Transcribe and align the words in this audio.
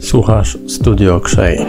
Słuchasz 0.00 0.58
Studio 0.68 1.20
Krzej. 1.20 1.66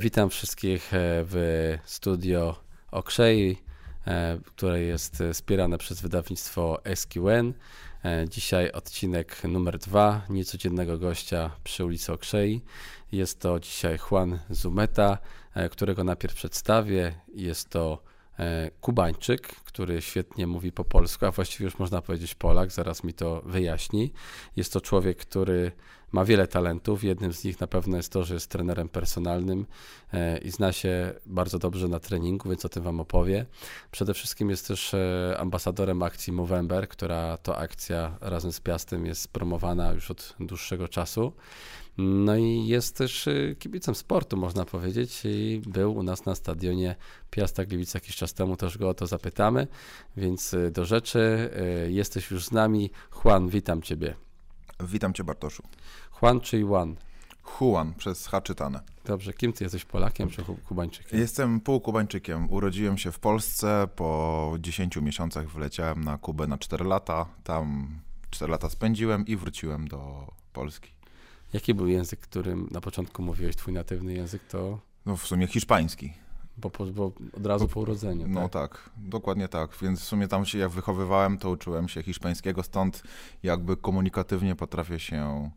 Witam 0.00 0.30
wszystkich 0.30 0.94
e, 0.94 0.98
w 1.24 1.78
studio 1.84 2.56
Okrzei, 2.90 3.56
e, 4.06 4.38
które 4.44 4.80
jest 4.80 5.22
wspierane 5.32 5.78
przez 5.78 6.00
wydawnictwo 6.00 6.80
SQN. 6.94 7.52
E, 8.04 8.28
dzisiaj 8.28 8.72
odcinek 8.72 9.44
numer 9.44 9.78
dwa, 9.78 10.22
niecodziennego 10.30 10.98
gościa 10.98 11.50
przy 11.64 11.84
ulicy 11.84 12.12
Okrzei. 12.12 12.60
Jest 13.12 13.40
to 13.40 13.60
dzisiaj 13.60 13.98
Juan 14.10 14.38
Zumeta, 14.50 15.18
którego 15.70 16.04
najpierw 16.04 16.34
przedstawię. 16.34 17.14
Jest 17.34 17.68
to 17.68 18.11
Kubańczyk, 18.80 19.48
który 19.48 20.02
świetnie 20.02 20.46
mówi 20.46 20.72
po 20.72 20.84
polsku, 20.84 21.26
a 21.26 21.30
właściwie 21.30 21.64
już 21.64 21.78
można 21.78 22.02
powiedzieć 22.02 22.34
Polak, 22.34 22.72
zaraz 22.72 23.04
mi 23.04 23.14
to 23.14 23.42
wyjaśni. 23.46 24.12
Jest 24.56 24.72
to 24.72 24.80
człowiek, 24.80 25.18
który 25.18 25.72
ma 26.12 26.24
wiele 26.24 26.46
talentów. 26.46 27.04
Jednym 27.04 27.32
z 27.32 27.44
nich 27.44 27.60
na 27.60 27.66
pewno 27.66 27.96
jest 27.96 28.12
to, 28.12 28.24
że 28.24 28.34
jest 28.34 28.50
trenerem 28.50 28.88
personalnym 28.88 29.66
e, 30.12 30.38
i 30.38 30.50
zna 30.50 30.72
się 30.72 31.14
bardzo 31.26 31.58
dobrze 31.58 31.88
na 31.88 32.00
treningu, 32.00 32.48
więc 32.48 32.64
o 32.64 32.68
tym 32.68 32.82
Wam 32.82 33.00
opowie. 33.00 33.46
Przede 33.90 34.14
wszystkim 34.14 34.50
jest 34.50 34.68
też 34.68 34.94
e, 34.94 35.36
ambasadorem 35.38 36.02
akcji 36.02 36.32
Movember, 36.32 36.88
która 36.88 37.36
to 37.36 37.58
akcja 37.58 38.18
razem 38.20 38.52
z 38.52 38.60
Piastem 38.60 39.06
jest 39.06 39.32
promowana 39.32 39.92
już 39.92 40.10
od 40.10 40.36
dłuższego 40.40 40.88
czasu. 40.88 41.32
No 41.98 42.36
i 42.36 42.66
jest 42.66 42.96
też 42.96 43.28
e, 43.28 43.54
kibicem 43.58 43.94
sportu, 43.94 44.36
można 44.36 44.64
powiedzieć, 44.64 45.22
i 45.24 45.62
był 45.66 45.94
u 45.94 46.02
nas 46.02 46.24
na 46.24 46.34
stadionie 46.34 46.96
Piasta 47.30 47.64
Gliwice 47.64 47.98
jakiś 47.98 48.16
czas 48.16 48.34
temu, 48.34 48.56
też 48.56 48.78
go 48.78 48.88
o 48.88 48.94
to 48.94 49.06
zapytamy, 49.06 49.66
więc 50.16 50.56
do 50.72 50.84
rzeczy. 50.84 51.50
Jesteś 51.88 52.30
już 52.30 52.44
z 52.44 52.52
nami. 52.52 52.90
Juan, 53.24 53.48
witam 53.48 53.82
Ciebie. 53.82 54.14
Witam 54.80 55.12
Cię 55.12 55.24
Bartoszu. 55.24 55.62
Juan 56.20 56.40
czy 56.40 56.58
Juan? 56.58 56.96
Juan, 57.60 57.94
przez 57.94 58.26
H 58.26 58.40
czytane. 58.40 58.80
Dobrze, 59.04 59.32
kim 59.32 59.52
ty 59.52 59.64
jesteś, 59.64 59.84
Polakiem 59.84 60.30
czy 60.30 60.42
Kubańczykiem? 60.68 61.20
Jestem 61.20 61.60
półkubańczykiem. 61.60 62.50
Urodziłem 62.50 62.98
się 62.98 63.12
w 63.12 63.18
Polsce, 63.18 63.88
po 63.96 64.54
10 64.60 64.96
miesiącach 64.96 65.48
wleciałem 65.48 66.04
na 66.04 66.18
Kubę 66.18 66.46
na 66.46 66.58
4 66.58 66.84
lata. 66.84 67.26
Tam 67.44 67.88
4 68.30 68.52
lata 68.52 68.70
spędziłem 68.70 69.26
i 69.26 69.36
wróciłem 69.36 69.88
do 69.88 70.26
Polski. 70.52 70.90
Jaki 71.52 71.74
był 71.74 71.86
język, 71.86 72.20
którym 72.20 72.68
na 72.70 72.80
początku 72.80 73.22
mówiłeś, 73.22 73.56
twój 73.56 73.74
natywny 73.74 74.14
język 74.14 74.42
to? 74.44 74.78
No 75.06 75.16
w 75.16 75.26
sumie 75.26 75.46
hiszpański. 75.46 76.12
Bo, 76.56 76.70
bo 76.94 77.12
od 77.36 77.46
razu 77.46 77.68
po 77.68 77.80
urodzeniu. 77.80 78.28
No 78.28 78.48
tak? 78.48 78.52
tak, 78.52 78.90
dokładnie 78.96 79.48
tak. 79.48 79.70
Więc 79.82 80.00
w 80.00 80.04
sumie 80.04 80.28
tam 80.28 80.46
się 80.46 80.58
jak 80.58 80.70
wychowywałem, 80.70 81.38
to 81.38 81.50
uczyłem 81.50 81.88
się 81.88 82.02
hiszpańskiego, 82.02 82.62
stąd 82.62 83.02
jakby 83.42 83.76
komunikatywnie 83.76 84.54
potrafię 84.54 84.98
się 84.98 85.50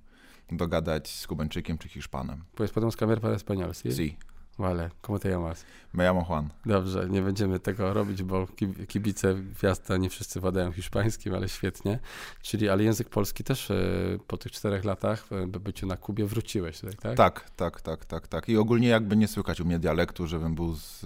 dogadać 0.52 1.10
z 1.10 1.28
Kubańczykiem 1.28 1.78
czy 1.78 1.90
Hiszpanem. 1.90 2.44
Puedes 2.56 2.72
podemos 2.72 2.96
cambiar 2.96 3.22
para 3.22 3.36
español, 3.36 3.74
¿sí? 3.74 3.92
Sí. 3.92 4.16
Vale, 4.58 4.90
¿cómo 5.02 5.20
te 5.20 5.30
llamas? 5.30 5.66
Me 5.94 6.04
llamo 6.04 6.24
Juan. 6.24 6.50
Dobrze, 6.66 7.08
nie 7.10 7.22
będziemy 7.22 7.60
tego 7.60 7.94
robić, 7.94 8.24
bo 8.24 8.48
kibice 8.88 9.36
Gwiazda 9.36 9.98
nie 9.98 10.10
wszyscy 10.10 10.40
władają 10.40 10.72
hiszpańskim, 10.72 11.34
ale 11.34 11.50
świetnie. 11.50 12.00
Czyli, 12.42 12.70
ale 12.70 12.84
język 12.84 13.10
polski 13.10 13.44
też 13.44 13.72
e, 13.72 13.76
po 14.28 14.38
tych 14.38 14.52
czterech 14.52 14.86
latach 14.86 15.26
e, 15.32 15.48
byciu 15.48 15.88
na 15.88 15.98
Kubie 15.98 16.26
wróciłeś, 16.26 16.80
tak? 17.02 17.16
Tak, 17.16 17.50
tak, 17.56 17.82
tak, 17.82 18.06
tak, 18.06 18.28
tak. 18.28 18.50
I 18.50 18.58
ogólnie 18.58 18.88
jakby 18.88 19.16
nie 19.16 19.28
słychać 19.28 19.62
u 19.62 19.66
mnie 19.66 19.80
dialektu, 19.80 20.28
żebym 20.28 20.56
był 20.56 20.76
z 20.76 21.06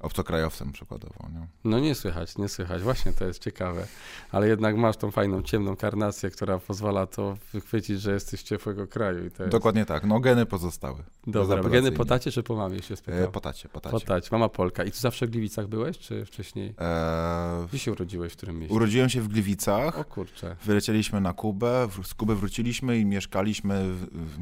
obcokrajowcem 0.00 0.72
przykładowo. 0.72 1.28
Nie? 1.34 1.46
No 1.64 1.80
nie 1.80 1.94
słychać, 1.94 2.38
nie 2.38 2.48
słychać. 2.48 2.82
Właśnie 2.82 3.12
to 3.12 3.24
jest 3.24 3.42
ciekawe. 3.42 3.86
Ale 4.30 4.48
jednak 4.48 4.76
masz 4.76 4.96
tą 4.96 5.10
fajną, 5.10 5.42
ciemną 5.42 5.76
karnację, 5.76 6.30
która 6.30 6.58
pozwala 6.58 7.06
to 7.06 7.36
wychwycić, 7.52 8.00
że 8.00 8.12
jesteś 8.12 8.42
ciepłego 8.42 8.86
kraju. 8.86 9.26
I 9.26 9.30
to 9.30 9.42
jest... 9.42 9.52
Dokładnie 9.52 9.86
tak. 9.86 10.04
No 10.04 10.20
geny 10.20 10.46
pozostały. 10.46 11.02
Dobra, 11.26 11.62
geny 11.62 11.92
po 11.92 12.04
tacie 12.04 12.32
czy 12.32 12.42
po 12.42 12.56
mamie 12.56 12.82
się 12.82 12.96
spytał? 12.96 13.24
E, 13.24 13.28
po 13.28 13.40
tacie, 13.40 13.68
po 13.68 13.80
tacie. 13.80 13.92
Po 13.92 14.00
tacie. 14.00 14.28
Mama 14.32 14.48
Polka. 14.48 14.84
I 14.84 14.90
tu 14.90 14.98
zawsze 14.98 15.26
w 15.26 15.30
Gliwicach 15.30 15.66
byłeś, 15.66 15.98
czy 15.98 16.24
wcześniej? 16.24 16.74
E... 16.80 17.66
Gdzie 17.68 17.78
się 17.78 17.92
urodziłeś, 17.92 18.32
w 18.32 18.36
którym 18.36 18.58
mieście? 18.58 18.74
Urodziłem 18.74 19.08
się 19.08 19.20
w 19.20 19.28
Gliwicach. 19.28 19.98
O 19.98 20.04
kurczę. 20.04 20.56
Wylecieliśmy 20.64 21.20
na 21.20 21.32
Kubę, 21.32 21.88
z 22.02 22.14
Kuby 22.14 22.36
wróciliśmy 22.36 22.98
i 22.98 23.04
mieszkaliśmy 23.04 23.94
w, 23.94 24.06
w, 24.12 24.38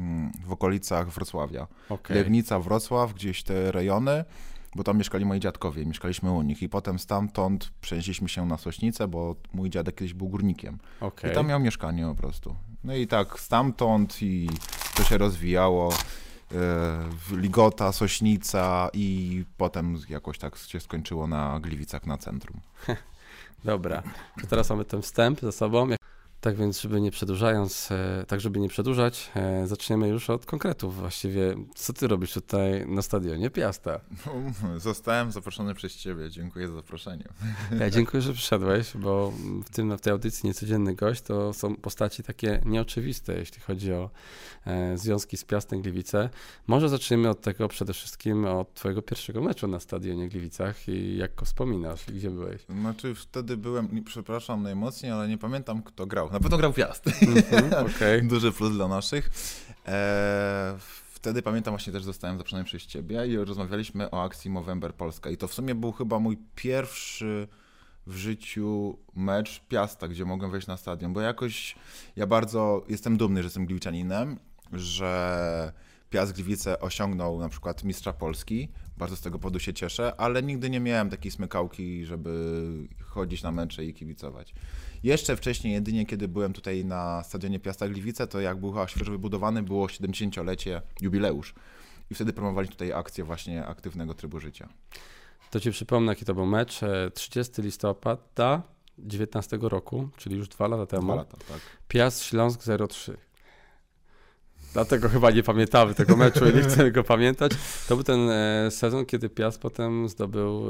w 0.47 0.51
okolicach 0.51 1.09
Wrocławia. 1.09 1.67
Okay. 1.89 2.17
Legnica, 2.17 2.59
Wrocław, 2.59 3.13
gdzieś 3.13 3.43
te 3.43 3.71
rejony 3.71 4.25
bo 4.75 4.83
tam 4.83 4.97
mieszkali 4.97 5.25
moi 5.25 5.39
dziadkowie, 5.39 5.85
mieszkaliśmy 5.85 6.31
u 6.31 6.41
nich 6.41 6.61
i 6.61 6.69
potem 6.69 6.99
stamtąd 6.99 7.71
przenieśliśmy 7.81 8.29
się 8.29 8.45
na 8.45 8.57
Sośnicę, 8.57 9.07
bo 9.07 9.35
mój 9.53 9.69
dziadek 9.69 9.95
kiedyś 9.95 10.13
był 10.13 10.27
górnikiem. 10.29 10.77
Okay. 11.01 11.31
I 11.31 11.33
tam 11.33 11.47
miał 11.47 11.59
mieszkanie 11.59 12.05
po 12.05 12.15
prostu. 12.15 12.55
No 12.83 12.95
i 12.95 13.07
tak 13.07 13.39
stamtąd 13.39 14.21
i 14.21 14.49
to 14.95 15.03
się 15.03 15.17
rozwijało. 15.17 15.93
E, 16.51 17.35
Ligota, 17.37 17.91
Sośnica 17.91 18.89
i 18.93 19.43
potem 19.57 19.97
jakoś 20.09 20.37
tak 20.37 20.57
się 20.57 20.79
skończyło 20.79 21.27
na 21.27 21.59
Gliwicach 21.59 22.05
na 22.05 22.17
centrum. 22.17 22.59
Dobra, 23.63 24.03
to 24.41 24.47
teraz 24.47 24.69
mamy 24.69 24.85
ten 24.85 25.01
wstęp 25.01 25.39
za 25.39 25.51
sobą. 25.51 25.87
Tak 26.41 26.55
więc, 26.55 26.81
żeby 26.81 27.01
nie 27.01 27.11
przedłużając, 27.11 27.91
e, 27.91 28.25
tak 28.27 28.41
żeby 28.41 28.59
nie 28.59 28.69
przedłużać, 28.69 29.31
e, 29.35 29.67
zaczniemy 29.67 30.07
już 30.07 30.29
od 30.29 30.45
konkretów 30.45 30.95
właściwie. 30.95 31.55
Co 31.75 31.93
ty 31.93 32.07
robisz 32.07 32.33
tutaj 32.33 32.87
na 32.87 33.01
stadionie 33.01 33.49
Piasta? 33.49 33.99
No, 34.25 34.79
zostałem 34.79 35.31
zaproszony 35.31 35.73
przez 35.73 35.95
ciebie, 35.95 36.29
dziękuję 36.29 36.67
za 36.67 36.73
zaproszenie. 36.73 37.23
Ja 37.79 37.89
dziękuję, 37.89 38.21
że 38.21 38.33
przyszedłeś, 38.33 38.97
bo 38.97 39.33
w, 39.65 39.69
tym, 39.69 39.97
w 39.97 40.01
tej 40.01 40.11
audycji 40.11 40.47
Niecodzienny 40.47 40.95
Gość 40.95 41.21
to 41.21 41.53
są 41.53 41.75
postaci 41.75 42.23
takie 42.23 42.61
nieoczywiste, 42.65 43.33
jeśli 43.33 43.61
chodzi 43.61 43.93
o 43.93 44.09
e, 44.65 44.97
związki 44.97 45.37
z 45.37 45.43
Piastem 45.43 45.81
Gliwice. 45.81 46.29
Może 46.67 46.89
zaczniemy 46.89 47.29
od 47.29 47.41
tego 47.41 47.67
przede 47.67 47.93
wszystkim 47.93 48.45
od 48.45 48.73
twojego 48.73 49.01
pierwszego 49.01 49.41
meczu 49.41 49.67
na 49.67 49.79
stadionie 49.79 50.29
Gliwicach 50.29 50.87
i 50.87 51.17
jak 51.17 51.35
go 51.35 51.45
wspominasz 51.45 52.09
i 52.09 52.11
gdzie 52.11 52.29
byłeś? 52.29 52.61
Znaczy 52.69 53.15
wtedy 53.15 53.57
byłem, 53.57 54.03
przepraszam 54.03 54.63
najmocniej, 54.63 55.11
ale 55.11 55.27
nie 55.27 55.37
pamiętam 55.37 55.83
kto 55.83 56.05
grał 56.05 56.28
na 56.31 56.39
pewno 56.39 56.57
grał 56.57 56.73
Piast. 56.73 57.05
Mm-hmm, 57.05 57.95
okay. 57.95 58.21
Duży 58.21 58.51
plus 58.51 58.73
dla 58.73 58.87
naszych. 58.87 59.29
E, 59.87 60.77
wtedy 61.11 61.41
pamiętam 61.41 61.71
właśnie 61.71 61.93
też 61.93 62.03
zostałem 62.03 62.37
zaproszony 62.37 62.63
przez 62.63 62.85
ciebie 62.85 63.27
i 63.27 63.37
rozmawialiśmy 63.37 64.11
o 64.11 64.23
akcji 64.23 64.51
Movember 64.51 64.93
Polska 64.93 65.29
i 65.29 65.37
to 65.37 65.47
w 65.47 65.53
sumie 65.53 65.75
był 65.75 65.91
chyba 65.91 66.19
mój 66.19 66.37
pierwszy 66.55 67.47
w 68.07 68.15
życiu 68.15 68.97
mecz 69.15 69.61
Piasta, 69.67 70.07
gdzie 70.07 70.25
mogłem 70.25 70.51
wejść 70.51 70.67
na 70.67 70.77
stadion, 70.77 71.13
bo 71.13 71.21
jakoś 71.21 71.75
ja 72.15 72.27
bardzo 72.27 72.85
jestem 72.89 73.17
dumny, 73.17 73.41
że 73.41 73.45
jestem 73.45 73.65
gliwicianinem, 73.65 74.39
że 74.73 75.73
Piast 76.09 76.33
Gliwice 76.33 76.79
osiągnął 76.79 77.39
na 77.39 77.49
przykład 77.49 77.83
mistrza 77.83 78.13
Polski, 78.13 78.69
bardzo 78.97 79.15
z 79.15 79.21
tego 79.21 79.39
powodu 79.39 79.59
się 79.59 79.73
cieszę, 79.73 80.13
ale 80.17 80.43
nigdy 80.43 80.69
nie 80.69 80.79
miałem 80.79 81.09
takiej 81.09 81.31
smykałki, 81.31 82.05
żeby 82.05 82.65
chodzić 83.05 83.43
na 83.43 83.51
mecze 83.51 83.85
i 83.85 83.93
kibicować. 83.93 84.53
Jeszcze 85.03 85.35
wcześniej, 85.35 85.73
jedynie 85.73 86.05
kiedy 86.05 86.27
byłem 86.27 86.53
tutaj 86.53 86.85
na 86.85 87.23
stadionie 87.23 87.59
Piasta 87.59 87.87
Gliwice, 87.87 88.27
to 88.27 88.39
jak 88.39 88.59
był 88.59 88.73
świeżo 88.87 89.11
wybudowany, 89.11 89.63
było 89.63 89.87
70-lecie, 89.87 90.81
jubileusz. 91.01 91.53
I 92.11 92.15
wtedy 92.15 92.33
promowali 92.33 92.67
tutaj 92.67 92.93
akcję 92.93 93.23
właśnie 93.23 93.65
aktywnego 93.65 94.13
trybu 94.13 94.39
życia. 94.39 94.69
To 95.51 95.59
ci 95.59 95.71
przypomnę, 95.71 96.11
jaki 96.11 96.25
to 96.25 96.33
był 96.33 96.45
mecz. 96.45 96.79
30 97.13 97.61
e, 97.61 97.63
listopada 97.63 98.61
19 98.97 99.59
roku, 99.61 100.09
czyli 100.17 100.35
już 100.37 100.47
dwa 100.47 100.67
lata 100.67 100.85
temu. 100.85 101.03
Dwa 101.03 101.15
lata, 101.15 101.37
tak. 101.37 101.59
Piast 101.87 102.23
Śląsk 102.23 102.61
03. 102.89 103.28
Dlatego 104.73 105.09
chyba 105.09 105.31
nie 105.31 105.43
pamiętamy 105.43 105.95
tego 105.95 106.15
meczu 106.15 106.49
i 106.49 106.55
nie 106.55 106.61
chcemy 106.61 106.91
go 106.91 107.03
pamiętać. 107.03 107.51
To 107.87 107.95
był 107.95 108.03
ten 108.03 108.29
e, 108.29 108.71
sezon, 108.71 109.05
kiedy 109.05 109.29
Piast 109.29 109.61
potem 109.61 110.09
zdobył 110.09 110.65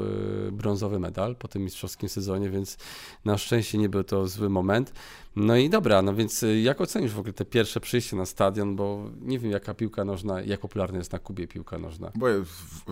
e, 0.48 0.52
brązowy 0.52 0.98
medal 0.98 1.36
po 1.36 1.48
tym 1.48 1.62
mistrzowskim 1.62 2.08
sezonie, 2.08 2.50
więc 2.50 2.76
na 3.24 3.38
szczęście 3.38 3.78
nie 3.78 3.88
był 3.88 4.04
to 4.04 4.28
zły 4.28 4.48
moment. 4.48 4.92
No 5.36 5.56
i 5.56 5.70
dobra, 5.70 6.02
no 6.02 6.14
więc 6.14 6.42
e, 6.42 6.60
jak 6.60 6.80
ocenisz 6.80 7.12
w 7.12 7.18
ogóle 7.18 7.32
te 7.32 7.44
pierwsze 7.44 7.80
przyjście 7.80 8.16
na 8.16 8.26
stadion, 8.26 8.76
bo 8.76 9.10
nie 9.20 9.38
wiem 9.38 9.50
jaka 9.50 9.74
piłka 9.74 10.04
nożna, 10.04 10.40
jak 10.40 10.60
popularna 10.60 10.98
jest 10.98 11.12
na 11.12 11.18
Kubie 11.18 11.48
piłka 11.48 11.78
nożna. 11.78 12.12
Bo 12.14 12.26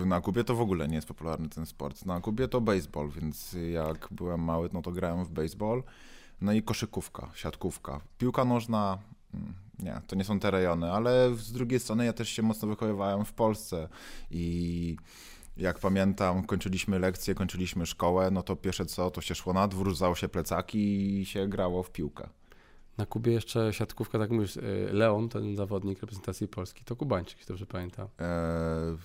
na 0.05 0.21
Kubie 0.21 0.43
to 0.43 0.55
w 0.55 0.61
ogóle 0.61 0.87
nie 0.87 0.95
jest 0.95 1.07
popularny 1.07 1.49
ten 1.49 1.65
sport. 1.65 2.05
Na 2.05 2.21
Kubie 2.21 2.47
to 2.47 2.61
baseball, 2.61 3.09
więc 3.09 3.55
jak 3.71 4.07
byłem 4.11 4.43
mały, 4.43 4.69
no 4.73 4.81
to 4.81 4.91
grałem 4.91 5.25
w 5.25 5.31
baseball. 5.31 5.83
No 6.41 6.53
i 6.53 6.63
koszykówka, 6.63 7.29
siatkówka. 7.33 8.01
Piłka 8.17 8.45
nożna 8.45 8.97
nie, 9.79 10.01
to 10.07 10.15
nie 10.15 10.23
są 10.23 10.39
te 10.39 10.51
rejony, 10.51 10.91
ale 10.91 11.35
z 11.35 11.51
drugiej 11.51 11.79
strony 11.79 12.05
ja 12.05 12.13
też 12.13 12.29
się 12.29 12.41
mocno 12.41 12.67
wychowywałem 12.67 13.25
w 13.25 13.33
Polsce 13.33 13.89
i 14.31 14.97
jak 15.57 15.79
pamiętam, 15.79 16.43
kończyliśmy 16.43 16.99
lekcje, 16.99 17.35
kończyliśmy 17.35 17.85
szkołę, 17.85 18.31
no 18.31 18.43
to 18.43 18.55
pierwsze 18.55 18.85
co, 18.85 19.11
to 19.11 19.21
się 19.21 19.35
szło 19.35 19.53
na 19.53 19.67
dwór, 19.67 19.89
rzucało 19.89 20.15
się 20.15 20.29
plecaki 20.29 21.19
i 21.19 21.25
się 21.25 21.47
grało 21.47 21.83
w 21.83 21.91
piłkę. 21.91 22.29
Na 22.97 23.05
Kubie 23.05 23.33
jeszcze 23.33 23.73
siatkówka, 23.73 24.19
tak 24.19 24.31
mówisz, 24.31 24.57
y, 24.57 24.89
Leon, 24.91 25.29
ten 25.29 25.55
zawodnik 25.55 26.01
reprezentacji 26.01 26.47
Polski, 26.47 26.83
to 26.83 26.95
Kubańczyk, 26.95 27.45
dobrze 27.47 27.65
pamiętam. 27.65 28.07
Eee, 28.19 28.97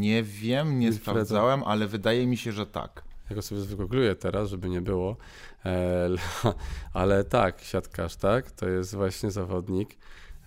nie 0.00 0.22
wiem, 0.22 0.78
nie 0.78 0.92
sprawdzałem, 0.92 1.62
ale 1.62 1.86
wydaje 1.86 2.26
mi 2.26 2.36
się, 2.36 2.52
że 2.52 2.66
tak. 2.66 3.04
Ja 3.30 3.36
go 3.36 3.42
sobie 3.42 3.60
wygoogluję 3.60 4.14
teraz, 4.14 4.50
żeby 4.50 4.68
nie 4.68 4.80
było. 4.80 5.16
E, 5.64 6.08
ale 6.92 7.24
tak, 7.24 7.60
siatkarz, 7.60 8.16
tak? 8.16 8.50
To 8.50 8.68
jest 8.68 8.94
właśnie 8.94 9.30
zawodnik. 9.30 9.96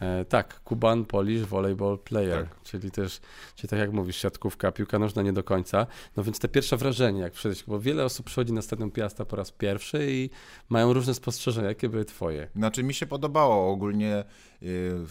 E, 0.01 0.25
tak, 0.25 0.59
Kuban 0.59 1.05
Polish 1.05 1.41
Volleyball 1.41 1.99
Player, 1.99 2.47
tak. 2.47 2.61
czyli 2.63 2.91
też, 2.91 3.21
czyli 3.55 3.69
tak 3.69 3.79
jak 3.79 3.91
mówisz, 3.91 4.17
siatkówka, 4.17 4.71
piłka 4.71 4.99
nożna 4.99 5.21
nie 5.21 5.33
do 5.33 5.43
końca. 5.43 5.87
No 6.17 6.23
więc 6.23 6.39
te 6.39 6.47
pierwsze 6.47 6.77
wrażenie, 6.77 7.21
jak 7.21 7.33
przyjść, 7.33 7.63
bo 7.67 7.79
wiele 7.79 8.05
osób 8.05 8.25
przychodzi 8.25 8.53
na 8.53 8.61
Stadion 8.61 8.91
Piasta 8.91 9.25
po 9.25 9.35
raz 9.35 9.51
pierwszy 9.51 10.07
i 10.11 10.29
mają 10.69 10.93
różne 10.93 11.13
spostrzeżenia. 11.13 11.67
Jakie 11.67 11.89
były 11.89 12.05
twoje? 12.05 12.47
Znaczy 12.55 12.83
mi 12.83 12.93
się 12.93 13.05
podobało 13.05 13.71
ogólnie... 13.71 14.23
Yy 14.61 15.05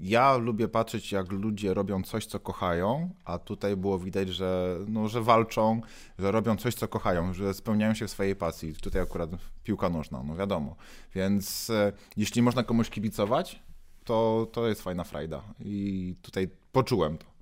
ja 0.00 0.36
lubię 0.36 0.68
patrzeć, 0.68 1.12
jak 1.12 1.32
ludzie 1.32 1.74
robią 1.74 2.02
coś, 2.02 2.26
co 2.26 2.40
kochają, 2.40 3.10
a 3.24 3.38
tutaj 3.38 3.76
było 3.76 3.98
widać, 3.98 4.28
że, 4.28 4.78
no, 4.86 5.08
że 5.08 5.22
walczą, 5.22 5.80
że 6.18 6.32
robią 6.32 6.56
coś, 6.56 6.74
co 6.74 6.88
kochają, 6.88 7.32
że 7.34 7.54
spełniają 7.54 7.94
się 7.94 8.06
w 8.06 8.10
swojej 8.10 8.36
pasji. 8.36 8.74
Tutaj 8.74 9.02
akurat 9.02 9.30
piłka 9.64 9.88
nożna, 9.88 10.22
no 10.22 10.36
wiadomo. 10.36 10.76
Więc 11.14 11.70
e, 11.70 11.92
jeśli 12.16 12.42
można 12.42 12.62
komuś 12.62 12.90
kibicować, 12.90 13.62
to, 14.04 14.48
to 14.52 14.68
jest 14.68 14.82
fajna 14.82 15.04
frajda. 15.04 15.42
I 15.60 16.14
tutaj 16.22 16.48
poczułem 16.72 17.18
to. 17.18 17.37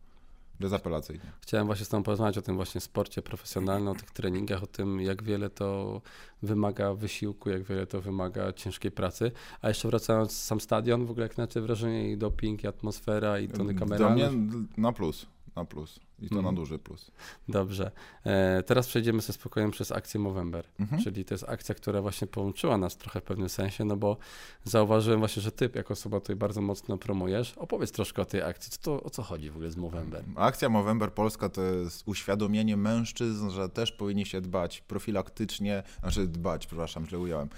Bezapelacyjnie. 0.60 1.32
Chciałem 1.40 1.66
właśnie 1.66 1.84
z 1.84 1.88
Tobą 1.88 2.02
porozmawiać 2.02 2.38
o 2.38 2.42
tym 2.42 2.56
właśnie 2.56 2.80
sporcie 2.80 3.22
profesjonalnym, 3.22 3.88
o 3.88 3.94
tych 3.94 4.10
treningach, 4.10 4.62
o 4.62 4.66
tym, 4.66 5.00
jak 5.00 5.22
wiele 5.22 5.50
to 5.50 6.00
wymaga 6.42 6.94
wysiłku, 6.94 7.50
jak 7.50 7.62
wiele 7.62 7.86
to 7.86 8.00
wymaga 8.00 8.52
ciężkiej 8.52 8.90
pracy. 8.90 9.32
A 9.62 9.68
jeszcze 9.68 9.88
wracając, 9.88 10.32
sam 10.32 10.60
stadion, 10.60 11.06
w 11.06 11.10
ogóle 11.10 11.26
jak 11.26 11.38
na 11.38 11.46
te 11.46 11.60
wrażenie 11.60 12.10
i 12.10 12.16
doping, 12.16 12.64
i 12.64 12.66
atmosfera, 12.66 13.38
i 13.38 13.48
tony 13.48 13.74
kameralne? 13.74 14.24
Do 14.24 14.32
mnie 14.32 14.56
na 14.76 14.92
plus, 14.92 15.26
na 15.56 15.64
plus. 15.64 16.00
I 16.18 16.28
to 16.28 16.34
mm. 16.34 16.44
na 16.44 16.48
mhm. 16.48 16.54
duży 16.54 16.78
plus. 16.78 17.10
Dobrze. 17.48 17.90
E, 18.24 18.62
teraz 18.62 18.86
przejdziemy 18.86 19.22
ze 19.22 19.32
spokojem 19.32 19.70
przez 19.70 19.92
akcję 19.92 20.20
Movember, 20.20 20.66
mhm. 20.80 21.02
czyli 21.02 21.24
to 21.24 21.34
jest 21.34 21.48
akcja, 21.48 21.74
która 21.74 22.02
właśnie 22.02 22.26
połączyła 22.26 22.78
nas 22.78 22.96
trochę 22.96 23.20
w 23.20 23.24
pewnym 23.24 23.48
sensie, 23.48 23.84
no 23.84 23.96
bo 23.96 24.16
zauważyłem 24.64 25.18
właśnie, 25.18 25.42
że 25.42 25.52
ty 25.52 25.70
jako 25.74 25.92
osoba 25.92 26.20
tutaj 26.20 26.36
bardzo 26.36 26.60
mocno 26.60 26.98
promujesz. 26.98 27.54
Opowiedz 27.58 27.92
troszkę 27.92 28.22
o 28.22 28.24
tej 28.24 28.42
akcji. 28.42 28.70
Co 28.70 28.78
to, 28.82 29.02
o 29.02 29.10
co 29.10 29.22
chodzi 29.22 29.50
w 29.50 29.54
ogóle 29.54 29.70
z 29.70 29.76
Movember? 29.76 30.24
Akcja 30.36 30.68
Movember 30.68 31.12
Polska 31.12 31.48
to 31.48 31.62
jest 31.62 32.02
uświadomienie 32.06 32.76
mężczyzn, 32.76 33.50
że 33.50 33.68
też 33.68 33.92
powinni 33.92 34.26
się 34.26 34.40
dbać 34.40 34.80
profilaktycznie, 34.80 35.82
znaczy 36.00 36.26
dbać, 36.26 36.66
przepraszam, 36.66 37.06
źle 37.06 37.18
ująłem, 37.18 37.48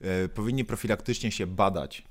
e, 0.00 0.28
powinni 0.28 0.64
profilaktycznie 0.64 1.32
się 1.32 1.46
badać 1.46 2.04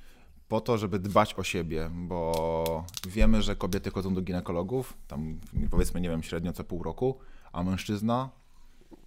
po 0.47 0.61
to, 0.61 0.77
żeby 0.77 0.99
dbać 0.99 1.33
o 1.33 1.43
siebie, 1.43 1.89
bo 1.93 2.85
wiemy, 3.07 3.41
że 3.41 3.55
kobiety 3.55 3.91
chodzą 3.91 4.13
do 4.13 4.21
ginekologów, 4.21 4.97
tam 5.07 5.39
powiedzmy, 5.71 6.01
nie 6.01 6.09
wiem, 6.09 6.23
średnio 6.23 6.53
co 6.53 6.63
pół 6.63 6.83
roku, 6.83 7.17
a 7.51 7.63
mężczyzna 7.63 8.29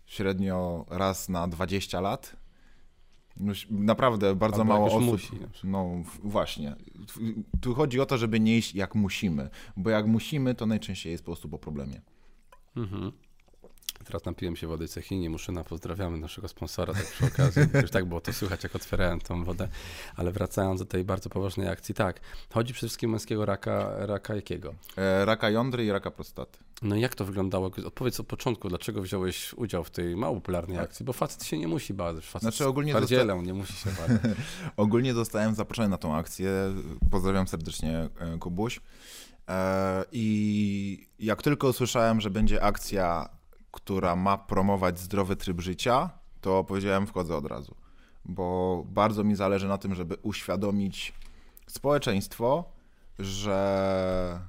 średnio 0.06 0.86
raz 0.88 1.28
na 1.28 1.48
20 1.48 2.00
lat. 2.00 2.36
Naprawdę 3.70 4.36
bardzo 4.36 4.60
Albo 4.60 4.74
mało 4.74 4.86
osób. 4.86 5.02
Musi, 5.02 5.32
no 5.64 5.90
właśnie. 6.22 6.76
Tu 7.60 7.74
chodzi 7.74 8.00
o 8.00 8.06
to, 8.06 8.18
żeby 8.18 8.40
nie 8.40 8.58
iść 8.58 8.74
jak 8.74 8.94
musimy, 8.94 9.50
bo 9.76 9.90
jak 9.90 10.06
musimy, 10.06 10.54
to 10.54 10.66
najczęściej 10.66 11.12
jest 11.12 11.24
po 11.24 11.26
prostu 11.26 11.48
po 11.48 11.58
problemie. 11.58 12.00
Mhm. 12.76 13.12
Teraz 14.10 14.24
napiłem 14.24 14.56
się 14.56 14.66
wody 14.66 14.88
Cechini, 14.88 15.28
Muszyna, 15.28 15.64
pozdrawiamy 15.64 16.18
naszego 16.18 16.48
sponsora 16.48 16.94
tak 16.94 17.06
przy 17.06 17.26
okazji. 17.26 17.62
Już 17.82 17.90
tak 17.90 18.04
było 18.04 18.20
to 18.20 18.32
słychać, 18.32 18.62
jak 18.64 18.76
otwierałem 18.76 19.20
tą 19.20 19.44
wodę. 19.44 19.68
Ale 20.16 20.32
wracając 20.32 20.80
do 20.80 20.86
tej 20.86 21.04
bardzo 21.04 21.30
poważnej 21.30 21.68
akcji, 21.68 21.94
tak, 21.94 22.20
chodzi 22.52 22.72
przede 22.72 22.88
wszystkim 22.88 23.10
o 23.10 23.12
męskiego 23.12 23.44
raka, 23.44 24.06
raka 24.06 24.34
jakiego? 24.34 24.74
E, 24.96 25.24
raka 25.24 25.50
jądry 25.50 25.84
i 25.84 25.92
raka 25.92 26.10
prostaty. 26.10 26.58
No 26.82 26.96
i 26.96 27.00
jak 27.00 27.14
to 27.14 27.24
wyglądało? 27.24 27.70
Odpowiedz 27.86 28.20
od 28.20 28.26
początku, 28.26 28.68
dlaczego 28.68 29.02
wziąłeś 29.02 29.54
udział 29.54 29.84
w 29.84 29.90
tej 29.90 30.16
mało 30.16 30.34
popularnej 30.34 30.76
tak. 30.76 30.84
akcji, 30.84 31.04
bo 31.04 31.12
facet 31.12 31.44
się 31.44 31.58
nie 31.58 31.68
musi 31.68 31.94
bać, 31.94 32.26
facet 32.26 32.42
znaczy, 32.42 32.66
ogólnie 32.66 32.92
zosta... 32.92 33.34
nie 33.42 33.54
musi 33.54 33.72
się 33.72 33.90
bać. 33.90 34.34
ogólnie 34.76 35.14
zostałem 35.14 35.54
zaproszony 35.54 35.88
na 35.88 35.98
tą 35.98 36.16
akcję, 36.16 36.50
pozdrawiam 37.10 37.48
serdecznie 37.48 38.08
e, 38.18 38.38
Kubuś. 38.38 38.80
E, 39.48 40.04
I 40.12 41.08
jak 41.18 41.42
tylko 41.42 41.68
usłyszałem, 41.68 42.20
że 42.20 42.30
będzie 42.30 42.62
akcja 42.62 43.39
która 43.70 44.16
ma 44.16 44.38
promować 44.38 44.98
zdrowy 44.98 45.36
tryb 45.36 45.60
życia, 45.60 46.10
to 46.40 46.64
powiedziałem, 46.64 47.06
wchodzę 47.06 47.36
od 47.36 47.46
razu. 47.46 47.74
Bo 48.24 48.82
bardzo 48.86 49.24
mi 49.24 49.34
zależy 49.34 49.68
na 49.68 49.78
tym, 49.78 49.94
żeby 49.94 50.16
uświadomić 50.22 51.12
społeczeństwo, 51.66 52.64
że 53.18 54.40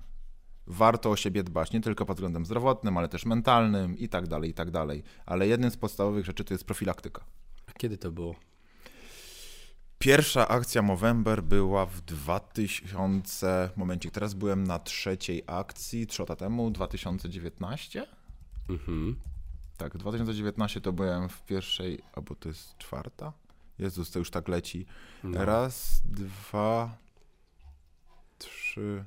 warto 0.67 1.09
o 1.09 1.15
siebie 1.15 1.43
dbać 1.43 1.71
nie 1.71 1.81
tylko 1.81 2.05
pod 2.05 2.17
względem 2.17 2.45
zdrowotnym, 2.45 2.97
ale 2.97 3.07
też 3.07 3.25
mentalnym 3.25 3.97
i 3.97 4.09
tak 4.09 4.27
dalej, 4.27 4.49
i 4.49 4.53
tak 4.53 4.71
dalej. 4.71 5.03
Ale 5.25 5.47
jednym 5.47 5.71
z 5.71 5.77
podstawowych 5.77 6.25
rzeczy 6.25 6.43
to 6.43 6.53
jest 6.53 6.63
profilaktyka. 6.63 7.23
A 7.67 7.71
kiedy 7.71 7.97
to 7.97 8.11
było? 8.11 8.35
Pierwsza 9.99 10.47
akcja 10.47 10.81
Movember 10.81 11.43
była 11.43 11.85
w 11.85 12.01
2000, 12.01 13.69
momencik, 13.75 14.11
teraz 14.11 14.33
byłem 14.33 14.63
na 14.63 14.79
trzeciej 14.79 15.43
akcji, 15.47 16.07
trzy 16.07 16.21
lata 16.21 16.35
temu, 16.35 16.71
2019? 16.71 18.07
Mhm. 18.71 19.15
Tak, 19.77 19.97
2019 19.97 20.81
to 20.81 20.93
byłem 20.93 21.29
w 21.29 21.45
pierwszej, 21.45 22.01
albo 22.13 22.35
to 22.35 22.49
jest 22.49 22.77
czwarta? 22.77 23.33
Jezus, 23.79 24.11
to 24.11 24.19
już 24.19 24.31
tak 24.31 24.47
leci. 24.47 24.85
No. 25.23 25.45
Raz, 25.45 26.01
dwa, 26.05 26.97
trzy, 28.37 29.05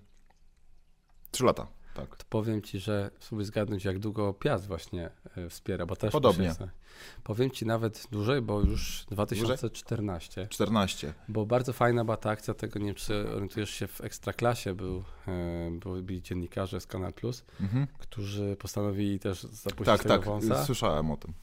trzy 1.30 1.44
lata. 1.44 1.66
Tak. 1.94 2.16
To 2.16 2.24
powiem 2.28 2.62
ci, 2.62 2.80
że 2.80 3.10
spróbuj 3.18 3.44
zgadnąć, 3.44 3.84
jak 3.84 3.98
długo 3.98 4.34
Piast 4.34 4.66
właśnie 4.66 5.10
e, 5.36 5.48
wspiera, 5.48 5.86
bo 5.86 5.96
też 5.96 6.12
Podobnie. 6.12 6.54
Powiem 7.24 7.50
ci 7.50 7.66
nawet 7.66 8.06
dłużej, 8.12 8.42
bo 8.42 8.60
już 8.60 9.04
2014. 9.10 10.46
14. 10.50 11.14
Bo 11.28 11.46
bardzo 11.46 11.72
fajna 11.72 12.04
była 12.04 12.16
ta 12.16 12.30
akcja, 12.30 12.54
tego 12.54 12.78
nie 12.78 12.86
wiem, 12.86 12.94
czy 12.94 13.28
orientujesz 13.30 13.70
się, 13.70 13.86
w 13.86 14.00
Ekstraklasie 14.00 14.74
był, 14.74 15.04
e, 15.28 16.02
byli 16.02 16.22
dziennikarze 16.22 16.80
z 16.80 16.86
Kanal 16.86 17.12
Plus, 17.12 17.44
mhm. 17.60 17.86
którzy 17.98 18.56
postanowili 18.56 19.18
też 19.18 19.42
zapuścić 19.42 19.86
tak, 19.86 20.02
tego 20.02 20.14
tak, 20.14 20.24
wąsa. 20.24 20.64
słyszałem 20.64 21.10
o 21.10 21.16
tym 21.16 21.34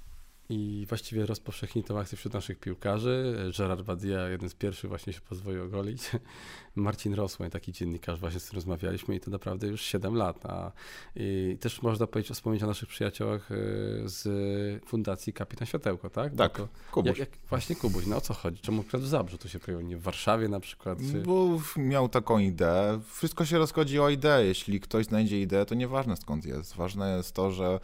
i 0.51 0.85
właściwie 0.89 1.25
rozpowszechnił 1.25 1.83
tę 1.83 1.99
akcję 1.99 2.17
wśród 2.17 2.33
naszych 2.33 2.59
piłkarzy. 2.59 3.35
Gerard 3.57 3.81
Badia, 3.81 4.29
jeden 4.29 4.49
z 4.49 4.53
pierwszych 4.53 4.89
właśnie 4.89 5.13
się 5.13 5.21
pozwolił 5.21 5.63
ogolić. 5.63 6.11
Marcin 6.75 7.13
Rosłań, 7.13 7.49
taki 7.49 7.71
dziennikarz, 7.71 8.19
właśnie 8.19 8.39
z 8.39 8.43
którym 8.43 8.57
rozmawialiśmy 8.57 9.15
i 9.15 9.19
to 9.19 9.31
naprawdę 9.31 9.67
już 9.67 9.81
7 9.81 10.15
lat. 10.15 10.45
A, 10.45 10.71
I 11.15 11.57
też 11.59 11.81
można 11.81 12.07
powiedzieć, 12.07 12.33
wspomnieć 12.33 12.63
o 12.63 12.67
naszych 12.67 12.89
przyjaciołach 12.89 13.51
e, 13.51 13.55
z 14.05 14.85
Fundacji 14.85 15.33
Kapitan 15.33 15.67
Światełko, 15.67 16.09
tak? 16.09 16.35
Tak, 16.35 16.57
to, 16.57 16.67
Kubuś. 16.91 17.09
Jak, 17.09 17.19
jak, 17.19 17.29
właśnie 17.49 17.75
Kubuś, 17.75 18.05
no 18.05 18.17
o 18.17 18.21
co 18.21 18.33
chodzi? 18.33 18.61
Czemu 18.61 18.81
akurat 18.81 19.01
w 19.01 19.07
Zabrzu 19.07 19.37
tu 19.37 19.49
się 19.49 19.59
pojawił, 19.59 19.87
nie 19.87 19.97
w 19.97 20.01
Warszawie 20.01 20.47
na 20.47 20.59
przykład? 20.59 20.99
Czy... 21.11 21.21
Bo 21.21 21.59
miał 21.77 22.09
taką 22.09 22.39
ideę. 22.39 22.99
Wszystko 23.13 23.45
się 23.45 23.57
rozchodzi 23.57 23.99
o 23.99 24.09
ideę. 24.09 24.45
Jeśli 24.45 24.79
ktoś 24.79 25.05
znajdzie 25.05 25.41
ideę, 25.41 25.65
to 25.65 25.75
nieważne 25.75 26.17
skąd 26.17 26.45
jest. 26.45 26.75
Ważne 26.75 27.17
jest 27.17 27.35
to, 27.35 27.51
że 27.51 27.79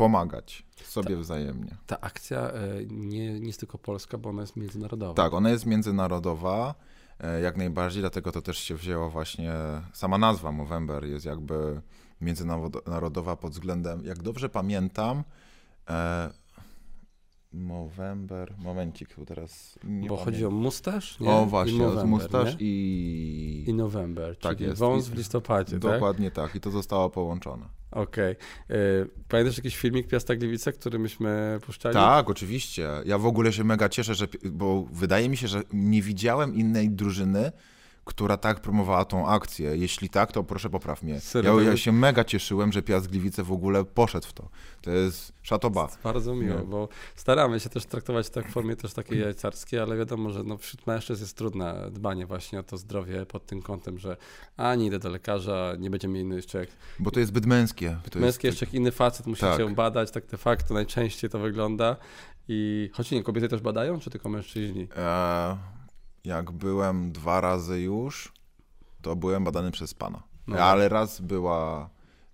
pomagać 0.00 0.66
sobie 0.84 1.14
ta, 1.14 1.20
wzajemnie. 1.20 1.76
Ta 1.86 2.00
akcja 2.00 2.50
e, 2.50 2.84
nie, 2.86 3.40
nie 3.40 3.46
jest 3.46 3.60
tylko 3.60 3.78
polska, 3.78 4.18
bo 4.18 4.30
ona 4.30 4.40
jest 4.40 4.56
międzynarodowa. 4.56 5.14
Tak, 5.14 5.34
ona 5.34 5.50
jest 5.50 5.66
międzynarodowa, 5.66 6.74
e, 7.20 7.40
jak 7.40 7.56
najbardziej, 7.56 8.02
dlatego 8.02 8.32
to 8.32 8.42
też 8.42 8.58
się 8.58 8.74
wzięło 8.74 9.10
właśnie, 9.10 9.52
sama 9.92 10.18
nazwa 10.18 10.52
Movember 10.52 11.04
jest 11.04 11.26
jakby 11.26 11.82
międzynarodowa 12.20 13.36
pod 13.36 13.52
względem, 13.52 14.04
jak 14.04 14.22
dobrze 14.22 14.48
pamiętam, 14.48 15.24
e, 15.90 16.30
Movember, 17.52 18.54
momencik, 18.58 19.14
bo 19.18 19.24
teraz 19.24 19.78
nie 19.84 20.08
Bo 20.08 20.16
chodzi 20.16 20.46
o 20.46 20.50
mustaż? 20.50 21.22
O 21.22 21.46
właśnie, 21.46 21.88
o 21.88 22.06
mustaż 22.06 22.56
i... 22.58 23.64
I 23.68 23.74
November, 23.74 24.36
tak 24.36 24.56
czyli 24.56 24.68
jest. 24.68 24.80
wąs 24.80 25.08
w 25.08 25.14
listopadzie, 25.14 25.72
tak? 25.72 25.92
Dokładnie 25.92 26.30
tak? 26.30 26.46
tak 26.46 26.54
i 26.54 26.60
to 26.60 26.70
zostało 26.70 27.10
połączone. 27.10 27.79
Okej. 27.90 28.36
Okay. 28.68 29.10
Pamiętasz 29.28 29.56
jakiś 29.56 29.76
filmik 29.76 30.08
Piasta 30.08 30.36
Gliwice, 30.36 30.72
który 30.72 30.98
myśmy 30.98 31.58
puszczali? 31.66 31.94
Tak, 31.94 32.30
oczywiście. 32.30 32.88
Ja 33.04 33.18
w 33.18 33.26
ogóle 33.26 33.52
się 33.52 33.64
mega 33.64 33.88
cieszę, 33.88 34.14
że, 34.14 34.26
bo 34.44 34.86
wydaje 34.92 35.28
mi 35.28 35.36
się, 35.36 35.48
że 35.48 35.62
nie 35.72 36.02
widziałem 36.02 36.54
innej 36.54 36.90
drużyny, 36.90 37.52
która 38.04 38.36
tak 38.36 38.60
promowała 38.60 39.04
tą 39.04 39.28
akcję. 39.28 39.76
Jeśli 39.76 40.08
tak, 40.08 40.32
to 40.32 40.44
proszę 40.44 40.70
popraw 40.70 41.02
mnie. 41.02 41.20
Ja, 41.44 41.62
ja, 41.62 41.76
się 41.76 41.92
mega 41.92 42.24
cieszyłem, 42.24 42.72
że 42.72 42.82
Piast 42.82 43.08
Gliwice 43.08 43.42
w 43.42 43.52
ogóle 43.52 43.84
poszedł 43.84 44.26
w 44.26 44.32
to. 44.32 44.48
To 44.82 44.90
jest 44.90 45.32
szatoba. 45.42 45.88
Bardzo 46.04 46.34
miło, 46.34 46.58
no. 46.58 46.64
bo 46.64 46.88
staramy 47.14 47.60
się 47.60 47.68
też 47.68 47.86
traktować 47.86 48.30
tak 48.30 48.48
w 48.48 48.52
formie 48.52 48.76
też 48.76 48.92
takiej 48.92 49.20
jajcarskiej, 49.20 49.80
ale 49.80 49.96
wiadomo, 49.96 50.30
że 50.30 50.42
no 50.44 50.58
wśród 50.58 50.86
mężczyzn 50.86 51.22
jest 51.22 51.36
trudne 51.36 51.90
dbanie 51.90 52.26
właśnie 52.26 52.60
o 52.60 52.62
to 52.62 52.76
zdrowie 52.76 53.26
pod 53.26 53.46
tym 53.46 53.62
kątem, 53.62 53.98
że 53.98 54.16
ani 54.56 54.86
idę 54.86 54.98
do 54.98 55.08
lekarza, 55.08 55.74
nie 55.78 55.90
będzie 55.90 56.08
mnie 56.08 56.20
inny 56.20 56.36
jeszcze 56.36 56.58
jak... 56.58 56.68
Bo 56.98 57.10
to 57.10 57.20
jest 57.20 57.28
zbyt 57.28 57.46
męskie. 57.46 57.96
To 58.10 58.18
męskie 58.18 58.48
jest... 58.48 58.62
jeszcze 58.62 58.76
inny 58.76 58.92
facet 58.92 59.26
musi 59.26 59.40
tak. 59.40 59.58
cię 59.58 59.74
badać, 59.74 60.10
tak 60.10 60.26
de 60.26 60.36
facto 60.36 60.74
najczęściej 60.74 61.30
to 61.30 61.38
wygląda. 61.38 61.96
I 62.48 62.90
choć 62.92 63.10
nie, 63.10 63.22
kobiety 63.22 63.48
też 63.48 63.60
badają, 63.60 64.00
czy 64.00 64.10
tylko 64.10 64.28
mężczyźni? 64.28 64.88
E, 64.96 65.56
jak 66.24 66.50
byłem 66.50 67.12
dwa 67.12 67.40
razy 67.40 67.80
już, 67.80 68.32
to 69.02 69.16
byłem 69.16 69.44
badany 69.44 69.70
przez 69.70 69.94
pana. 69.94 70.22
No. 70.46 70.58
Ale 70.58 70.88
raz 70.88 71.20
była 71.20 71.90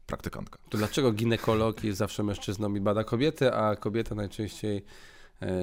praktykantka. 0.07 0.59
To 0.69 0.79
dlaczego 0.79 1.13
ginekolog 1.13 1.85
jest 1.85 1.99
zawsze 1.99 2.23
mężczyzną 2.23 2.75
i 2.75 2.81
bada 2.81 3.05
kobiety, 3.05 3.55
a 3.55 3.77
kobieta 3.77 4.15
najczęściej 4.15 4.85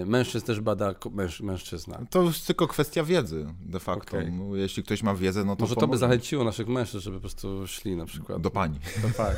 mężczyzn 0.06 0.46
też 0.46 0.62
bada 0.62 0.96
męż, 1.12 1.42
mężczyzna. 1.42 2.00
To 2.10 2.22
już 2.22 2.42
tylko 2.42 2.68
kwestia 2.68 3.04
wiedzy 3.04 3.46
de 3.62 3.80
facto. 3.80 4.18
Okay. 4.18 4.32
No, 4.32 4.56
jeśli 4.56 4.84
ktoś 4.84 5.04
ma 5.04 5.16
wiedzę, 5.16 5.46
no 5.46 5.56
to. 5.56 5.62
Może 5.62 5.76
to 5.76 5.88
by 5.88 5.98
zachęciło 5.98 6.44
naszych 6.44 6.68
mężczyzn, 6.68 7.04
żeby 7.04 7.18
po 7.18 7.22
prostu 7.22 7.68
szli 7.68 7.96
na 7.96 8.06
przykład. 8.06 8.42
Do 8.42 8.52
pani. 8.52 8.80
Do 9.02 9.10
pani. 9.18 9.38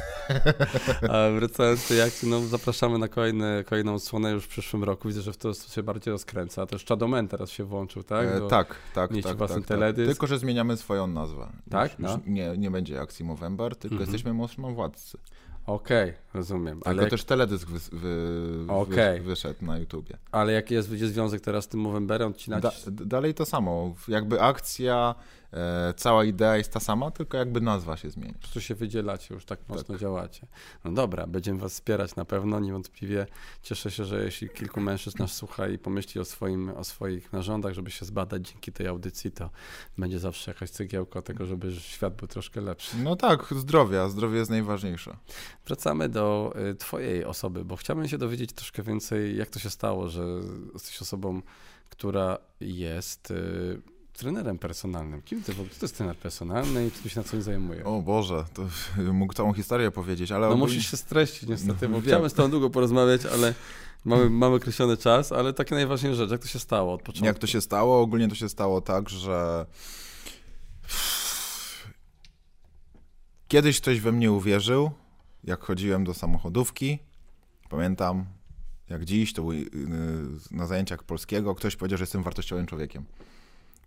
A 1.14 1.40
wracając 1.40 1.90
do 1.90 1.96
jak, 1.96 2.14
no 2.24 2.42
zapraszamy 2.42 2.98
na 2.98 3.08
kolejne, 3.08 3.64
kolejną 3.64 3.94
odsłonę 3.94 4.32
już 4.32 4.46
w 4.46 4.48
przyszłym 4.48 4.84
roku. 4.84 5.08
Widzę, 5.08 5.22
że 5.22 5.34
w 5.34 5.38
to 5.38 5.54
się 5.54 5.84
bardziej 5.84 6.12
rozkręca. 6.12 6.66
Też 6.66 6.86
Chadomen 6.86 7.28
teraz 7.28 7.50
się 7.50 7.64
włączył, 7.64 8.04
tak? 8.04 8.28
E, 8.28 8.42
tak, 8.42 8.50
tak. 8.50 8.78
tak, 8.94 9.38
tak, 9.38 9.66
tak. 9.68 9.96
Tylko, 9.96 10.28
że 10.28 10.40
zmieniamy 10.40 10.78
swoją 10.78 11.08
nazwę. 11.08 11.48
Tak? 11.70 11.92
Już, 11.92 12.00
no. 12.00 12.12
już 12.12 12.22
nie, 12.26 12.58
nie 12.58 12.72
będzie 12.72 13.02
akcji 13.02 13.26
Movember, 13.26 13.76
tylko 13.76 13.96
mhm. 13.96 14.12
jesteśmy 14.12 14.34
mocno 14.34 14.72
władcy. 14.72 15.18
Okej, 15.66 16.10
okay, 16.10 16.25
rozumiem. 16.36 16.82
Ale 16.86 17.02
jak... 17.02 17.12
też 17.12 17.24
teledysk 17.24 17.70
wy, 17.70 17.80
wy, 18.00 18.74
okay. 18.74 19.18
wy, 19.18 19.24
wyszedł 19.24 19.66
na 19.66 19.78
YouTubie. 19.78 20.18
Ale 20.32 20.54
jaki 20.54 20.74
jest, 20.74 20.90
będzie 20.90 21.08
związek 21.08 21.42
teraz 21.42 21.64
z 21.64 21.68
tym 21.68 21.80
Movemberem? 21.80 22.34
Da, 22.48 22.72
dalej 22.88 23.34
to 23.34 23.46
samo. 23.46 23.96
Jakby 24.08 24.42
akcja 24.42 25.16
E, 25.56 25.94
cała 25.98 26.24
idea 26.24 26.58
jest 26.58 26.74
ta 26.74 26.80
sama, 26.80 27.12
tylko 27.12 27.38
jakby 27.38 27.62
nazwa 27.62 27.98
się 27.98 28.10
zmieni. 28.10 28.34
Po 28.34 28.40
prostu 28.40 28.62
się 28.62 28.76
wydzielacie, 28.76 29.34
już 29.34 29.46
tak 29.46 29.60
mocno 29.70 29.94
tak. 29.94 30.02
działacie. 30.02 30.48
No 30.84 30.92
dobra, 30.92 31.28
będziemy 31.28 31.60
was 31.60 31.74
wspierać 31.74 32.16
na 32.16 32.26
pewno, 32.26 32.60
niewątpliwie. 32.60 33.28
Cieszę 33.62 33.92
się, 33.92 34.06
że 34.06 34.24
jeśli 34.24 34.50
kilku 34.50 34.82
mężczyzn 34.82 35.18
nas 35.20 35.32
słucha 35.32 35.68
i 35.68 35.78
pomyśli 35.78 36.22
o, 36.22 36.26
swoim, 36.26 36.70
o 36.70 36.84
swoich 36.84 37.34
narządach, 37.34 37.74
żeby 37.74 37.92
się 37.92 38.06
zbadać 38.06 38.50
dzięki 38.50 38.72
tej 38.72 38.88
audycji, 38.88 39.32
to 39.32 39.50
będzie 39.98 40.20
zawsze 40.20 40.52
jakaś 40.52 40.70
cegiełka 40.70 41.22
tego, 41.22 41.46
żeby 41.46 41.72
świat 41.72 42.16
był 42.16 42.28
troszkę 42.28 42.62
lepszy. 42.62 42.98
No 42.98 43.16
tak, 43.16 43.54
zdrowia, 43.58 44.10
zdrowie 44.10 44.38
jest 44.38 44.52
najważniejsze. 44.52 45.18
Wracamy 45.66 46.10
do 46.10 46.25
y, 46.72 46.76
twojej 46.76 47.26
osoby, 47.26 47.66
bo 47.66 47.76
chciałbym 47.76 48.08
się 48.08 48.18
dowiedzieć 48.18 48.54
troszkę 48.54 48.84
więcej, 48.84 49.38
jak 49.38 49.50
to 49.50 49.60
się 49.60 49.70
stało, 49.70 50.10
że 50.10 50.26
jesteś 50.74 51.02
osobą, 51.02 51.42
która 51.90 52.38
jest 52.60 53.32
y, 53.32 53.82
trenerem 54.18 54.60
personalnym. 54.60 55.22
Kim 55.22 55.44
ty 55.44 55.54
w 55.54 55.60
ogóle? 55.60 55.76
To 55.80 55.86
jest 55.86 55.98
trener 55.98 56.16
personalny 56.16 56.88
i 56.88 56.92
czy 56.92 57.10
się 57.10 57.20
na 57.20 57.24
coś 57.24 57.44
zajmuje? 57.44 57.86
O 57.86 58.02
Boże, 58.02 58.46
to 58.54 58.64
mógł 59.14 59.34
całą 59.34 59.54
historię 59.54 59.92
powiedzieć, 59.92 60.32
ale... 60.32 60.48
No 60.48 60.54
ogólnie... 60.54 60.74
musisz 60.74 60.92
się 60.92 60.98
streścić 60.98 61.50
niestety, 61.50 61.90
bo 61.90 62.02
chciałem 62.06 62.30
z 62.30 62.34
tobą 62.34 62.52
długo 62.52 62.70
porozmawiać, 62.70 63.26
ale 63.26 63.54
mamy, 64.06 64.30
mamy 64.30 64.56
określony 64.56 64.98
czas, 64.98 65.32
ale 65.32 65.54
takie 65.54 65.76
najważniejsze 65.76 66.18
rzeczy, 66.18 66.32
jak 66.32 66.42
to 66.42 66.48
się 66.48 66.60
stało 66.60 66.94
od 66.94 67.02
początku? 67.02 67.26
Jak 67.26 67.40
to 67.40 67.48
się 67.48 67.62
stało? 67.62 68.02
Ogólnie 68.02 68.28
to 68.28 68.36
się 68.36 68.50
stało 68.50 68.82
tak, 68.82 69.10
że... 69.10 69.66
Kiedyś 73.48 73.82
ktoś 73.82 74.00
we 74.00 74.12
mnie 74.12 74.32
uwierzył, 74.32 74.92
jak 75.46 75.64
chodziłem 75.64 76.04
do 76.04 76.14
samochodówki. 76.14 77.00
Pamiętam, 77.70 78.26
jak 78.90 79.06
dziś, 79.06 79.34
to 79.34 79.44
był 79.44 79.54
na 80.52 80.68
zajęciach 80.68 81.04
polskiego, 81.04 81.56
ktoś 81.56 81.76
powiedział, 81.76 81.98
że 81.98 82.04
jestem 82.04 82.24
wartościowym 82.24 82.66
człowiekiem. 82.66 83.06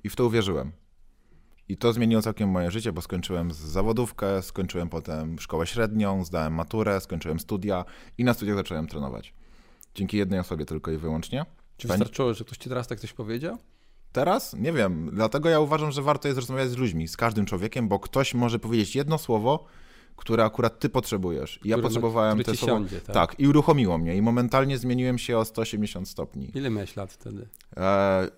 I 0.04 0.08
w 0.08 0.16
to 0.16 0.26
uwierzyłem. 0.26 0.72
I 1.68 1.76
to 1.76 1.92
zmieniło 1.92 2.22
całkiem 2.22 2.48
moje 2.48 2.70
życie, 2.70 2.92
bo 2.92 3.02
skończyłem 3.02 3.52
zawodówkę, 3.52 4.42
skończyłem 4.42 4.88
potem 4.88 5.38
szkołę 5.38 5.66
średnią, 5.66 6.24
zdałem 6.24 6.54
maturę, 6.54 7.00
skończyłem 7.00 7.40
studia 7.40 7.84
i 8.18 8.24
na 8.24 8.34
studiach 8.34 8.56
zacząłem 8.56 8.86
trenować. 8.86 9.34
Dzięki 9.94 10.16
jednej 10.16 10.40
osobie 10.40 10.64
tylko 10.64 10.90
i 10.90 10.96
wyłącznie. 10.96 11.46
Czy 11.76 11.88
wystarczyło, 11.88 12.34
że 12.34 12.44
ktoś 12.44 12.58
ci 12.58 12.68
teraz 12.68 12.88
tak 12.88 13.00
coś 13.00 13.12
powiedział? 13.12 13.58
Teraz? 14.12 14.54
Nie 14.54 14.72
wiem. 14.72 15.10
Dlatego 15.12 15.48
ja 15.48 15.60
uważam, 15.60 15.92
że 15.92 16.02
warto 16.02 16.28
jest 16.28 16.40
rozmawiać 16.40 16.70
z 16.70 16.76
ludźmi, 16.76 17.08
z 17.08 17.16
każdym 17.16 17.46
człowiekiem, 17.46 17.88
bo 17.88 17.98
ktoś 17.98 18.34
może 18.34 18.58
powiedzieć 18.58 18.96
jedno 18.96 19.18
słowo, 19.18 19.64
które 20.18 20.44
akurat 20.44 20.78
ty 20.78 20.88
potrzebujesz. 20.88 21.60
I 21.64 21.68
ja 21.68 21.78
potrzebowałem 21.78 22.42
te 22.42 22.56
słowo. 22.56 22.74
Siądzie, 22.74 23.00
tak? 23.00 23.14
tak? 23.14 23.40
i 23.40 23.48
uruchomiło 23.48 23.98
mnie. 23.98 24.16
I 24.16 24.22
momentalnie 24.22 24.78
zmieniłem 24.78 25.18
się 25.18 25.38
o 25.38 25.44
180 25.44 26.08
stopni. 26.08 26.50
Ile 26.54 26.70
miałeś 26.70 26.96
lat 26.96 27.12
wtedy? 27.12 27.48
E 27.76 28.28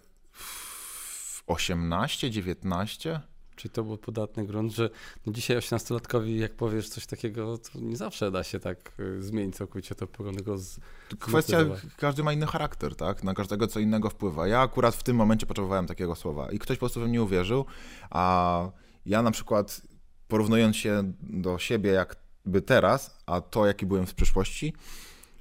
18, 1.47 2.31
19? 2.31 3.21
Czyli 3.57 3.73
to 3.73 3.85
był 3.85 3.99
podatny 3.99 4.47
grunt, 4.47 4.73
że 4.73 4.91
no 5.27 5.33
dzisiaj 5.33 5.57
18-latkowi, 5.57 6.37
jak 6.37 6.55
powiesz 6.55 6.89
coś 6.89 7.07
takiego, 7.07 7.59
to 7.59 7.81
nie 7.81 7.97
zawsze 7.97 8.31
da 8.31 8.45
się 8.45 8.61
tak 8.61 8.93
y, 9.01 9.23
zmienić 9.23 9.57
całkowicie 9.57 9.95
to 9.95 10.07
go 10.45 10.59
z. 10.59 10.81
Kwestia, 11.19 11.59
każdy 11.97 12.23
ma 12.23 12.33
inny 12.33 12.47
charakter, 12.47 12.97
tak? 12.97 13.25
Na 13.25 13.35
każdego 13.35 13.67
co 13.67 13.81
innego 13.81 14.11
wpływa. 14.11 14.47
Ja 14.47 14.61
akurat 14.61 14.95
w 14.95 15.03
tym 15.03 15.17
momencie 15.17 15.47
potrzebowałem 15.47 15.87
takiego 15.87 16.15
słowa 16.15 16.51
i 16.51 16.59
ktoś 16.59 16.77
po 16.77 16.81
prostu 16.81 17.01
we 17.01 17.07
mnie 17.07 17.23
uwierzył, 17.23 17.65
a 18.11 18.71
ja 19.07 19.23
na 19.23 19.31
przykład 19.31 19.83
porównując 20.31 20.77
się 20.77 21.13
do 21.23 21.59
siebie 21.59 21.91
jakby 21.91 22.63
teraz, 22.63 23.19
a 23.27 23.41
to 23.41 23.67
jaki 23.67 23.87
byłem 23.87 24.07
w 24.07 24.15
przyszłości, 24.15 24.73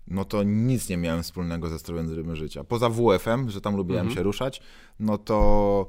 no 0.08 0.26
to 0.26 0.44
nic 0.44 0.90
nie 0.90 0.98
miałem 0.98 1.24
wspólnego 1.24 1.70
ze 1.70 1.80
strojem 1.80 2.14
rytmu 2.14 2.36
życia. 2.36 2.64
Poza 2.64 2.90
WF-em, 2.90 3.50
że 3.50 3.62
tam 3.62 3.76
lubiłem 3.76 4.02
mhm. 4.02 4.16
się 4.16 4.24
ruszać, 4.24 4.62
no 5.00 5.18
to 5.18 5.88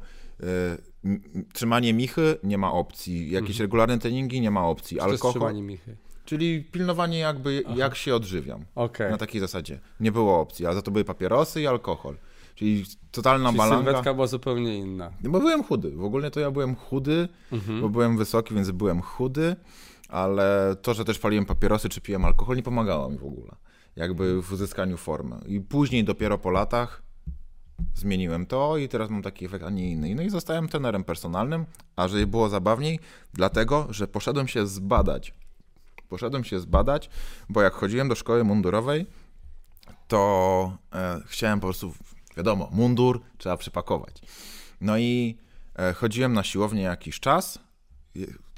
y, 1.05 1.49
trzymanie 1.53 1.95
michy 1.95 2.37
nie 2.43 2.59
ma 2.59 2.73
opcji. 2.73 3.31
Jakieś 3.31 3.51
mhm. 3.51 3.65
regularne 3.65 3.99
treningi 3.99 4.41
nie 4.41 4.51
ma 4.51 4.67
opcji. 4.67 4.97
Co 4.97 5.05
Alkohol. 5.05 5.33
trzymanie 5.33 5.63
michy? 5.63 5.97
Czyli 6.25 6.65
pilnowanie 6.65 7.19
jakby, 7.19 7.63
Aha. 7.67 7.75
jak 7.77 7.95
się 7.95 8.15
odżywiam. 8.15 8.65
Okay. 8.75 9.11
Na 9.11 9.17
takiej 9.17 9.41
zasadzie. 9.41 9.79
Nie 10.01 10.13
było 10.13 10.41
opcji, 10.41 10.67
a 10.67 10.75
za 10.75 10.83
to 10.83 10.91
były 10.91 11.05
papierosy 11.05 11.61
i 11.61 11.67
alkohol. 11.67 12.17
Czyli 12.61 12.85
totalna 13.11 13.49
Czyli 13.49 13.59
balanga. 13.59 13.85
sylwetka 13.85 14.15
była 14.15 14.27
zupełnie 14.27 14.79
inna. 14.79 15.11
Bo 15.21 15.41
byłem 15.41 15.65
chudy. 15.65 15.91
W 15.91 16.05
ogóle 16.05 16.31
to 16.31 16.41
ja 16.41 16.51
byłem 16.51 16.75
chudy, 16.75 17.29
mhm. 17.53 17.81
bo 17.81 17.89
byłem 17.89 18.17
wysoki, 18.17 18.55
więc 18.55 18.71
byłem 18.71 19.03
chudy, 19.03 19.57
ale 20.09 20.77
to, 20.83 20.95
że 20.95 21.05
też 21.05 21.19
paliłem 21.19 21.47
papierosy 21.47 21.89
czy 21.89 22.01
piłem 22.01 22.25
alkohol 22.25 22.57
nie 22.57 22.63
pomagało 22.63 23.11
mi 23.11 23.19
w 23.19 23.25
ogóle 23.25 23.57
jakby 23.97 24.43
w 24.43 24.53
uzyskaniu 24.53 24.97
formy. 24.97 25.37
I 25.47 25.61
później 25.61 26.05
dopiero 26.05 26.39
po 26.39 26.51
latach 26.51 27.03
zmieniłem 27.95 28.47
to 28.47 28.77
i 28.77 28.89
teraz 28.89 29.11
mam 29.11 29.23
taki 29.23 29.45
efekt, 29.45 29.65
a 29.65 29.71
nie 29.71 29.91
inny. 29.91 30.15
No 30.15 30.23
i 30.23 30.31
zostałem 30.31 30.69
trenerem 30.69 31.05
personalnym, 31.05 31.67
a 31.97 32.09
żeby 32.09 32.27
było 32.27 32.49
zabawniej, 32.49 32.99
dlatego, 33.33 33.87
że 33.91 34.09
poszedłem 34.09 34.49
się 34.49 34.67
zbadać. 34.67 35.35
Poszedłem 36.09 36.45
się 36.45 36.61
zbadać, 36.61 37.11
bo 37.49 37.63
jak 37.63 37.73
chodziłem 37.73 38.09
do 38.09 38.15
szkoły 38.15 38.45
mundurowej, 38.45 39.07
to 40.09 40.79
e, 40.95 41.21
chciałem 41.27 41.61
po 41.61 41.67
prostu, 41.67 41.93
wiadomo, 42.37 42.69
mundur 42.73 43.21
trzeba 43.39 43.57
przypakować. 43.57 44.15
No 44.81 44.99
i 44.99 45.37
e, 45.79 45.93
chodziłem 45.93 46.33
na 46.33 46.45
siłownię 46.45 46.83
jakiś 46.83 47.21
czas, 47.21 47.59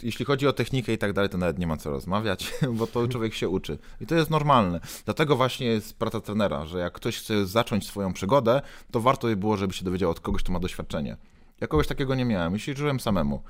jeśli 0.03 0.25
chodzi 0.25 0.47
o 0.47 0.53
technikę 0.53 0.93
i 0.93 0.99
tak 0.99 1.13
dalej, 1.13 1.31
to 1.31 1.39
nawet 1.39 1.59
nie 1.59 1.67
ma 1.67 1.77
co 1.77 1.91
rozmawiać, 1.91 2.53
bo 2.79 2.87
to 2.87 3.09
człowiek 3.09 3.35
się 3.35 3.49
uczy. 3.49 3.79
I 4.01 4.07
to 4.07 4.15
jest 4.15 4.31
normalne. 4.31 4.81
Dlatego 5.05 5.37
właśnie 5.37 5.67
jest 5.67 5.99
praca 5.99 6.21
trenera, 6.21 6.67
że 6.67 6.79
jak 6.79 6.93
ktoś 6.93 7.19
chce 7.19 7.47
zacząć 7.47 7.87
swoją 7.87 8.13
przygodę, 8.13 8.63
to 8.91 9.01
warto 9.01 9.27
by 9.27 9.37
było, 9.37 9.57
żeby 9.57 9.75
się 9.75 9.85
dowiedział 9.85 10.11
od 10.11 10.21
kogoś, 10.21 10.43
kto 10.43 10.53
ma 10.53 10.61
doświadczenie. 10.61 11.17
Ja 11.61 11.67
kogoś 11.67 11.87
takiego 11.87 12.15
nie 12.15 12.25
miałem, 12.25 12.53
jeśli 12.53 12.77
żyłem 12.77 13.01
samemu. 13.01 13.43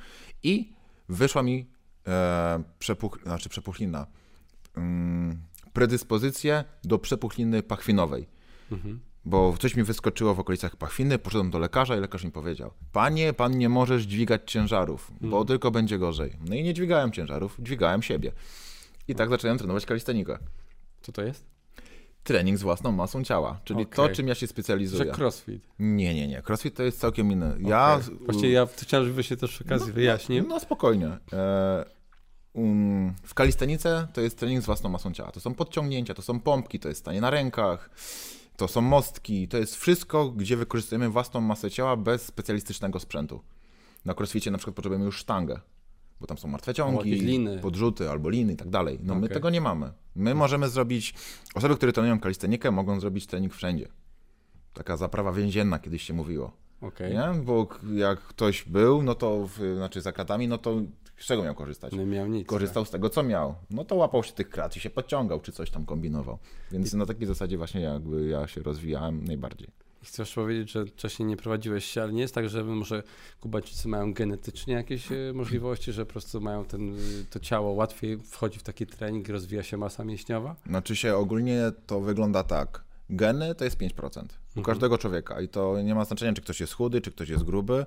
I 0.42 0.72
wyszła 1.08 1.42
mi 1.42 1.66
e, 2.06 2.62
przepuch, 2.78 3.18
znaczy 3.22 3.48
przepuchlina, 3.48 4.06
mm, 4.76 5.42
predyspozycje 5.72 6.64
do 6.84 6.98
przepuchliny 6.98 7.62
pachwinowej. 7.62 8.28
Mhm 8.72 9.11
bo 9.24 9.54
coś 9.58 9.76
mi 9.76 9.82
wyskoczyło 9.82 10.34
w 10.34 10.40
okolicach 10.40 10.76
pachwiny, 10.76 11.18
poszedłem 11.18 11.50
do 11.50 11.58
lekarza 11.58 11.96
i 11.96 12.00
lekarz 12.00 12.24
mi 12.24 12.30
powiedział: 12.30 12.70
Panie, 12.92 13.32
pan 13.32 13.58
nie 13.58 13.68
możesz 13.68 14.02
dźwigać 14.02 14.42
ciężarów, 14.46 15.12
bo 15.20 15.30
hmm. 15.30 15.46
tylko 15.46 15.70
będzie 15.70 15.98
gorzej. 15.98 16.36
No 16.48 16.54
i 16.54 16.62
nie 16.62 16.74
dźwigałem 16.74 17.12
ciężarów, 17.12 17.56
dźwigałem 17.58 18.02
siebie. 18.02 18.32
I 19.08 19.14
tak 19.14 19.30
zacząłem 19.30 19.58
trenować 19.58 19.86
kalistenikę. 19.86 20.38
Co 21.02 21.12
to 21.12 21.22
jest? 21.22 21.52
Trening 22.24 22.58
z 22.58 22.62
własną 22.62 22.92
masą 22.92 23.24
ciała, 23.24 23.60
czyli 23.64 23.82
okay. 23.82 24.08
to, 24.08 24.14
czym 24.14 24.28
ja 24.28 24.34
się 24.34 24.46
specjalizuję. 24.46 25.04
Że 25.04 25.22
crossfit. 25.22 25.68
Nie, 25.78 26.14
nie, 26.14 26.28
nie. 26.28 26.42
Crossfit 26.48 26.76
to 26.76 26.82
jest 26.82 27.00
całkiem 27.00 27.32
inny. 27.32 27.56
Ja... 27.60 27.94
Okay. 27.94 28.16
Właściwie 28.24 28.52
ja 28.52 28.66
chciałem, 28.82 29.06
żeby 29.06 29.22
się 29.22 29.36
też 29.36 29.62
okazji 29.62 29.88
no, 29.88 29.94
wyjaśnił. 29.94 30.42
No, 30.42 30.48
no 30.48 30.60
spokojnie. 30.60 31.18
E, 31.32 31.84
um, 32.52 33.14
w 33.22 33.34
kalistenice 33.34 34.08
to 34.12 34.20
jest 34.20 34.38
trening 34.38 34.62
z 34.62 34.66
własną 34.66 34.90
masą 34.90 35.12
ciała. 35.12 35.30
To 35.30 35.40
są 35.40 35.54
podciągnięcia, 35.54 36.14
to 36.14 36.22
są 36.22 36.40
pompki, 36.40 36.80
to 36.80 36.88
jest 36.88 37.00
stanie 37.00 37.20
na 37.20 37.30
rękach, 37.30 37.90
to 38.56 38.68
są 38.68 38.80
mostki, 38.80 39.48
to 39.48 39.58
jest 39.58 39.76
wszystko, 39.76 40.30
gdzie 40.30 40.56
wykorzystujemy 40.56 41.08
własną 41.08 41.40
masę 41.40 41.70
ciała 41.70 41.96
bez 41.96 42.22
specjalistycznego 42.22 43.00
sprzętu. 43.00 43.40
Na 44.04 44.14
crossficie 44.14 44.50
na 44.50 44.58
przykład 44.58 44.76
potrzebujemy 44.76 45.04
już 45.04 45.16
sztangę, 45.16 45.60
bo 46.20 46.26
tam 46.26 46.38
są 46.38 46.48
martwe 46.48 46.74
ciągi, 46.74 47.46
podrzuty 47.62 48.10
albo 48.10 48.30
liny 48.30 48.52
i 48.52 48.56
tak 48.56 48.68
dalej. 48.68 48.98
No 49.02 49.12
okay. 49.12 49.20
my 49.20 49.28
tego 49.28 49.50
nie 49.50 49.60
mamy. 49.60 49.92
My 50.14 50.34
możemy 50.34 50.68
zrobić, 50.68 51.14
osoby, 51.54 51.76
które 51.76 51.92
trenują 51.92 52.20
kalistenikę 52.20 52.70
mogą 52.70 53.00
zrobić 53.00 53.26
trening 53.26 53.54
wszędzie. 53.54 53.88
Taka 54.72 54.96
zaprawa 54.96 55.32
więzienna 55.32 55.78
kiedyś 55.78 56.02
się 56.02 56.14
mówiło. 56.14 56.61
Okay. 56.82 57.10
Nie? 57.10 57.42
Bo 57.42 57.68
jak 57.94 58.20
ktoś 58.20 58.64
był, 58.64 59.02
no 59.02 59.14
to, 59.14 59.46
w, 59.46 59.74
znaczy 59.76 60.00
za 60.00 60.12
kratami, 60.12 60.48
no 60.48 60.58
to 60.58 60.80
z 61.16 61.26
czego 61.26 61.42
miał 61.42 61.54
korzystać? 61.54 61.92
Nie 61.92 62.06
miał 62.06 62.26
nic. 62.26 62.46
Korzystał 62.46 62.82
tak? 62.82 62.88
z 62.88 62.92
tego, 62.92 63.10
co 63.10 63.22
miał. 63.22 63.54
No 63.70 63.84
to 63.84 63.94
łapał 63.94 64.22
się 64.22 64.32
tych 64.32 64.50
krat 64.50 64.76
i 64.76 64.80
się 64.80 64.90
podciągał, 64.90 65.40
czy 65.40 65.52
coś 65.52 65.70
tam 65.70 65.86
kombinował. 65.86 66.38
Więc 66.72 66.94
I... 66.94 66.96
na 66.96 67.06
takiej 67.06 67.26
zasadzie 67.26 67.56
właśnie 67.56 67.80
jakby 67.80 68.26
ja 68.26 68.46
się 68.46 68.62
rozwijałem 68.62 69.24
najbardziej. 69.24 69.68
Chcesz 70.02 70.34
powiedzieć, 70.34 70.70
że 70.70 70.86
wcześniej 70.86 71.26
nie 71.26 71.36
prowadziłeś 71.36 71.84
się, 71.84 72.02
ale 72.02 72.12
nie 72.12 72.20
jest 72.20 72.34
tak, 72.34 72.48
że 72.48 72.64
może 72.64 73.02
Kubańczycy 73.40 73.88
mają 73.88 74.12
genetycznie 74.12 74.74
jakieś 74.74 75.12
e, 75.12 75.32
możliwości, 75.34 75.92
że 75.92 76.06
po 76.06 76.12
prostu 76.12 76.40
mają 76.40 76.64
ten, 76.64 76.96
to 77.30 77.40
ciało 77.40 77.72
łatwiej 77.72 78.18
wchodzi 78.18 78.58
w 78.58 78.62
taki 78.62 78.86
trening, 78.86 79.28
rozwija 79.28 79.62
się 79.62 79.76
masa 79.76 80.04
mięśniowa? 80.04 80.56
Znaczy 80.66 80.96
się 80.96 81.16
ogólnie 81.16 81.72
to 81.86 82.00
wygląda 82.00 82.42
tak. 82.44 82.84
Geny 83.12 83.54
to 83.54 83.64
jest 83.64 83.76
5% 83.76 84.18
u 84.18 84.20
mhm. 84.20 84.64
każdego 84.64 84.98
człowieka 84.98 85.40
i 85.40 85.48
to 85.48 85.82
nie 85.82 85.94
ma 85.94 86.04
znaczenia, 86.04 86.32
czy 86.32 86.42
ktoś 86.42 86.60
jest 86.60 86.72
chudy, 86.72 87.00
czy 87.00 87.12
ktoś 87.12 87.28
jest 87.28 87.44
gruby, 87.44 87.86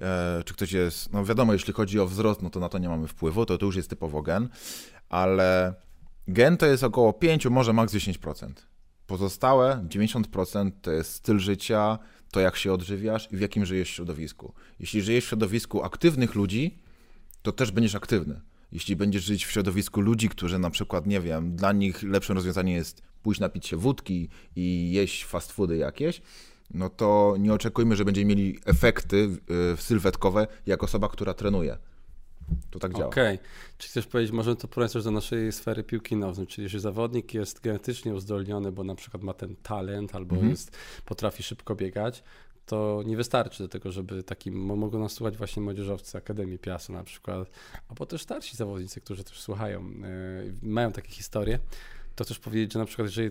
e, 0.00 0.42
czy 0.44 0.54
ktoś 0.54 0.72
jest, 0.72 1.12
no 1.12 1.24
wiadomo, 1.24 1.52
jeśli 1.52 1.72
chodzi 1.72 2.00
o 2.00 2.06
wzrost, 2.06 2.42
no 2.42 2.50
to 2.50 2.60
na 2.60 2.68
to 2.68 2.78
nie 2.78 2.88
mamy 2.88 3.08
wpływu, 3.08 3.46
to 3.46 3.58
to 3.58 3.66
już 3.66 3.76
jest 3.76 3.90
typowo 3.90 4.22
gen, 4.22 4.48
ale 5.08 5.74
gen 6.28 6.56
to 6.56 6.66
jest 6.66 6.84
około 6.84 7.12
5, 7.12 7.46
może 7.46 7.72
maks 7.72 7.94
10%. 7.94 8.52
Pozostałe 9.06 9.84
90% 9.88 10.70
to 10.82 10.90
jest 10.90 11.12
styl 11.12 11.38
życia, 11.38 11.98
to 12.30 12.40
jak 12.40 12.56
się 12.56 12.72
odżywiasz 12.72 13.32
i 13.32 13.36
w 13.36 13.40
jakim 13.40 13.66
żyjesz 13.66 13.88
środowisku. 13.88 14.54
Jeśli 14.80 15.02
żyjesz 15.02 15.24
w 15.24 15.28
środowisku 15.28 15.82
aktywnych 15.82 16.34
ludzi, 16.34 16.78
to 17.42 17.52
też 17.52 17.70
będziesz 17.70 17.94
aktywny. 17.94 18.40
Jeśli 18.72 18.96
będziesz 18.96 19.24
żyć 19.24 19.46
w 19.46 19.50
środowisku 19.50 20.00
ludzi, 20.00 20.28
którzy 20.28 20.58
na 20.58 20.70
przykład, 20.70 21.06
nie 21.06 21.20
wiem, 21.20 21.56
dla 21.56 21.72
nich 21.72 22.02
lepszym 22.02 22.36
rozwiązaniem 22.36 22.76
jest 22.76 23.02
pójść 23.22 23.40
napić 23.40 23.66
się 23.66 23.76
wódki 23.76 24.28
i 24.56 24.92
jeść 24.92 25.24
fast 25.24 25.52
foody 25.52 25.76
jakieś, 25.76 26.22
no 26.70 26.90
to 26.90 27.34
nie 27.38 27.54
oczekujmy, 27.54 27.96
że 27.96 28.04
będziemy 28.04 28.26
mieli 28.26 28.58
efekty 28.66 29.28
sylwetkowe 29.76 30.46
jak 30.66 30.82
osoba, 30.82 31.08
która 31.08 31.34
trenuje. 31.34 31.76
To 32.70 32.78
tak 32.78 32.92
działa. 32.92 33.06
Okej. 33.06 33.34
Okay. 33.34 33.48
Czy 33.78 33.88
chcesz 33.88 34.06
powiedzieć, 34.06 34.32
może 34.32 34.56
to 34.56 34.68
porównać 34.68 35.04
do 35.04 35.10
naszej 35.10 35.52
sfery 35.52 35.84
piłki 35.84 36.16
nożnej, 36.16 36.46
czyli 36.46 36.68
że 36.68 36.80
zawodnik 36.80 37.34
jest 37.34 37.60
genetycznie 37.60 38.14
uzdolniony, 38.14 38.72
bo 38.72 38.84
na 38.84 38.94
przykład 38.94 39.22
ma 39.22 39.34
ten 39.34 39.56
talent 39.62 40.14
albo 40.14 40.34
mhm. 40.34 40.50
jest, 40.50 40.76
potrafi 41.04 41.42
szybko 41.42 41.74
biegać, 41.74 42.22
to 42.66 43.02
nie 43.06 43.16
wystarczy 43.16 43.62
do 43.62 43.68
tego, 43.68 43.92
żeby 43.92 44.22
takim, 44.22 44.54
mogą 44.54 44.98
nas 44.98 45.12
słuchać 45.12 45.36
właśnie 45.36 45.62
młodzieżowcy 45.62 46.18
Akademii 46.18 46.58
Piasa 46.58 46.92
na 46.92 47.04
przykład, 47.04 47.50
albo 47.88 48.06
też 48.06 48.22
starsi 48.22 48.56
zawodnicy, 48.56 49.00
którzy 49.00 49.24
też 49.24 49.40
słuchają, 49.40 49.90
yy, 49.90 50.54
mają 50.62 50.92
takie 50.92 51.08
historie, 51.08 51.58
to 52.24 52.28
też 52.28 52.38
powiedzieć, 52.38 52.72
że 52.72 52.78
na 52.78 52.84
przykład 52.84 53.08
jeżeli 53.08 53.30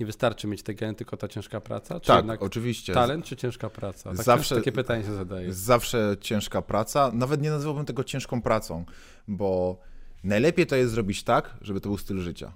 nie 0.00 0.06
wystarczy 0.06 0.46
mieć 0.46 0.62
te 0.62 0.74
geny, 0.74 0.94
tylko 0.94 1.16
ta 1.16 1.28
ciężka 1.28 1.60
praca? 1.60 2.00
Czy 2.00 2.06
tak, 2.06 2.42
oczywiście. 2.42 2.92
Talent 2.94 3.24
czy 3.24 3.36
ciężka 3.36 3.70
praca? 3.70 4.10
Tak 4.10 4.22
zawsze, 4.22 4.54
takie 4.54 4.72
pytanie 4.72 5.04
się 5.04 5.14
zadaje. 5.14 5.54
Zawsze 5.54 6.16
ciężka 6.20 6.62
praca. 6.62 7.10
Nawet 7.14 7.42
nie 7.42 7.50
nazywałbym 7.50 7.84
tego 7.84 8.04
ciężką 8.04 8.42
pracą, 8.42 8.84
bo 9.28 9.78
najlepiej 10.24 10.66
to 10.66 10.76
jest 10.76 10.92
zrobić 10.92 11.24
tak, 11.24 11.56
żeby 11.60 11.80
to 11.80 11.88
był 11.88 11.98
styl 11.98 12.20
życia. 12.20 12.52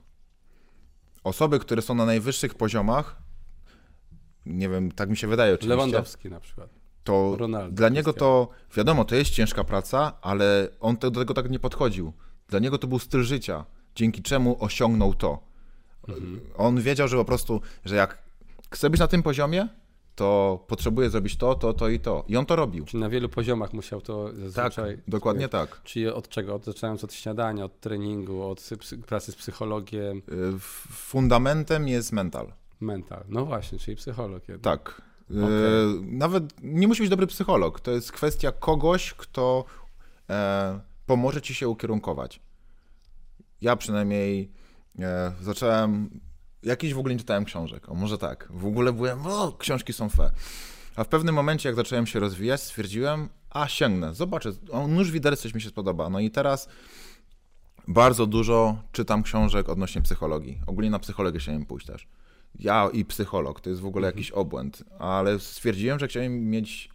Osoby, 1.25 1.59
które 1.59 1.83
są 1.83 1.95
na 1.95 2.07
najwyższych 2.07 2.55
poziomach, 2.55 3.23
nie 4.47 4.69
wiem, 4.69 4.93
tak 4.93 5.11
mi 5.11 5.17
się 5.17 5.27
wydaje 5.27 5.55
oczywiście. 5.55 5.77
Lewandowski 5.77 6.31
na 6.31 6.41
przykład. 6.41 6.71
To 7.05 7.37
Ronaldo, 7.37 7.77
dla 7.77 7.89
niego 7.89 8.13
to, 8.13 8.49
wiadomo, 8.77 9.05
to 9.05 9.15
jest 9.15 9.31
ciężka 9.31 9.65
praca, 9.65 10.19
ale 10.21 10.69
on 10.81 10.97
do 10.97 11.11
tego 11.11 11.35
tak 11.35 11.51
nie 11.51 11.59
podchodził. 11.59 12.13
Dla 12.49 12.59
niego 12.59 12.79
to 12.79 12.87
był 12.87 12.99
styl 12.99 13.23
życia, 13.23 13.65
dzięki 13.95 14.23
czemu 14.23 14.65
osiągnął 14.65 15.15
to. 15.15 15.48
Mhm. 16.09 16.41
On 16.57 16.81
wiedział, 16.81 17.09
że 17.09 17.17
po 17.17 17.25
prostu, 17.25 17.61
że 17.85 17.97
jak 17.97 18.19
chce 18.71 18.91
być 18.91 19.01
na 19.01 19.07
tym 19.07 19.23
poziomie, 19.23 19.69
to 20.19 20.65
potrzebuje 20.67 21.11
zrobić 21.11 21.37
to, 21.37 21.55
to, 21.55 21.73
to 21.73 21.89
i 21.89 22.01
to. 22.01 22.25
I 22.29 22.37
on 22.37 22.47
to 22.47 22.57
robił. 22.57 22.85
Czyli 22.85 23.01
na 23.01 23.09
wielu 23.09 23.29
poziomach 23.29 23.73
musiał 23.73 24.01
to 24.01 24.35
zazwyczaj... 24.35 24.97
Tak, 24.97 25.05
dokładnie 25.09 25.49
tak. 25.49 25.81
Czyli 25.85 26.09
od 26.09 26.29
czego? 26.29 26.55
Od, 26.55 26.65
zaczynając 26.65 27.05
od 27.05 27.13
śniadania, 27.13 27.65
od 27.65 27.81
treningu, 27.81 28.43
od 28.43 28.69
pracy 29.07 29.33
z 29.33 29.37
psychologiem? 29.37 30.19
Y, 30.19 30.23
fundamentem 30.91 31.89
jest 31.89 32.13
mental. 32.13 32.53
Mental, 32.81 33.25
no 33.29 33.45
właśnie, 33.45 33.79
czyli 33.79 33.97
psycholog. 33.97 34.49
Jednak. 34.49 34.63
Tak. 34.85 35.03
Y, 35.31 35.45
okay. 35.45 36.07
Nawet 36.07 36.45
nie 36.63 36.89
musi 36.89 37.03
być 37.03 37.11
dobry 37.11 37.27
psycholog. 37.27 37.81
To 37.81 37.91
jest 37.91 38.13
kwestia 38.13 38.53
kogoś, 38.53 39.15
kto 39.15 39.65
e, 40.31 40.81
pomoże 41.07 41.43
ci 41.43 41.55
się 41.55 41.69
ukierunkować. 41.69 42.41
Ja 43.61 43.77
przynajmniej 43.77 44.51
e, 44.99 45.33
zacząłem, 45.41 46.21
jakiś 46.63 46.95
w 46.95 46.99
ogóle 46.99 47.15
nie 47.15 47.21
czytałem 47.21 47.45
książek, 47.45 47.89
o 47.89 47.95
może 47.95 48.19
tak, 48.19 48.49
w 48.51 48.67
ogóle 48.67 48.93
byłem, 48.93 49.27
o, 49.27 49.53
książki 49.53 49.93
są 49.93 50.09
fe. 50.09 50.31
A 50.97 51.05
w 51.05 51.09
pewnym 51.09 51.35
momencie, 51.35 51.69
jak 51.69 51.77
zacząłem 51.77 52.07
się 52.07 52.21
rozwijać, 52.21 52.63
stwierdziłem, 52.63 53.29
a 53.51 53.69
sięgnę, 53.69 54.15
zobaczę, 54.15 54.53
nóż 54.89 55.11
widelec 55.11 55.41
coś 55.41 55.55
mi 55.55 55.61
się 55.61 55.69
spodoba. 55.69 56.11
No 56.11 56.21
i 56.21 56.31
teraz 56.31 56.69
bardzo 57.89 58.27
dużo 58.27 58.83
czytam 58.93 59.23
książek 59.23 59.69
odnośnie 59.69 60.03
psychologii. 60.03 60.61
Ogólnie 60.67 60.91
na 60.91 60.99
psychologię 60.99 61.39
chciałem 61.39 61.67
pójść 61.67 61.87
też. 61.87 62.09
Ja 62.55 62.89
i 62.93 63.05
psycholog, 63.05 63.61
to 63.61 63.71
jest 63.71 63.83
w 63.83 63.87
ogóle 63.87 64.09
mhm. 64.09 64.19
jakiś 64.19 64.33
obłęd, 64.33 64.85
ale 64.99 65.39
stwierdziłem, 65.41 65.99
że 65.99 66.09
chciałem 66.09 66.51
mieć 66.51 66.91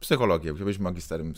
psychologię, 0.00 0.50
chciałem 0.50 0.64
być 0.64 0.78
magisterem 0.78 1.34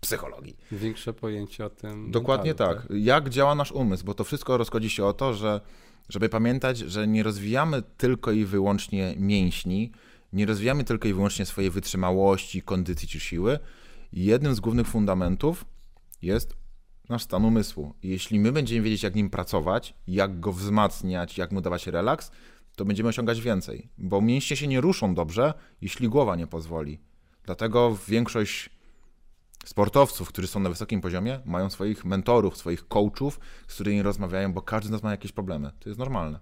psychologii. 0.00 0.56
Większe 0.72 1.12
pojęcie 1.12 1.66
o 1.66 1.70
tym. 1.70 2.10
Dokładnie 2.10 2.50
mentalu, 2.50 2.74
tak. 2.74 2.88
tak. 2.88 2.96
Jak 2.96 3.28
działa 3.28 3.54
nasz 3.54 3.72
umysł, 3.72 4.04
bo 4.04 4.14
to 4.14 4.24
wszystko 4.24 4.56
rozchodzi 4.56 4.90
się 4.90 5.04
o 5.04 5.12
to, 5.12 5.34
że 5.34 5.60
żeby 6.08 6.28
pamiętać, 6.28 6.78
że 6.78 7.06
nie 7.06 7.22
rozwijamy 7.22 7.82
tylko 7.96 8.32
i 8.32 8.44
wyłącznie 8.44 9.14
mięśni, 9.16 9.92
nie 10.32 10.46
rozwijamy 10.46 10.84
tylko 10.84 11.08
i 11.08 11.12
wyłącznie 11.12 11.46
swojej 11.46 11.70
wytrzymałości, 11.70 12.62
kondycji 12.62 13.08
czy 13.08 13.20
siły. 13.20 13.58
Jednym 14.12 14.54
z 14.54 14.60
głównych 14.60 14.86
fundamentów 14.86 15.64
jest 16.22 16.56
nasz 17.08 17.22
stan 17.22 17.44
umysłu. 17.44 17.94
jeśli 18.02 18.40
my 18.40 18.52
będziemy 18.52 18.82
wiedzieć, 18.82 19.02
jak 19.02 19.14
nim 19.14 19.30
pracować, 19.30 19.94
jak 20.06 20.40
go 20.40 20.52
wzmacniać, 20.52 21.38
jak 21.38 21.52
mu 21.52 21.60
dawać 21.60 21.86
relaks, 21.86 22.30
to 22.76 22.84
będziemy 22.84 23.08
osiągać 23.08 23.40
więcej. 23.40 23.88
Bo 23.98 24.20
mięśnie 24.20 24.56
się 24.56 24.66
nie 24.66 24.80
ruszą 24.80 25.14
dobrze, 25.14 25.54
jeśli 25.80 26.08
głowa 26.08 26.36
nie 26.36 26.46
pozwoli. 26.46 26.98
Dlatego 27.44 27.98
większość 28.08 28.70
sportowców, 29.68 30.28
którzy 30.28 30.48
są 30.48 30.60
na 30.60 30.68
wysokim 30.68 31.00
poziomie, 31.00 31.40
mają 31.44 31.70
swoich 31.70 32.04
mentorów, 32.04 32.56
swoich 32.56 32.88
coachów, 32.88 33.40
z 33.68 33.74
którymi 33.74 34.02
rozmawiają, 34.02 34.52
bo 34.52 34.62
każdy 34.62 34.88
z 34.88 34.90
nas 34.90 35.02
ma 35.02 35.10
jakieś 35.10 35.32
problemy. 35.32 35.70
To 35.80 35.88
jest 35.88 35.98
normalne. 35.98 36.40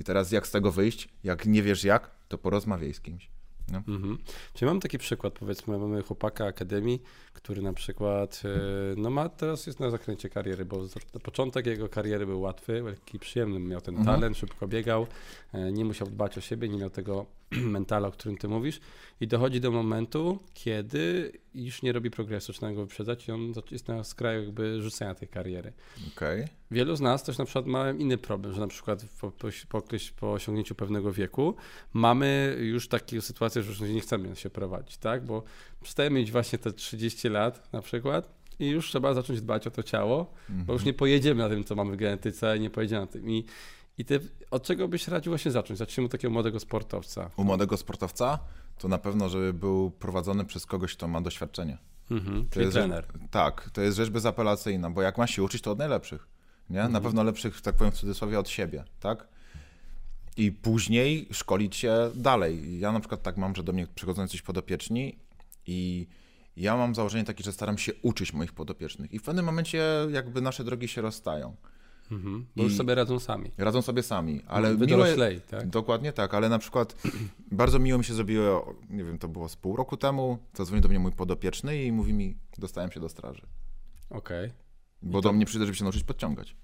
I 0.00 0.04
teraz 0.04 0.32
jak 0.32 0.46
z 0.46 0.50
tego 0.50 0.72
wyjść? 0.72 1.08
Jak 1.24 1.46
nie 1.46 1.62
wiesz 1.62 1.84
jak, 1.84 2.10
to 2.28 2.38
porozmawiaj 2.38 2.94
z 2.94 3.00
kimś. 3.00 3.30
No. 3.72 3.78
Mhm. 3.88 4.18
Czyli 4.54 4.66
mam 4.66 4.80
taki 4.80 4.98
przykład, 4.98 5.32
powiedzmy, 5.32 5.78
mamy 5.78 6.02
chłopaka 6.02 6.46
akademii, 6.46 7.02
który 7.32 7.62
na 7.62 7.72
przykład, 7.72 8.42
e, 8.44 8.48
no 8.96 9.10
ma, 9.10 9.28
teraz 9.28 9.66
jest 9.66 9.80
na 9.80 9.90
zakręcie 9.90 10.28
kariery, 10.28 10.64
bo 10.64 10.86
początek 11.22 11.66
jego 11.66 11.88
kariery 11.88 12.26
był 12.26 12.40
łatwy, 12.40 12.82
lekki, 12.82 13.18
przyjemny, 13.18 13.60
miał 13.60 13.80
ten 13.80 13.96
mhm. 13.96 14.16
talent, 14.16 14.36
szybko 14.36 14.68
biegał, 14.68 15.06
e, 15.52 15.72
nie 15.72 15.84
musiał 15.84 16.08
dbać 16.08 16.38
o 16.38 16.40
siebie, 16.40 16.68
nie 16.68 16.78
miał 16.78 16.90
tego 16.90 17.26
mentala, 17.76 18.08
o 18.08 18.10
którym 18.10 18.36
ty 18.36 18.48
mówisz 18.48 18.80
i 19.20 19.26
dochodzi 19.26 19.60
do 19.60 19.70
momentu, 19.70 20.38
kiedy 20.54 21.32
już 21.54 21.82
nie 21.82 21.92
robi 21.92 22.10
progresu, 22.10 22.52
czy 22.52 22.62
na 22.62 22.72
go 22.72 22.80
wyprzedzać 22.80 23.28
i 23.28 23.32
on 23.32 23.52
jest 23.70 23.88
na 23.88 24.04
skraju 24.04 24.42
jakby 24.42 24.82
rzucenia 24.82 25.14
tej 25.14 25.28
kariery. 25.28 25.72
Okay. 26.16 26.48
Wielu 26.70 26.96
z 26.96 27.00
nas 27.00 27.22
też 27.22 27.38
na 27.38 27.44
przykład 27.44 27.66
ma 27.66 27.90
inny 27.90 28.18
problem, 28.18 28.54
że 28.54 28.60
na 28.60 28.66
przykład 28.66 29.06
po, 29.20 29.30
po, 29.30 29.48
po, 29.68 29.82
po 30.20 30.32
osiągnięciu 30.32 30.74
pewnego 30.74 31.12
wieku 31.12 31.54
mamy 31.92 32.56
już 32.60 32.88
taką 32.88 33.20
sytuację, 33.20 33.62
że 33.62 33.70
już 33.70 33.80
nie 33.80 34.00
chcemy 34.00 34.36
się 34.36 34.50
prowadzić, 34.50 34.96
tak? 34.96 35.24
Bo 35.24 35.42
przestajemy 35.82 36.20
mieć 36.20 36.32
właśnie 36.32 36.58
te 36.58 36.72
30 36.72 37.28
lat 37.28 37.72
na 37.72 37.82
przykład 37.82 38.42
i 38.58 38.68
już 38.68 38.88
trzeba 38.88 39.14
zacząć 39.14 39.40
dbać 39.40 39.66
o 39.66 39.70
to 39.70 39.82
ciało, 39.82 40.34
mm 40.50 40.62
-hmm. 40.62 40.64
bo 40.64 40.72
już 40.72 40.82
mhm. 40.82 40.86
nie 40.86 40.98
pojedziemy 40.98 41.42
na 41.42 41.48
tym, 41.48 41.64
co 41.64 41.74
mamy 41.74 41.92
w 41.92 41.96
genetyce, 41.96 42.58
nie 42.58 42.70
pojedziemy 42.70 43.00
na 43.00 43.06
tym. 43.06 43.30
I 43.30 43.44
i 43.98 44.04
ty, 44.04 44.20
od 44.50 44.62
czego 44.62 44.88
byś 44.88 45.08
radził 45.08 45.30
właśnie 45.30 45.50
zacząć? 45.50 45.78
Zacznijmy 45.78 46.06
u 46.06 46.08
takiego 46.08 46.32
młodego 46.32 46.60
sportowca. 46.60 47.30
U 47.36 47.44
młodego 47.44 47.76
sportowca? 47.76 48.38
To 48.78 48.88
na 48.88 48.98
pewno, 48.98 49.28
żeby 49.28 49.52
był 49.52 49.90
prowadzony 49.90 50.44
przez 50.44 50.66
kogoś, 50.66 50.94
kto 50.96 51.08
ma 51.08 51.20
doświadczenie. 51.20 51.78
Mhm, 52.10 52.48
to 52.48 52.60
jest 52.60 52.72
trener. 52.72 53.06
Rzecz, 53.12 53.30
tak, 53.30 53.70
to 53.70 53.80
jest 53.80 53.96
rzecz 53.96 54.10
bezapelacyjna, 54.10 54.90
bo 54.90 55.02
jak 55.02 55.18
ma 55.18 55.26
się 55.26 55.42
uczyć, 55.42 55.62
to 55.62 55.70
od 55.70 55.78
najlepszych. 55.78 56.28
Nie? 56.70 56.76
Mhm. 56.76 56.92
Na 56.92 57.00
pewno 57.00 57.22
lepszych, 57.22 57.60
tak 57.60 57.74
powiem 57.74 57.92
w 57.92 57.96
cudzysłowie, 57.96 58.38
od 58.38 58.48
siebie, 58.48 58.84
tak? 59.00 59.28
I 60.36 60.52
później 60.52 61.28
szkolić 61.32 61.76
się 61.76 62.10
dalej. 62.14 62.80
Ja 62.80 62.92
na 62.92 63.00
przykład 63.00 63.22
tak 63.22 63.36
mam, 63.36 63.54
że 63.54 63.62
do 63.62 63.72
mnie 63.72 63.86
przychodzą 63.94 64.28
coś 64.28 64.42
podopieczni 64.42 65.18
i 65.66 66.06
ja 66.56 66.76
mam 66.76 66.94
założenie 66.94 67.24
takie, 67.24 67.44
że 67.44 67.52
staram 67.52 67.78
się 67.78 67.92
uczyć 68.02 68.32
moich 68.32 68.52
podopiecznych. 68.52 69.12
I 69.12 69.18
w 69.18 69.22
pewnym 69.22 69.44
momencie 69.44 69.84
jakby 70.10 70.40
nasze 70.40 70.64
drogi 70.64 70.88
się 70.88 71.00
rozstają. 71.00 71.56
Mhm, 72.10 72.46
bo 72.56 72.62
już 72.62 72.76
sobie 72.76 72.94
radzą 72.94 73.18
sami. 73.18 73.50
Radzą 73.58 73.82
sobie 73.82 74.02
sami, 74.02 74.42
ale 74.48 74.76
miło, 74.76 75.04
tak? 75.50 75.68
Dokładnie 75.68 76.12
tak, 76.12 76.34
ale 76.34 76.48
na 76.48 76.58
przykład 76.58 77.02
bardzo 77.52 77.78
miło 77.78 77.98
mi 77.98 78.04
się 78.04 78.14
zrobiło, 78.14 78.74
nie 78.90 79.04
wiem, 79.04 79.18
to 79.18 79.28
było 79.28 79.48
z 79.48 79.56
pół 79.56 79.76
roku 79.76 79.96
temu, 79.96 80.38
zadzwonił 80.54 80.82
do 80.82 80.88
mnie 80.88 80.98
mój 80.98 81.12
podopieczny 81.12 81.84
i 81.84 81.92
mówi 81.92 82.12
mi, 82.12 82.36
dostałem 82.58 82.92
się 82.92 83.00
do 83.00 83.08
straży. 83.08 83.46
Okej. 84.10 84.46
Okay. 84.46 84.62
Bo 85.02 85.20
to... 85.20 85.28
do 85.28 85.32
mnie 85.32 85.46
przyjdzie, 85.46 85.66
żeby 85.66 85.76
się 85.76 85.84
nauczyć 85.84 86.04
podciągać. 86.04 86.56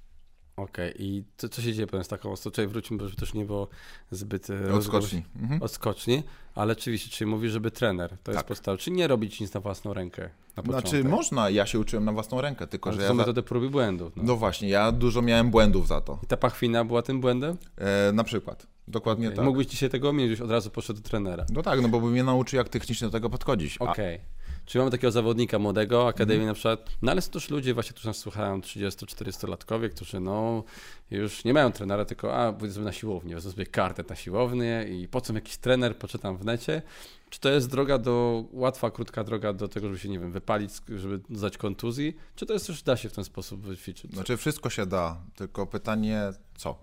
Okej, 0.58 0.90
okay. 0.90 1.06
i 1.06 1.22
co, 1.36 1.48
co 1.48 1.62
się 1.62 1.72
dzieje 1.72 1.86
potem 1.86 2.04
z 2.04 2.08
taką? 2.08 2.34
Tutaj 2.36 2.66
wróćmy, 2.66 2.96
bo 2.96 3.10
też 3.10 3.34
nie 3.34 3.44
było 3.44 3.68
zbyt... 4.10 4.50
E, 4.50 4.74
odskoczni. 4.74 5.22
Mhm. 5.36 5.62
Odskoczni, 5.62 6.22
ale 6.54 6.72
oczywiście, 6.72 7.10
czyli 7.10 7.30
mówi, 7.30 7.48
żeby 7.48 7.70
trener, 7.70 8.10
to 8.10 8.16
tak. 8.22 8.34
jest 8.34 8.46
podstawa. 8.46 8.78
Czy 8.78 8.90
nie 8.90 9.08
robić 9.08 9.40
nic 9.40 9.54
na 9.54 9.60
własną 9.60 9.94
rękę 9.94 10.30
na 10.66 10.72
Znaczy 10.72 11.04
można, 11.04 11.50
ja 11.50 11.66
się 11.66 11.78
uczyłem 11.78 12.04
na 12.04 12.12
własną 12.12 12.40
rękę, 12.40 12.66
tylko 12.66 12.90
ale 12.90 12.94
że 12.94 12.98
to 12.98 13.04
ja... 13.04 13.08
są 13.08 13.14
metody 13.14 13.42
prób 13.42 13.64
i 13.64 13.68
błędów. 13.68 14.12
No. 14.16 14.22
no. 14.22 14.36
właśnie, 14.36 14.68
ja 14.68 14.92
dużo 14.92 15.22
miałem 15.22 15.50
błędów 15.50 15.88
za 15.88 16.00
to. 16.00 16.18
I 16.22 16.26
ta 16.26 16.36
pachwina 16.36 16.84
była 16.84 17.02
tym 17.02 17.20
błędem? 17.20 17.56
E, 17.76 18.12
na 18.12 18.24
przykład. 18.24 18.66
Dokładnie 18.88 19.26
okay. 19.26 19.36
tak. 19.36 19.44
Mógłbyś 19.44 19.66
dzisiaj 19.66 19.90
tego 19.90 20.12
mieć, 20.12 20.30
już 20.30 20.40
od 20.40 20.50
razu 20.50 20.70
poszedł 20.70 21.00
do 21.00 21.08
trenera. 21.08 21.46
No 21.52 21.62
tak, 21.62 21.80
no 21.80 21.88
bo 21.88 22.00
by 22.00 22.06
mnie 22.06 22.24
nauczył, 22.24 22.56
jak 22.56 22.68
technicznie 22.68 23.06
do 23.06 23.10
tego 23.10 23.30
podchodzić. 23.30 23.78
Okej. 23.78 24.14
Okay. 24.14 24.37
Czyli 24.68 24.80
mamy 24.80 24.90
takiego 24.90 25.10
zawodnika 25.10 25.58
młodego, 25.58 26.08
akademii 26.08 26.42
mm. 26.42 26.48
na 26.48 26.54
przykład, 26.54 26.90
no 27.02 27.12
ale 27.12 27.22
są 27.22 27.30
też 27.30 27.50
ludzie 27.50 27.74
właśnie, 27.74 27.92
którzy 27.92 28.08
nas 28.08 28.16
słuchają, 28.16 28.60
30-40-latkowie, 28.60 29.90
którzy 29.90 30.20
no 30.20 30.64
już 31.10 31.44
nie 31.44 31.54
mają 31.54 31.72
trenera, 31.72 32.04
tylko 32.04 32.36
a, 32.36 32.52
pójdę 32.52 32.80
na 32.80 32.92
siłownię, 32.92 33.34
wezmę 33.34 33.50
sobie 33.50 33.66
kartę 33.66 34.04
na 34.08 34.16
siłownię 34.16 34.86
i 34.90 35.08
po 35.08 35.20
co 35.20 35.32
jakiś 35.32 35.56
trener, 35.56 35.98
poczytam 35.98 36.36
w 36.36 36.44
necie. 36.44 36.82
Czy 37.30 37.40
to 37.40 37.48
jest 37.48 37.70
droga 37.70 37.98
do, 37.98 38.44
łatwa, 38.52 38.90
krótka 38.90 39.24
droga 39.24 39.52
do 39.52 39.68
tego, 39.68 39.86
żeby 39.86 39.98
się, 39.98 40.08
nie 40.08 40.18
wiem, 40.18 40.32
wypalić, 40.32 40.70
żeby 40.96 41.20
zdać 41.30 41.58
kontuzji, 41.58 42.16
czy 42.36 42.46
to 42.46 42.52
jest 42.52 42.66
też, 42.66 42.82
da 42.82 42.96
się 42.96 43.08
w 43.08 43.12
ten 43.12 43.24
sposób 43.24 43.60
wyćwiczyć? 43.60 44.12
Znaczy 44.12 44.36
wszystko 44.36 44.70
się 44.70 44.86
da, 44.86 45.20
tylko 45.36 45.66
pytanie 45.66 46.32
co? 46.56 46.78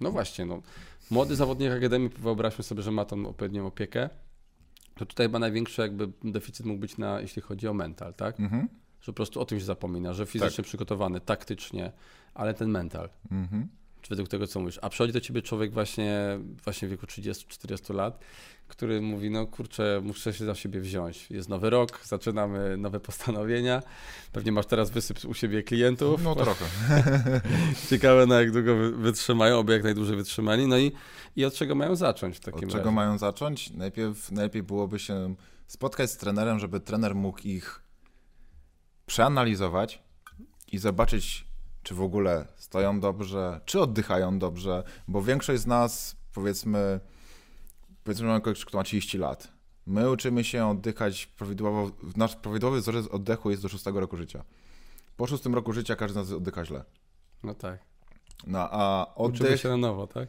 No 0.00 0.10
właśnie, 0.10 0.44
no. 0.44 0.62
Młody 1.10 1.36
zawodnik 1.36 1.72
Akademii, 1.72 2.08
wyobraźmy 2.08 2.64
sobie, 2.64 2.82
że 2.82 2.90
ma 2.90 3.04
tą 3.04 3.26
odpowiednią 3.26 3.66
opiekę, 3.66 4.10
to 4.94 5.06
tutaj 5.06 5.26
chyba 5.26 5.38
największy 5.38 5.82
jakby 5.82 6.08
deficyt 6.24 6.66
mógł 6.66 6.80
być 6.80 6.98
na, 6.98 7.20
jeśli 7.20 7.42
chodzi 7.42 7.68
o 7.68 7.74
mental, 7.74 8.14
tak? 8.14 8.40
Mhm. 8.40 8.68
Że 9.00 9.06
po 9.06 9.16
prostu 9.16 9.40
o 9.40 9.44
tym 9.44 9.58
się 9.58 9.64
zapomina, 9.64 10.12
że 10.12 10.26
fizycznie 10.26 10.56
tak. 10.56 10.66
przygotowany, 10.66 11.20
taktycznie, 11.20 11.92
ale 12.34 12.54
ten 12.54 12.70
mental. 12.70 13.08
Mhm. 13.30 13.68
Według 14.08 14.28
tego, 14.28 14.46
co 14.46 14.60
mówisz. 14.60 14.78
A 14.82 14.88
przychodzi 14.88 15.12
do 15.12 15.20
ciebie 15.20 15.42
człowiek 15.42 15.72
właśnie, 15.72 16.38
właśnie 16.64 16.88
w 16.88 16.90
wieku 16.90 17.06
30-40 17.06 17.94
lat, 17.94 18.18
który 18.68 19.00
mówi, 19.00 19.30
no 19.30 19.46
kurczę, 19.46 20.00
muszę 20.04 20.32
się 20.32 20.44
za 20.44 20.54
siebie 20.54 20.80
wziąć. 20.80 21.30
Jest 21.30 21.48
nowy 21.48 21.70
rok, 21.70 22.00
zaczynamy 22.04 22.76
nowe 22.76 23.00
postanowienia. 23.00 23.82
Pewnie 24.32 24.52
masz 24.52 24.66
teraz 24.66 24.90
wysyp 24.90 25.24
u 25.24 25.34
siebie 25.34 25.62
klientów. 25.62 26.22
No 26.22 26.34
trochę. 26.34 26.64
Ciekawe, 27.90 28.26
na 28.26 28.40
jak 28.40 28.50
długo 28.52 28.76
wytrzymają, 28.92 29.58
oby 29.58 29.72
jak 29.72 29.84
najdłużej 29.84 30.16
wytrzymali. 30.16 30.66
No 30.66 30.78
i, 30.78 30.92
i 31.36 31.44
od 31.44 31.54
czego 31.54 31.74
mają 31.74 31.96
zacząć 31.96 32.36
w 32.36 32.40
takim 32.40 32.64
Od 32.68 32.72
czego 32.72 32.84
razie? 32.84 32.94
mają 32.94 33.18
zacząć? 33.18 33.70
Najpierw, 33.70 34.32
najlepiej 34.32 34.62
byłoby 34.62 34.98
się 34.98 35.34
spotkać 35.66 36.10
z 36.10 36.16
trenerem, 36.16 36.58
żeby 36.58 36.80
trener 36.80 37.14
mógł 37.14 37.38
ich 37.44 37.82
przeanalizować 39.06 40.02
i 40.72 40.78
zobaczyć, 40.78 41.46
czy 41.84 41.94
w 41.94 42.02
ogóle 42.02 42.46
stoją 42.56 43.00
dobrze, 43.00 43.60
czy 43.64 43.80
oddychają 43.80 44.38
dobrze, 44.38 44.82
bo 45.08 45.22
większość 45.22 45.62
z 45.62 45.66
nas, 45.66 46.16
powiedzmy, 46.34 47.00
powiedzmy, 48.04 48.26
mamy 48.26 48.40
kogoś, 48.40 48.64
kto 48.64 48.78
ma 48.78 48.84
30 48.84 49.18
lat. 49.18 49.52
My 49.86 50.10
uczymy 50.10 50.44
się 50.44 50.66
oddychać 50.66 51.26
prawidłowo, 51.26 51.90
nasz 52.16 52.36
prawidłowy 52.36 52.80
wzorzec 52.80 53.06
oddechu 53.06 53.50
jest 53.50 53.62
do 53.62 53.68
6 53.68 53.86
roku 53.86 54.16
życia. 54.16 54.44
Po 55.16 55.26
6 55.26 55.46
roku 55.46 55.72
życia 55.72 55.96
każdy 55.96 56.12
z 56.12 56.16
nas 56.16 56.36
oddycha 56.36 56.64
źle. 56.64 56.84
No 57.42 57.54
tak. 57.54 57.78
No, 58.46 58.68
a 58.70 59.14
oddech... 59.14 59.40
Uczymy 59.40 59.58
się 59.58 59.68
na 59.68 59.76
nowo, 59.76 60.06
tak? 60.06 60.28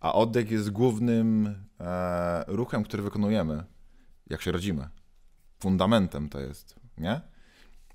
A 0.00 0.12
oddech 0.12 0.50
jest 0.50 0.70
głównym 0.70 1.54
e, 1.80 2.44
ruchem, 2.46 2.84
który 2.84 3.02
wykonujemy, 3.02 3.64
jak 4.26 4.42
się 4.42 4.52
rodzimy. 4.52 4.88
Fundamentem 5.60 6.28
to 6.28 6.40
jest, 6.40 6.76
nie? 6.98 7.20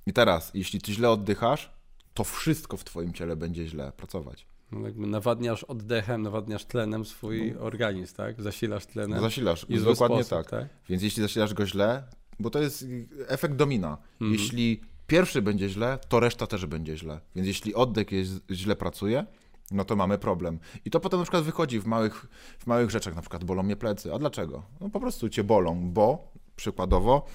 I 0.05 0.13
teraz, 0.13 0.51
jeśli 0.53 0.81
ty 0.81 0.93
źle 0.93 1.09
oddychasz, 1.09 1.76
to 2.17 2.23
wszystko 2.23 2.77
w 2.77 2.83
twoim 2.83 3.13
ciele 3.13 3.35
będzie 3.35 3.67
źle 3.67 3.91
pracować. 3.91 4.47
No 4.71 4.79
jakby 4.79 5.07
nawadniasz 5.07 5.63
oddechem, 5.63 6.21
nawadniasz 6.21 6.65
tlenem 6.65 7.05
swój 7.05 7.53
no. 7.53 7.61
organizm, 7.61 8.15
tak? 8.15 8.41
Zasilasz 8.41 8.85
tlenem. 8.85 9.21
Zasilasz, 9.21 9.65
i 9.69 9.79
dokładnie 9.79 10.23
sposób, 10.23 10.49
tak. 10.49 10.61
tak. 10.61 10.69
Więc 10.89 11.03
jeśli 11.03 11.23
zasilasz 11.23 11.53
go 11.53 11.65
źle, 11.65 12.03
bo 12.39 12.49
to 12.49 12.61
jest 12.61 12.85
efekt 13.27 13.55
domina. 13.55 13.97
Mhm. 14.21 14.31
Jeśli 14.31 14.81
pierwszy 15.07 15.41
będzie 15.41 15.69
źle, 15.69 15.99
to 16.09 16.19
reszta 16.19 16.47
też 16.47 16.65
będzie 16.65 16.97
źle. 16.97 17.19
Więc 17.35 17.47
jeśli 17.47 17.75
oddech 17.75 18.11
jest, 18.11 18.31
źle 18.51 18.75
pracuje, 18.75 19.25
no 19.71 19.85
to 19.85 19.95
mamy 19.95 20.17
problem. 20.17 20.59
I 20.85 20.89
to 20.89 20.99
potem 20.99 21.19
na 21.19 21.23
przykład 21.23 21.43
wychodzi 21.43 21.79
w 21.79 21.85
małych, 21.85 22.25
w 22.59 22.67
małych 22.67 22.89
rzeczach, 22.89 23.15
na 23.15 23.21
przykład 23.21 23.43
bolą 23.43 23.63
mnie 23.63 23.75
plecy. 23.75 24.13
A 24.13 24.19
dlaczego? 24.19 24.63
No 24.81 24.89
po 24.89 24.99
prostu 24.99 25.29
cię 25.29 25.43
bolą, 25.43 25.91
bo 25.91 26.31
przykładowo 26.55 27.25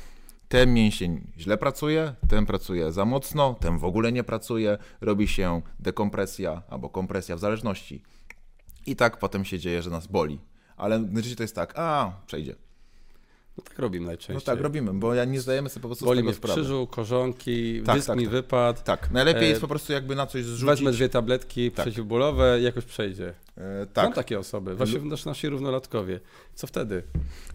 ten 0.53 0.75
mięsień 0.75 1.33
źle 1.39 1.59
pracuje, 1.59 2.15
ten 2.29 2.47
pracuje 2.47 2.93
za 2.93 3.05
mocno, 3.05 3.55
ten 3.61 3.79
w 3.79 3.85
ogóle 3.85 4.13
nie 4.13 4.25
pracuje, 4.25 4.79
robi 5.01 5.29
się 5.29 5.63
dekompresja 5.81 6.63
albo 6.69 6.89
kompresja 6.89 7.37
w 7.37 7.39
zależności. 7.39 8.03
I 8.87 8.97
tak 8.97 9.19
potem 9.19 9.45
się 9.45 9.59
dzieje, 9.59 9.83
że 9.83 9.91
nas 9.91 10.07
boli. 10.07 10.41
Ale 10.77 10.99
najczęściej 10.99 11.37
to 11.37 11.43
jest 11.43 11.55
tak, 11.55 11.79
a 11.79 12.13
przejdzie. 12.27 12.55
No 13.59 13.65
tak 13.65 13.79
robimy 13.79 14.07
najczęściej. 14.07 14.35
No 14.35 14.41
tak 14.41 14.61
robimy, 14.61 14.95
bo 14.95 15.15
ja 15.15 15.25
nie 15.25 15.41
zdajemy 15.41 15.69
sobie 15.69 15.83
po 15.83 15.89
prostu 15.89 16.05
Boli 16.05 16.17
z 16.17 16.19
tego 16.19 16.27
mnie 16.27 16.35
w 16.35 16.37
sprawy. 16.37 16.61
krzyżu, 16.61 16.87
korzonki, 16.87 17.83
tak, 17.83 17.97
dysk 17.97 18.07
tak, 18.07 18.17
mi 18.17 18.25
tak. 18.25 18.33
wypadł. 18.33 18.81
Tak, 18.85 19.11
najlepiej 19.11 19.45
e... 19.45 19.49
jest 19.49 19.61
po 19.61 19.69
prostu 19.69 19.93
jakby 19.93 20.15
na 20.15 20.27
coś 20.27 20.45
zrzucić. 20.45 20.67
Wezmę 20.67 20.93
dwie 20.93 21.09
tabletki 21.09 21.71
tak. 21.71 21.85
przeciwbólowe 21.87 22.61
i 22.61 22.63
jakoś 22.63 22.85
przejdzie. 22.85 23.35
E, 23.57 23.87
tak. 23.87 24.07
Są 24.07 24.13
takie 24.13 24.39
osoby, 24.39 24.75
właśnie 24.75 25.01
nasi, 25.01 25.29
nasi 25.29 25.49
równolatkowie. 25.49 26.21
Co 26.55 26.67
wtedy? 26.67 27.03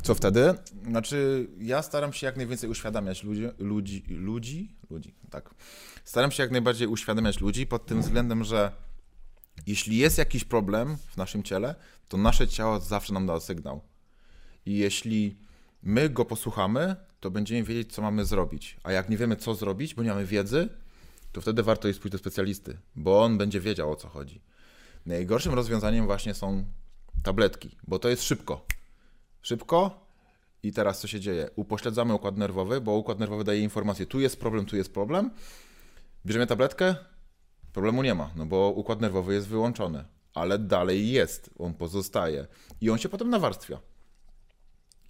Co 0.02 0.16
wtedy? 0.16 0.54
Znaczy, 0.88 1.48
ja 1.60 1.82
staram 1.82 2.14
się 2.14 2.26
jak 2.26 2.38
najwięcej 2.38 2.70
uświadamiać 2.70 3.24
ludzi, 3.24 3.50
ludzi, 3.60 4.04
ludzi, 4.10 4.76
ludzi, 4.90 5.16
tak. 5.30 5.56
Staram 6.04 6.32
się 6.32 6.44
jak 6.44 6.52
najbardziej 6.52 6.88
uświadamiać 6.88 7.42
ludzi 7.42 7.68
pod 7.68 7.86
tym 7.86 8.02
względem, 8.02 8.44
że 8.44 8.72
jeśli 9.68 9.98
jest 9.98 10.18
jakiś 10.18 10.44
problem 10.44 10.98
w 10.98 11.18
naszym 11.18 11.44
ciele, 11.44 11.76
to 12.08 12.18
nasze 12.18 12.48
ciało 12.48 12.80
zawsze 12.80 13.14
nam 13.14 13.26
da 13.28 13.40
sygnał. 13.40 13.82
I 14.66 14.78
jeśli 14.78 15.47
my 15.84 16.10
go 16.10 16.26
posłuchamy, 16.26 16.96
to 17.20 17.32
będziemy 17.32 17.64
wiedzieć, 17.64 17.94
co 17.94 18.02
mamy 18.02 18.26
zrobić. 18.26 18.78
A 18.84 18.92
jak 18.92 19.10
nie 19.10 19.18
wiemy, 19.18 19.36
co 19.36 19.56
zrobić, 19.56 19.96
bo 19.96 20.04
nie 20.04 20.10
mamy 20.10 20.26
wiedzy, 20.26 20.70
to 21.32 21.42
wtedy 21.42 21.64
warto 21.64 21.88
jest 21.88 22.00
pójść 22.00 22.12
do 22.12 22.18
specjalisty, 22.18 22.78
bo 22.96 23.24
on 23.24 23.38
będzie 23.38 23.60
wiedział, 23.60 23.92
o 23.92 23.96
co 23.96 24.08
chodzi. 24.08 24.42
Najgorszym 25.06 25.54
rozwiązaniem 25.54 26.06
właśnie 26.06 26.34
są 26.34 26.66
tabletki, 27.24 27.78
bo 27.88 28.00
to 28.00 28.10
jest 28.10 28.24
szybko. 28.24 28.66
Szybko 29.42 30.08
i 30.64 30.72
teraz 30.72 31.00
co 31.00 31.08
się 31.08 31.20
dzieje? 31.20 31.50
Upośledzamy 31.56 32.14
układ 32.14 32.38
nerwowy, 32.38 32.82
bo 32.82 32.92
układ 32.92 33.20
nerwowy 33.20 33.44
daje 33.44 33.62
informację, 33.62 34.06
tu 34.06 34.20
jest 34.20 34.40
problem, 34.40 34.66
tu 34.66 34.76
jest 34.76 34.94
problem. 34.94 35.32
Bierzemy 36.26 36.48
tabletkę, 36.48 36.96
problemu 37.74 38.04
nie 38.04 38.16
ma, 38.16 38.32
no 38.36 38.46
bo 38.46 38.70
układ 38.70 39.02
nerwowy 39.02 39.34
jest 39.34 39.48
wyłączony, 39.48 40.06
ale 40.34 40.60
dalej 40.60 41.10
jest, 41.10 41.50
on 41.60 41.74
pozostaje 41.74 42.48
i 42.82 42.90
on 42.90 42.98
się 42.98 43.10
potem 43.10 43.30
nawarstwia. 43.30 43.80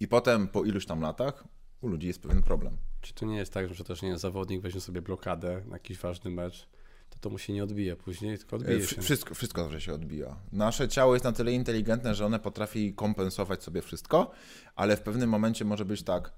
I 0.00 0.08
potem 0.08 0.48
po 0.48 0.64
iluś 0.64 0.86
tam 0.86 1.00
latach 1.00 1.44
u 1.80 1.88
ludzi 1.88 2.06
jest 2.06 2.22
pewien 2.22 2.42
problem. 2.42 2.76
Czy 3.00 3.14
to 3.14 3.26
nie 3.26 3.36
jest 3.36 3.52
tak, 3.52 3.74
że 3.74 3.84
też 3.84 4.02
nie 4.02 4.18
zawodnik 4.18 4.60
weźmie 4.60 4.80
sobie 4.80 5.02
blokadę 5.02 5.62
na 5.66 5.76
jakiś 5.76 5.98
ważny 5.98 6.30
mecz, 6.30 6.68
to 7.10 7.18
to 7.20 7.30
mu 7.30 7.38
się 7.38 7.52
nie 7.52 7.64
odbije 7.64 7.96
później, 7.96 8.38
tylko 8.38 8.56
odbije 8.56 8.86
się. 8.86 9.02
Wszystko, 9.02 9.34
wszystko 9.34 9.62
dobrze 9.62 9.80
się 9.80 9.94
odbija. 9.94 10.36
Nasze 10.52 10.88
ciało 10.88 11.14
jest 11.14 11.24
na 11.24 11.32
tyle 11.32 11.52
inteligentne, 11.52 12.14
że 12.14 12.26
one 12.26 12.38
potrafi 12.38 12.94
kompensować 12.94 13.62
sobie 13.62 13.82
wszystko, 13.82 14.30
ale 14.74 14.96
w 14.96 15.00
pewnym 15.00 15.30
momencie 15.30 15.64
może 15.64 15.84
być 15.84 16.02
tak, 16.02 16.32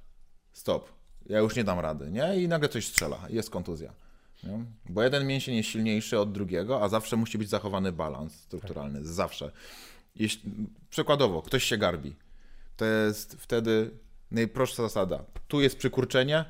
stop, 0.53 0.93
ja 1.27 1.39
już 1.39 1.57
nie 1.57 1.65
dam 1.65 1.79
rady, 1.79 2.11
nie? 2.11 2.43
I 2.43 2.49
nagle 2.49 2.69
coś 2.69 2.87
strzela, 2.87 3.27
jest 3.29 3.51
kontuzja. 3.51 3.93
Nie? 4.45 4.65
Bo 4.89 5.03
jeden 5.03 5.27
mięsień 5.27 5.57
jest 5.57 5.69
silniejszy 5.69 6.19
od 6.19 6.33
drugiego, 6.33 6.83
a 6.83 6.89
zawsze 6.89 7.17
musi 7.17 7.39
być 7.39 7.49
zachowany 7.49 7.93
balans 7.93 8.35
strukturalny, 8.35 8.99
tak. 8.99 9.09
zawsze. 9.09 9.51
Jeśli, 10.15 10.51
przykładowo, 10.91 11.43
ktoś 11.43 11.65
się 11.65 11.79
garbi, 11.79 12.17
to 12.81 12.87
jest 12.87 13.35
wtedy 13.35 13.91
najprostsza 14.31 14.83
zasada. 14.83 15.25
Tu 15.49 15.61
jest 15.61 15.77
przykurczenie, 15.77 16.45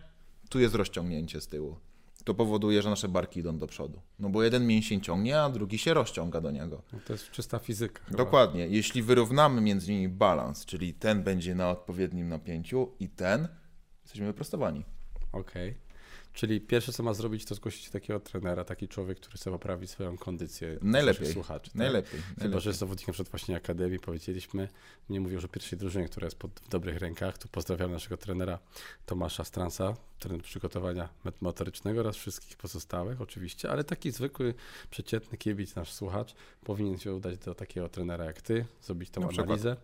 tu 0.48 0.60
jest 0.60 0.74
rozciągnięcie 0.74 1.40
z 1.40 1.46
tyłu. 1.46 1.76
To 2.24 2.34
powoduje, 2.34 2.82
że 2.82 2.90
nasze 2.90 3.08
barki 3.08 3.40
idą 3.40 3.58
do 3.58 3.66
przodu. 3.66 4.00
No 4.18 4.28
bo 4.28 4.42
jeden 4.42 4.66
mięsień 4.66 5.00
ciągnie, 5.00 5.40
a 5.40 5.50
drugi 5.50 5.78
się 5.78 5.94
rozciąga 5.94 6.40
do 6.40 6.50
niego. 6.50 6.82
No 6.92 6.98
to 7.06 7.12
jest 7.12 7.30
czysta 7.30 7.58
fizyka. 7.58 8.04
Chyba. 8.04 8.16
Dokładnie. 8.16 8.68
Jeśli 8.68 9.02
wyrównamy 9.02 9.60
między 9.60 9.92
nimi 9.92 10.08
balans, 10.08 10.64
czyli 10.64 10.94
ten 10.94 11.22
będzie 11.22 11.54
na 11.54 11.70
odpowiednim 11.70 12.28
napięciu 12.28 12.92
i 13.00 13.08
ten, 13.08 13.48
jesteśmy 14.02 14.26
wyprostowani. 14.26 14.84
Okej. 15.32 15.70
Okay. 15.70 15.89
Czyli 16.32 16.60
pierwsze, 16.60 16.92
co 16.92 17.02
ma 17.02 17.14
zrobić, 17.14 17.44
to 17.44 17.54
zgłosić 17.54 17.90
takiego 17.90 18.20
trenera, 18.20 18.64
taki 18.64 18.88
człowiek, 18.88 19.20
który 19.20 19.36
chce 19.36 19.50
poprawić 19.50 19.90
swoją 19.90 20.18
kondycję. 20.18 20.78
Najlepiej. 20.82 21.32
Słuchaczy, 21.32 21.70
tak? 21.70 21.74
najlepiej. 21.74 22.20
Chyba, 22.20 22.34
najlepiej. 22.38 22.60
że 22.60 22.70
jest 22.70 22.80
zawodnik 22.80 23.08
na 23.08 23.12
przykład 23.12 23.30
właśnie 23.30 23.56
Akademii, 23.56 23.98
powiedzieliśmy, 23.98 24.68
nie 25.10 25.20
mówił, 25.20 25.40
że 25.40 25.48
pierwszej 25.48 25.78
drużynie, 25.78 26.08
która 26.08 26.24
jest 26.24 26.38
pod, 26.38 26.60
w 26.60 26.68
dobrych 26.68 26.98
rękach. 26.98 27.38
Tu 27.38 27.48
pozdrawiam 27.48 27.92
naszego 27.92 28.16
trenera 28.16 28.58
Tomasza 29.06 29.44
Stransa, 29.44 29.96
trener 30.20 30.42
przygotowania 30.42 31.08
motorycznego 31.40 32.00
oraz 32.00 32.16
wszystkich 32.16 32.56
pozostałych 32.56 33.20
oczywiście, 33.20 33.70
ale 33.70 33.84
taki 33.84 34.10
zwykły, 34.10 34.54
przeciętny 34.90 35.38
kibic, 35.38 35.74
nasz 35.74 35.92
słuchacz, 35.92 36.34
powinien 36.64 36.98
się 36.98 37.14
udać 37.14 37.38
do 37.38 37.54
takiego 37.54 37.88
trenera 37.88 38.24
jak 38.24 38.42
ty, 38.42 38.66
zrobić 38.82 39.10
tą 39.10 39.28
analizę. 39.28 39.76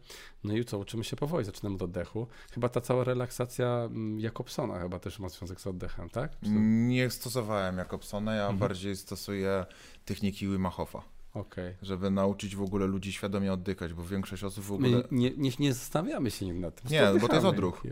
No 0.44 0.56
i 0.56 0.64
co, 0.64 0.78
uczymy 0.78 1.04
się 1.04 1.16
powoli, 1.16 1.44
zaczynamy 1.44 1.76
od 1.76 1.82
oddechu. 1.82 2.26
Chyba 2.52 2.68
ta 2.68 2.80
cała 2.80 3.04
relaksacja 3.04 3.66
mm, 3.66 4.20
Jakobsona 4.20 4.80
chyba 4.80 4.98
też 4.98 5.18
ma 5.18 5.28
związek 5.28 5.60
z 5.60 5.66
oddechem, 5.66 6.10
tak? 6.10 6.32
Nie 6.42 7.10
stosowałem 7.10 7.78
Jakobsona, 7.78 8.34
ja 8.34 8.42
mhm. 8.42 8.58
bardziej 8.58 8.96
stosuję 8.96 9.66
techniki 10.04 10.48
Wim 10.48 10.66
Hofa. 10.66 11.15
Okay. 11.36 11.76
Żeby 11.82 12.10
nauczyć 12.10 12.56
w 12.56 12.62
ogóle 12.62 12.86
ludzi 12.86 13.12
świadomie 13.12 13.52
oddychać, 13.52 13.94
bo 13.94 14.04
większość 14.04 14.44
osób 14.44 14.64
w 14.64 14.72
ogóle... 14.72 14.88
My 14.88 15.04
nie, 15.10 15.30
nie, 15.36 15.50
nie 15.58 15.72
zastanawiamy 15.72 16.30
się 16.30 16.54
nad 16.54 16.82
tym. 16.82 16.90
Nie, 16.90 17.20
bo 17.20 17.28
to 17.28 17.34
jest 17.34 17.46
odruch. 17.46 17.82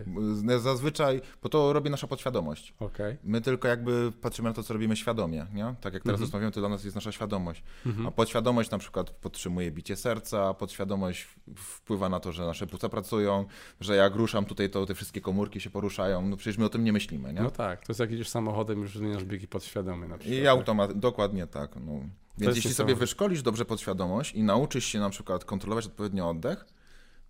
Zazwyczaj, 0.59 1.21
bo 1.43 1.49
to 1.49 1.73
robi 1.73 1.91
nasza 1.91 2.07
podświadomość. 2.07 2.75
Okay. 2.81 3.17
My 3.25 3.41
tylko 3.41 3.69
jakby 3.69 4.13
patrzymy 4.21 4.49
na 4.49 4.55
to, 4.55 4.63
co 4.63 4.75
robimy 4.75 4.97
świadomie, 4.97 5.47
nie? 5.55 5.75
Tak 5.81 5.95
jak 5.95 6.03
teraz 6.03 6.15
mhm. 6.15 6.21
rozmawiamy, 6.21 6.53
to 6.53 6.61
dla 6.61 6.69
nas 6.69 6.85
jest 6.85 6.95
nasza 6.95 7.13
świadomość. 7.13 7.63
Mhm. 7.87 8.07
A 8.07 8.11
podświadomość 8.11 8.71
na 8.71 8.79
przykład 8.79 9.11
podtrzymuje 9.11 9.71
bicie 9.71 9.97
serca, 9.97 10.55
podświadomość 10.55 11.29
wpływa 11.57 12.09
na 12.09 12.21
to, 12.21 12.33
że 12.33 12.47
nasze 12.47 12.67
płuca 12.67 12.89
pracują, 12.89 13.47
że 13.81 13.97
jak 13.97 14.15
ruszam 14.15 14.45
tutaj, 14.45 14.71
to 14.71 14.87
te 14.87 14.95
wszystkie 14.95 15.21
komórki 15.21 15.61
się 15.61 15.71
poruszają. 15.71 16.29
No 16.29 16.37
przecież 16.37 16.59
my 16.59 16.65
o 16.65 16.69
tym 16.69 16.85
nie 16.85 16.93
myślimy, 16.93 17.33
nie? 17.33 17.43
No 17.43 17.51
tak, 17.51 17.81
to 17.81 17.91
jest 17.93 18.01
jak 18.01 18.11
jedziesz 18.11 18.29
samochodem, 18.29 18.81
już 18.81 18.99
zmieniasz 18.99 19.25
biegi 19.25 19.49
podświadomie 19.49 20.09
na 20.09 20.19
przykład. 20.19 20.41
I 20.41 20.47
automat, 20.47 20.99
dokładnie 20.99 21.47
tak. 21.47 21.77
No. 21.77 21.93
Więc 22.39 22.57
jeśli 22.57 22.75
sobie 22.75 22.95
wyszkolisz 22.95 23.43
dobrze 23.43 23.65
podświadomość 23.65 24.35
i 24.35 24.43
nauczysz 24.43 24.85
się 24.85 25.01
na 25.01 25.11
przykład 25.11 25.45
kontrolować 25.45 25.87
odpowiednio 25.87 26.31
oddech, 26.31 26.65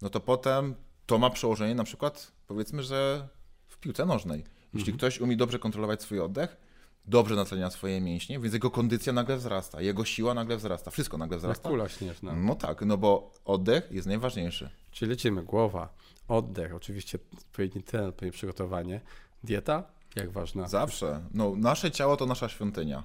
no 0.03 0.11
to 0.11 0.21
potem 0.21 0.75
to 1.07 1.19
ma 1.19 1.31
przełożenie 1.31 1.75
na 1.75 1.85
przykład, 1.85 2.33
powiedzmy, 2.47 2.83
że 2.83 3.29
w 3.69 3.79
piłce 3.79 4.07
nożnej. 4.07 4.45
Jeśli 4.75 4.93
mhm. 4.93 4.97
ktoś 4.99 5.21
umie 5.21 5.37
dobrze 5.37 5.59
kontrolować 5.59 6.03
swój 6.03 6.21
oddech, 6.21 6.57
dobrze 7.07 7.35
natlenia 7.35 7.71
swoje 7.71 8.01
mięśnie, 8.01 8.41
więc 8.41 8.55
jego 8.55 8.71
kondycja 8.71 9.13
nagle 9.13 9.37
wzrasta, 9.37 9.81
jego 9.81 10.05
siła 10.05 10.35
nagle 10.35 10.57
wzrasta, 10.57 10.91
wszystko 10.91 11.19
nagle 11.19 11.39
wzrasta. 11.39 11.69
Kula 11.69 11.89
śnieżna. 11.89 12.33
No 12.33 12.55
tak, 12.55 12.83
no 12.83 12.99
bo 12.99 13.31
oddech 13.45 13.89
jest 13.91 14.07
najważniejszy. 14.07 14.71
Czyli 14.91 15.11
lecimy, 15.11 15.43
głowa, 15.43 15.95
oddech, 16.29 16.75
oczywiście 16.75 17.19
odpowiedni 17.39 17.83
ten, 17.83 18.05
odpowiednie 18.05 18.33
przygotowanie, 18.33 19.01
dieta, 19.45 19.85
jak 20.17 20.31
ważna? 20.31 20.69
Zawsze. 20.69 21.25
No, 21.35 21.57
nasze 21.57 21.91
ciało 21.91 22.17
to 22.17 22.27
nasza 22.27 22.49
świątynia. 22.49 23.05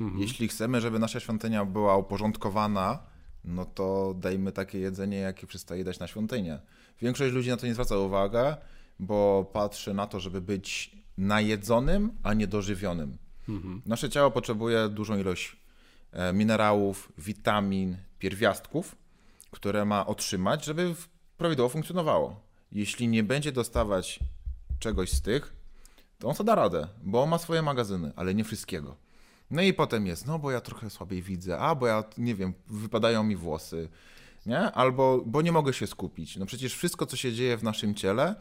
Mhm. 0.00 0.20
Jeśli 0.22 0.48
chcemy, 0.48 0.80
żeby 0.80 0.98
nasza 0.98 1.20
świątynia 1.20 1.64
była 1.64 1.96
uporządkowana, 1.96 2.98
no 3.44 3.64
to 3.64 4.14
dajmy 4.18 4.52
takie 4.52 4.78
jedzenie, 4.78 5.18
jakie 5.18 5.46
przystaje 5.46 5.84
dać 5.84 5.98
na 5.98 6.06
świątynię. 6.06 6.58
Większość 7.00 7.34
ludzi 7.34 7.50
na 7.50 7.56
to 7.56 7.66
nie 7.66 7.72
zwraca 7.72 7.98
uwagi, 7.98 8.56
bo 8.98 9.50
patrzy 9.52 9.94
na 9.94 10.06
to, 10.06 10.20
żeby 10.20 10.40
być 10.40 10.96
najedzonym, 11.18 12.12
a 12.22 12.34
nie 12.34 12.46
dożywionym. 12.46 13.18
Mhm. 13.48 13.82
Nasze 13.86 14.10
ciało 14.10 14.30
potrzebuje 14.30 14.88
dużą 14.88 15.18
ilość 15.18 15.56
e, 16.12 16.32
minerałów, 16.32 17.12
witamin, 17.18 17.96
pierwiastków, 18.18 18.96
które 19.50 19.84
ma 19.84 20.06
otrzymać, 20.06 20.64
żeby 20.64 20.94
prawidłowo 21.38 21.68
funkcjonowało. 21.68 22.40
Jeśli 22.72 23.08
nie 23.08 23.22
będzie 23.22 23.52
dostawać 23.52 24.20
czegoś 24.78 25.10
z 25.10 25.22
tych, 25.22 25.52
to 26.18 26.28
on 26.28 26.34
sobie 26.34 26.46
da 26.46 26.54
radę, 26.54 26.88
bo 27.02 27.22
on 27.22 27.28
ma 27.28 27.38
swoje 27.38 27.62
magazyny, 27.62 28.12
ale 28.16 28.34
nie 28.34 28.44
wszystkiego. 28.44 28.96
No 29.50 29.62
i 29.62 29.74
potem 29.74 30.06
jest, 30.06 30.26
no 30.26 30.38
bo 30.38 30.50
ja 30.50 30.60
trochę 30.60 30.90
słabiej 30.90 31.22
widzę, 31.22 31.58
a 31.58 31.74
bo 31.74 31.86
ja, 31.86 32.04
nie 32.18 32.34
wiem, 32.34 32.54
wypadają 32.66 33.22
mi 33.22 33.36
włosy, 33.36 33.88
nie? 34.46 34.58
Albo, 34.58 35.22
bo 35.26 35.42
nie 35.42 35.52
mogę 35.52 35.72
się 35.72 35.86
skupić. 35.86 36.36
No 36.36 36.46
przecież 36.46 36.74
wszystko, 36.74 37.06
co 37.06 37.16
się 37.16 37.32
dzieje 37.32 37.56
w 37.56 37.62
naszym 37.62 37.94
ciele, 37.94 38.34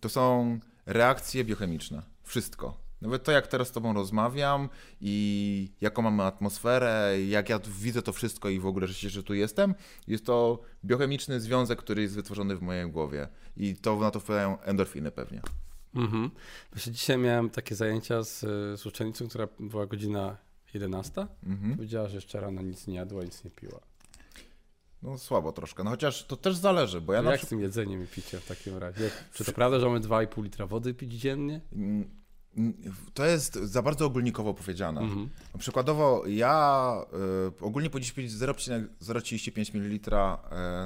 to 0.00 0.08
są 0.08 0.58
reakcje 0.86 1.44
biochemiczne. 1.44 2.02
Wszystko. 2.22 2.88
Nawet 3.00 3.24
to, 3.24 3.32
jak 3.32 3.46
teraz 3.46 3.68
z 3.68 3.70
Tobą 3.70 3.92
rozmawiam 3.92 4.68
i 5.00 5.72
jaką 5.80 6.02
mamy 6.02 6.22
atmosferę, 6.22 7.16
jak 7.28 7.48
ja 7.48 7.60
widzę 7.80 8.02
to 8.02 8.12
wszystko 8.12 8.48
i 8.48 8.60
w 8.60 8.66
ogóle, 8.66 8.86
że 8.86 8.94
się, 8.94 9.08
że 9.08 9.22
tu 9.22 9.34
jestem, 9.34 9.74
jest 10.06 10.26
to 10.26 10.60
biochemiczny 10.84 11.40
związek, 11.40 11.78
który 11.78 12.02
jest 12.02 12.14
wytworzony 12.14 12.56
w 12.56 12.62
mojej 12.62 12.90
głowie. 12.90 13.28
I 13.56 13.76
to 13.76 14.00
na 14.00 14.10
to 14.10 14.20
wpływają 14.20 14.60
endorfiny 14.60 15.10
pewnie. 15.10 15.40
Mhm. 15.94 16.30
Właśnie 16.72 16.92
dzisiaj 16.92 17.18
miałem 17.18 17.50
takie 17.50 17.74
zajęcia 17.74 18.22
z, 18.22 18.40
z 18.80 18.86
uczennicą, 18.86 19.28
która 19.28 19.48
była 19.60 19.86
godzina 19.86 20.36
11. 20.74 21.26
Mhm. 21.46 21.76
Powiedziała, 21.76 22.08
że 22.08 22.14
jeszcze 22.14 22.40
rano 22.40 22.62
nic 22.62 22.86
nie 22.86 22.94
jadła, 22.94 23.24
nic 23.24 23.44
nie 23.44 23.50
piła. 23.50 23.80
No 25.02 25.18
słabo 25.18 25.52
troszkę, 25.52 25.84
no 25.84 25.90
chociaż 25.90 26.24
to 26.24 26.36
też 26.36 26.56
zależy, 26.56 27.00
bo 27.00 27.12
ja 27.12 27.22
no 27.22 27.30
Jak 27.30 27.38
przykład... 27.38 27.48
z 27.48 27.50
tym 27.50 27.60
jedzeniem 27.60 28.04
i 28.04 28.06
piciem 28.06 28.40
w 28.40 28.46
takim 28.46 28.76
razie? 28.76 29.10
Czy 29.34 29.44
to 29.44 29.52
prawda, 29.52 29.80
że 29.80 29.86
mamy 29.86 30.00
2,5 30.00 30.42
litra 30.42 30.66
wody 30.66 30.94
pić 30.94 31.12
dziennie? 31.12 31.60
Mm, 31.72 32.10
mm, 32.56 32.74
to 33.14 33.26
jest 33.26 33.54
za 33.54 33.82
bardzo 33.82 34.06
ogólnikowo 34.06 34.54
powiedziane. 34.54 35.00
Mhm. 35.00 35.28
Przykładowo 35.58 36.22
ja 36.26 37.04
y, 37.60 37.64
ogólnie 37.64 37.90
powinniśmy 37.90 38.22
pić 38.22 38.32
0,035 38.32 39.74
ml 39.74 40.10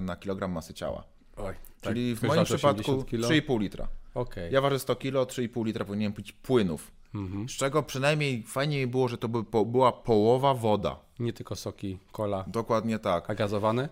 na 0.02 0.16
kilogram 0.16 0.52
masy 0.52 0.74
ciała. 0.74 1.04
Oj, 1.36 1.54
Czyli 1.80 2.16
tak, 2.16 2.20
w 2.20 2.28
moim 2.28 2.44
przypadku 2.44 2.92
3,5 2.92 3.60
litra. 3.60 3.88
Okay. 4.14 4.50
Ja 4.50 4.60
ważę 4.60 4.78
100 4.78 4.96
kg, 4.96 5.32
3,5 5.32 5.66
litra 5.66 5.84
powinienem 5.84 6.12
pić 6.12 6.32
płynów. 6.32 6.92
Mhm. 7.14 7.48
Z 7.48 7.52
czego 7.52 7.82
przynajmniej 7.82 8.42
fajniej 8.42 8.86
było, 8.86 9.08
że 9.08 9.18
to 9.18 9.28
by 9.28 9.44
po, 9.44 9.64
była 9.64 9.92
połowa 9.92 10.54
woda. 10.54 10.96
Nie 11.18 11.32
tylko 11.32 11.56
soki, 11.56 11.98
kola. 12.12 12.44
Dokładnie 12.46 12.98
tak. 12.98 13.30
A 13.30 13.34
gazowane? 13.34 13.88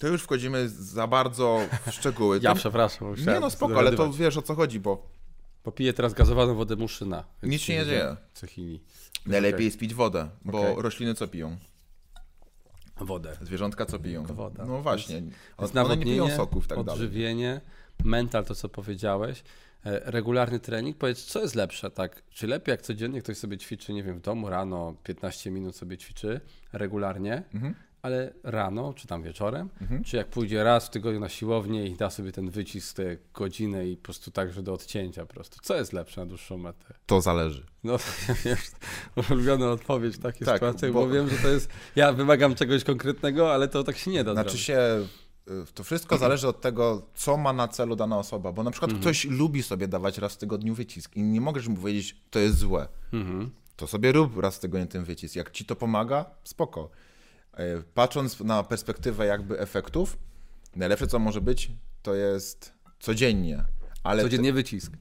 To 0.00 0.08
już 0.08 0.22
wchodzimy 0.22 0.68
za 0.68 1.06
bardzo 1.06 1.60
w 1.86 1.90
szczegóły. 1.90 2.40
ja 2.42 2.54
przepraszam. 2.54 3.14
Nie 3.26 3.40
no 3.40 3.50
spoko, 3.50 3.78
ale 3.78 3.92
to 3.92 4.12
wiesz 4.12 4.36
o 4.36 4.42
co 4.42 4.54
chodzi, 4.54 4.80
bo... 4.80 5.16
Popiję 5.62 5.92
teraz 5.92 6.14
gazowaną 6.14 6.54
wodę 6.54 6.76
muszyna. 6.76 7.24
Nic 7.42 7.62
się 7.62 7.74
nie 7.74 7.86
dzieje. 7.86 8.16
Co 8.34 8.46
chwili. 8.46 8.80
Najlepiej 9.26 9.64
jest 9.64 9.78
pić 9.78 9.94
wodę, 9.94 10.28
bo 10.44 10.60
okay. 10.60 10.82
rośliny 10.82 11.14
co 11.14 11.28
piją? 11.28 11.56
Wodę. 13.00 13.36
Zwierzątka 13.40 13.86
co 13.86 13.98
piją? 13.98 14.26
Woda. 14.26 14.64
No 14.64 14.82
właśnie. 14.82 15.22
One, 15.56 15.84
one 15.84 15.96
nie 15.96 16.04
piją 16.04 16.30
soków 16.30 16.66
tak 16.66 16.78
dalej. 16.78 16.92
Odżywienie, 16.92 17.60
mental, 18.04 18.44
to 18.44 18.54
co 18.54 18.68
powiedziałeś. 18.68 19.42
E, 19.86 20.10
regularny 20.10 20.60
trening, 20.60 20.96
powiedz, 20.96 21.24
co 21.24 21.42
jest 21.42 21.54
lepsze, 21.54 21.90
tak? 21.90 22.22
Czy 22.30 22.46
lepiej 22.46 22.72
jak 22.72 22.82
codziennie 22.82 23.22
ktoś 23.22 23.36
sobie 23.36 23.58
ćwiczy, 23.58 23.92
nie 23.92 24.02
wiem, 24.02 24.18
w 24.18 24.20
domu 24.20 24.48
rano 24.48 24.94
15 25.02 25.50
minut 25.50 25.76
sobie 25.76 25.98
ćwiczy 25.98 26.40
regularnie, 26.72 27.42
mhm. 27.54 27.74
ale 28.02 28.32
rano, 28.42 28.94
czy 28.94 29.06
tam 29.06 29.22
wieczorem, 29.22 29.70
mhm. 29.80 30.04
czy 30.04 30.16
jak 30.16 30.26
pójdzie 30.26 30.64
raz 30.64 30.86
w 30.86 30.90
tygodniu 30.90 31.20
na 31.20 31.28
siłownię 31.28 31.86
i 31.86 31.96
da 31.96 32.10
sobie 32.10 32.32
ten 32.32 32.50
wycisk 32.50 32.96
tę 32.96 33.16
godzinę 33.34 33.88
i 33.88 33.96
po 33.96 34.02
prostu 34.02 34.30
tak, 34.30 34.52
że 34.52 34.62
do 34.62 34.72
odcięcia 34.72 35.26
po 35.26 35.34
prostu. 35.34 35.58
Co 35.62 35.76
jest 35.76 35.92
lepsze 35.92 36.20
na 36.20 36.26
dłuższą 36.26 36.58
metę? 36.58 36.94
To 37.06 37.20
zależy. 37.20 37.66
No, 37.84 37.96
ulubiona 39.30 39.70
odpowiedź 39.70 40.16
w 40.16 40.22
takiej 40.22 40.46
tak, 40.46 40.56
sytuacji, 40.56 40.92
bo... 40.92 41.06
bo 41.06 41.12
wiem, 41.12 41.28
że 41.28 41.36
to 41.36 41.48
jest, 41.48 41.70
ja 41.96 42.12
wymagam 42.12 42.54
czegoś 42.54 42.84
konkretnego, 42.84 43.54
ale 43.54 43.68
to 43.68 43.84
tak 43.84 43.96
się 43.96 44.10
nie 44.10 44.24
da 44.24 44.32
Znaczy 44.32 44.50
zrobić. 44.50 44.66
się 44.66 45.06
to 45.74 45.84
wszystko 45.84 46.18
zależy 46.18 46.48
od 46.48 46.60
tego, 46.60 47.02
co 47.14 47.36
ma 47.36 47.52
na 47.52 47.68
celu 47.68 47.96
dana 47.96 48.18
osoba, 48.18 48.52
bo 48.52 48.62
na 48.62 48.70
przykład 48.70 48.90
mhm. 48.90 49.00
ktoś 49.00 49.24
lubi 49.24 49.62
sobie 49.62 49.88
dawać 49.88 50.18
raz 50.18 50.34
w 50.34 50.36
tygodniu 50.36 50.74
wycisk 50.74 51.16
i 51.16 51.22
nie 51.22 51.40
możesz 51.40 51.68
mu 51.68 51.76
powiedzieć, 51.76 52.16
to 52.30 52.38
jest 52.38 52.58
złe. 52.58 52.88
Mhm. 53.12 53.50
To 53.76 53.86
sobie 53.86 54.12
rób 54.12 54.38
raz 54.38 54.56
w 54.56 54.58
tygodniu 54.58 54.86
ten 54.86 55.04
wycisk. 55.04 55.36
Jak 55.36 55.50
ci 55.50 55.64
to 55.64 55.76
pomaga, 55.76 56.30
spoko. 56.44 56.90
E, 57.52 57.82
patrząc 57.94 58.40
na 58.40 58.62
perspektywę 58.62 59.26
jakby 59.26 59.60
efektów, 59.60 60.18
najlepsze 60.76 61.06
co 61.06 61.18
może 61.18 61.40
być, 61.40 61.70
to 62.02 62.14
jest 62.14 62.72
codziennie. 63.00 63.64
Ale 64.02 64.22
codziennie 64.22 64.52
wycisk. 64.52 64.92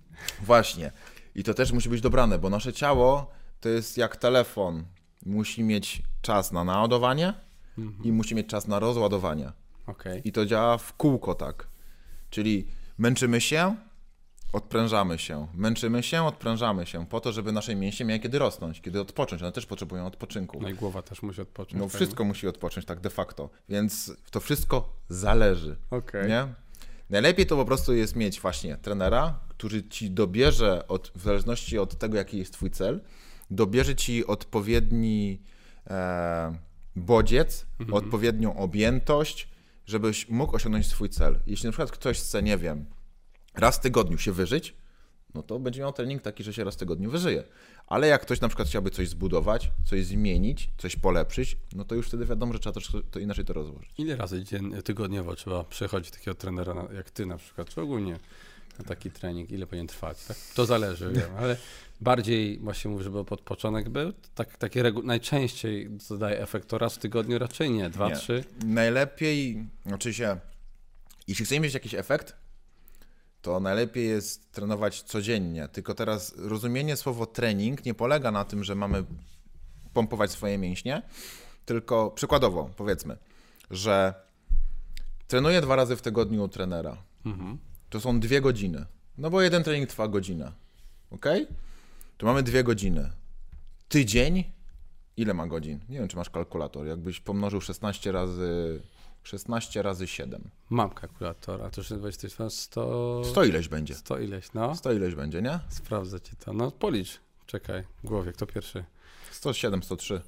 Właśnie. 0.42 0.92
I 1.36 1.44
to 1.44 1.54
też 1.54 1.72
musi 1.72 1.90
być 1.90 2.02
dobrane, 2.02 2.40
bo 2.40 2.50
nasze 2.50 2.74
ciało 2.74 3.32
to 3.60 3.70
jest 3.70 3.98
jak 3.98 4.16
telefon. 4.16 4.86
Musi 5.26 5.64
mieć 5.64 6.02
czas 6.22 6.52
na 6.52 6.64
naładowanie 6.64 7.34
mhm. 7.78 8.04
i 8.04 8.12
musi 8.12 8.36
mieć 8.36 8.48
czas 8.48 8.68
na 8.68 8.80
rozładowanie. 8.80 9.52
Okay. 9.88 10.22
I 10.24 10.32
to 10.32 10.46
działa 10.46 10.78
w 10.78 10.94
kółko 10.94 11.36
tak. 11.36 11.68
Czyli 12.30 12.68
męczymy 12.98 13.42
się, 13.42 13.76
odprężamy 14.54 15.20
się, 15.20 15.48
męczymy 15.54 16.04
się, 16.04 16.24
odprężamy 16.24 16.86
się, 16.86 17.06
po 17.06 17.20
to, 17.20 17.32
żeby 17.32 17.52
nasze 17.52 17.76
mięśnie 17.76 18.06
miały 18.06 18.20
kiedy 18.20 18.40
rosnąć, 18.40 18.82
kiedy 18.82 19.02
odpocząć. 19.02 19.42
One 19.42 19.52
też 19.52 19.66
potrzebują 19.66 20.06
odpoczynku. 20.06 20.60
No 20.62 20.70
i 20.70 20.74
głowa 20.74 21.02
też 21.02 21.22
musi 21.22 21.42
odpocząć. 21.42 21.80
No 21.80 21.90
wszystko 21.90 22.24
musi 22.24 22.48
odpocząć 22.48 22.86
tak 22.86 23.00
de 23.00 23.10
facto. 23.10 23.50
Więc 23.70 24.14
to 24.32 24.40
wszystko 24.40 24.90
zależy. 25.10 25.76
Okay. 25.92 26.28
Nie? 26.28 26.48
Najlepiej 27.10 27.46
to 27.46 27.56
po 27.56 27.66
prostu 27.66 27.94
jest 27.94 28.16
mieć 28.16 28.42
właśnie 28.42 28.78
trenera, 28.78 29.40
który 29.50 29.84
ci 29.84 30.12
dobierze, 30.12 30.88
od, 30.88 31.12
w 31.16 31.24
zależności 31.24 31.78
od 31.78 31.98
tego, 31.98 32.18
jaki 32.18 32.38
jest 32.38 32.54
twój 32.54 32.72
cel, 32.72 33.02
dobierze 33.52 33.96
ci 33.96 34.26
odpowiedni 34.26 35.42
e, 35.88 36.56
bodziec, 36.96 37.66
mhm. 37.80 38.04
odpowiednią 38.04 38.58
objętość, 38.58 39.50
żebyś 39.86 40.30
mógł 40.30 40.56
osiągnąć 40.56 40.88
swój 40.88 41.10
cel. 41.10 41.40
Jeśli 41.48 41.66
na 41.66 41.72
przykład 41.72 41.92
ktoś 41.92 42.20
chce, 42.20 42.44
nie 42.44 42.58
wiem, 42.58 42.86
raz 43.56 43.78
w 43.78 43.80
tygodniu 43.80 44.18
się 44.18 44.32
wyżyć, 44.32 44.76
no 45.34 45.44
to 45.44 45.60
będzie 45.60 45.82
miał 45.82 45.94
trening 45.94 46.22
taki, 46.22 46.44
że 46.44 46.54
się 46.54 46.64
raz 46.64 46.76
w 46.76 46.78
tygodniu 46.78 47.12
wyżyje. 47.12 47.44
Ale 47.88 48.08
jak 48.08 48.22
ktoś 48.22 48.42
na 48.42 48.48
przykład 48.48 48.68
chciałby 48.68 48.90
coś 48.90 49.10
zbudować, 49.10 49.72
coś 49.86 50.06
zmienić, 50.06 50.70
coś 50.78 50.96
polepszyć, 50.96 51.58
no 51.76 51.86
to 51.86 51.96
już 51.96 52.08
wtedy 52.08 52.26
wiadomo, 52.26 52.54
że 52.54 52.60
trzeba 52.60 52.80
to, 53.12 53.20
inaczej 53.20 53.46
to 53.46 53.54
rozłożyć. 53.54 53.90
Ile 53.98 54.16
razy 54.16 54.44
tygodniowo 54.84 55.36
trzeba 55.36 55.64
przechodzić 55.64 56.12
takiego 56.12 56.36
trenera 56.36 56.88
jak 56.96 57.12
ty 57.12 57.26
na 57.26 57.38
przykład, 57.38 57.70
czy 57.70 57.82
ogólnie 57.82 58.20
na 58.80 58.86
taki 58.86 59.12
trening, 59.12 59.52
ile 59.52 59.68
powinien 59.68 59.88
trwać? 59.88 60.26
Tak? 60.26 60.38
To 60.56 60.66
zależy, 60.66 61.12
wiem, 61.12 61.30
ale 61.38 61.58
bardziej 62.02 62.60
właśnie 62.60 62.92
mówię, 62.92 63.04
żeby 63.04 63.26
podpoczątek 63.26 63.90
był, 63.90 64.14
tak, 64.36 64.58
takie 64.58 64.84
regu- 64.84 65.04
najczęściej 65.04 65.90
co 66.00 66.18
daje 66.18 66.42
efekt 66.42 66.68
to 66.70 66.78
raz 66.78 66.96
w 66.96 66.98
tygodniu, 66.98 67.40
raczej 67.40 67.70
nie, 67.72 67.90
dwa, 67.90 68.10
nie. 68.10 68.16
trzy. 68.16 68.44
Najlepiej, 68.66 69.66
oczywiście, 69.94 70.38
jeśli 71.28 71.46
chcemy 71.46 71.60
mieć 71.62 71.74
jakiś 71.74 71.94
efekt, 71.94 72.36
to 73.42 73.60
najlepiej 73.60 74.08
jest 74.08 74.52
trenować 74.52 75.02
codziennie. 75.02 75.68
Tylko 75.68 75.94
teraz 75.94 76.34
rozumienie 76.38 76.96
słowo 76.96 77.26
trening 77.26 77.86
nie 77.86 77.94
polega 77.94 78.32
na 78.32 78.46
tym, 78.46 78.64
że 78.64 78.76
mamy 78.76 79.04
pompować 79.94 80.32
swoje 80.32 80.58
mięśnie, 80.58 81.02
Tylko 81.66 82.12
przykładowo, 82.12 82.70
powiedzmy, 82.78 83.18
że 83.72 84.14
trenuję 85.28 85.62
dwa 85.62 85.76
razy 85.76 85.96
w 85.96 86.02
tygodniu 86.02 86.44
u 86.44 86.48
trenera. 86.48 86.98
Mhm. 87.26 87.58
To 87.90 88.02
są 88.02 88.20
dwie 88.20 88.42
godziny. 88.42 88.86
No 89.18 89.30
bo 89.30 89.42
jeden 89.42 89.64
trening 89.64 89.90
trwa 89.90 90.08
godzinę. 90.08 90.52
Ok? 91.12 91.26
Tu 92.18 92.26
mamy 92.26 92.44
dwie 92.44 92.64
godziny. 92.64 93.12
Tydzień. 93.88 94.44
Ile 95.18 95.34
ma 95.34 95.48
godzin? 95.48 95.80
Nie 95.90 96.00
wiem, 96.00 96.08
czy 96.08 96.18
masz 96.18 96.30
kalkulator. 96.30 96.88
Jakbyś 96.88 97.20
pomnożył 97.20 97.62
16 97.62 98.12
razy 98.12 98.82
16 99.24 99.82
razy 99.82 100.08
7. 100.08 100.50
Mam 100.70 100.90
kalkulator, 100.90 101.62
a 101.62 101.70
to 101.70 101.82
już 101.82 101.90
20 101.90 102.50
100... 102.50 103.22
100 103.26 103.44
ileś 103.44 103.68
będzie. 103.68 103.96
100 103.96 104.20
ileś, 104.20 104.54
no. 104.54 104.76
100 104.76 104.94
ileś 104.94 105.16
będzie, 105.16 105.42
nie? 105.42 105.60
Sprawdzę 105.70 106.22
ci 106.22 106.36
to. 106.36 106.54
No 106.54 106.72
policz. 106.72 107.20
Czekaj, 107.46 107.84
w 108.04 108.08
głowie, 108.08 108.32
kto 108.32 108.48
pierwszy? 108.48 108.86
107, 109.32 109.84
103. 109.84 110.22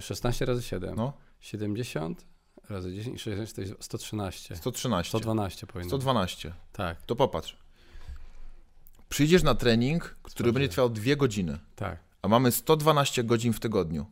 16 0.00 0.44
razy 0.46 0.62
7. 0.62 0.94
No. 0.96 1.12
70 1.40 2.24
razy 2.70 2.94
10, 2.94 3.22
60 3.22 3.54
to 3.54 3.60
jest 3.60 3.74
113. 3.80 4.56
113. 4.56 5.08
112 5.10 5.66
powinno 5.66 5.90
112. 5.90 6.52
Tak. 6.72 7.02
To 7.02 7.16
popatrz. 7.16 7.56
Przyjdziesz 9.08 9.42
na 9.42 9.54
trening, 9.54 10.16
który 10.22 10.52
będzie 10.52 10.68
trwał 10.68 10.90
2 10.90 11.16
godziny. 11.16 11.58
Tak. 11.76 11.98
A 12.22 12.28
mamy 12.28 12.52
112 12.52 13.24
godzin 13.24 13.52
w 13.52 13.60
tygodniu. 13.60 14.06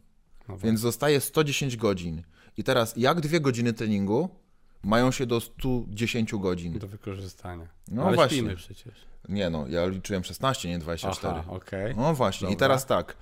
No 0.49 0.59
więc 0.59 0.81
zostaje 0.81 1.21
110 1.21 1.77
godzin. 1.77 2.23
I 2.57 2.65
teraz 2.65 2.97
jak 2.97 3.21
dwie 3.21 3.41
godziny 3.41 3.73
treningu 3.73 4.29
mają 4.83 5.11
się 5.11 5.27
do 5.27 5.41
110 5.41 6.35
godzin? 6.35 6.79
Do 6.79 6.87
wykorzystania. 6.87 7.69
No 7.89 8.05
Ale 8.05 8.17
właśnie. 8.17 8.57
przecież. 8.57 8.95
Nie 9.29 9.51
no, 9.51 9.69
ja 9.69 9.87
liczyłem 9.87 10.25
16, 10.25 10.69
nie 10.69 10.79
24. 10.79 11.35
Aha, 11.39 11.53
okay. 11.53 11.95
No 11.97 12.15
właśnie. 12.15 12.45
Dobra. 12.47 12.55
I 12.55 12.59
teraz 12.59 12.87
tak. 12.87 13.17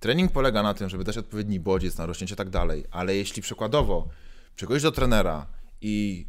Trening 0.00 0.32
polega 0.32 0.62
na 0.62 0.74
tym, 0.74 0.88
żeby 0.88 1.04
dać 1.04 1.18
odpowiedni 1.18 1.60
bodziec 1.60 1.98
na 1.98 2.06
rośnięcie 2.06 2.34
i 2.34 2.36
tak 2.36 2.50
dalej, 2.50 2.84
ale 2.90 3.16
jeśli 3.16 3.42
przykładowo 3.42 4.08
przychodzisz 4.56 4.82
do 4.82 4.92
trenera 4.92 5.46
i 5.80 6.26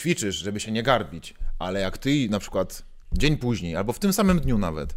ćwiczysz, 0.00 0.36
żeby 0.36 0.60
się 0.60 0.72
nie 0.72 0.82
garbić, 0.82 1.34
ale 1.58 1.80
jak 1.80 1.98
ty 1.98 2.28
na 2.30 2.38
przykład 2.38 2.82
dzień 3.12 3.36
później, 3.36 3.76
albo 3.76 3.92
w 3.92 3.98
tym 3.98 4.12
samym 4.12 4.40
dniu 4.40 4.58
nawet, 4.58 4.94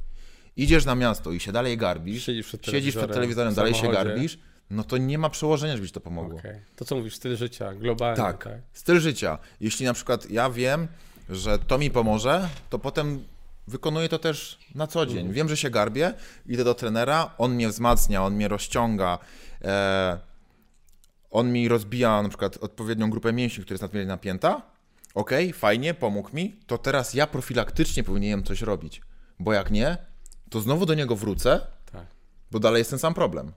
idziesz 0.55 0.85
na 0.85 0.95
miasto 0.95 1.31
i 1.31 1.39
się 1.39 1.51
dalej 1.51 1.77
garbisz, 1.77 2.25
siedzisz 2.25 2.47
przed 2.47 2.61
telewizorem, 2.61 2.81
siedzisz 2.81 2.95
przed 2.95 3.13
telewizorem 3.13 3.53
dalej 3.53 3.73
się 3.73 3.91
garbisz, 3.91 4.37
no 4.69 4.83
to 4.83 4.97
nie 4.97 5.17
ma 5.17 5.29
przełożenia, 5.29 5.75
żeby 5.75 5.87
ci 5.87 5.93
to 5.93 5.99
pomogło. 5.99 6.39
Okay. 6.39 6.61
To 6.75 6.85
co 6.85 6.95
mówisz, 6.95 7.15
styl 7.15 7.35
życia, 7.37 7.73
globalnie. 7.73 8.17
Tak, 8.17 8.43
tak, 8.43 8.61
styl 8.73 8.99
życia. 8.99 9.37
Jeśli 9.61 9.85
na 9.85 9.93
przykład 9.93 10.29
ja 10.31 10.49
wiem, 10.49 10.87
że 11.29 11.59
to 11.59 11.77
mi 11.77 11.91
pomoże, 11.91 12.49
to 12.69 12.79
potem 12.79 13.23
wykonuję 13.67 14.09
to 14.09 14.19
też 14.19 14.59
na 14.75 14.87
co 14.87 15.05
dzień. 15.05 15.19
Mm. 15.19 15.33
Wiem, 15.33 15.49
że 15.49 15.57
się 15.57 15.69
garbię, 15.69 16.13
idę 16.45 16.63
do 16.63 16.73
trenera, 16.73 17.31
on 17.37 17.55
mnie 17.55 17.69
wzmacnia, 17.69 18.23
on 18.23 18.33
mnie 18.33 18.47
rozciąga, 18.47 19.19
e, 19.61 20.19
on 21.31 21.51
mi 21.51 21.67
rozbija 21.67 22.21
na 22.21 22.29
przykład 22.29 22.57
odpowiednią 22.57 23.09
grupę 23.09 23.33
mięśni, 23.33 23.63
która 23.63 23.73
jest 23.73 23.81
nadmiernie 23.81 24.07
napięta. 24.07 24.61
Ok, 25.13 25.31
fajnie, 25.53 25.93
pomógł 25.93 26.35
mi, 26.35 26.59
to 26.67 26.77
teraz 26.77 27.13
ja 27.13 27.27
profilaktycznie 27.27 28.03
powinienem 28.03 28.43
coś 28.43 28.61
robić, 28.61 29.01
bo 29.39 29.53
jak 29.53 29.71
nie, 29.71 29.97
to 30.49 30.61
znowu 30.61 30.85
do 30.85 30.93
niego 30.93 31.15
wrócę, 31.15 31.67
tak. 31.91 32.05
bo 32.51 32.59
dalej 32.59 32.79
jest 32.79 32.89
ten 32.89 32.99
sam 32.99 33.13
problem. 33.13 33.51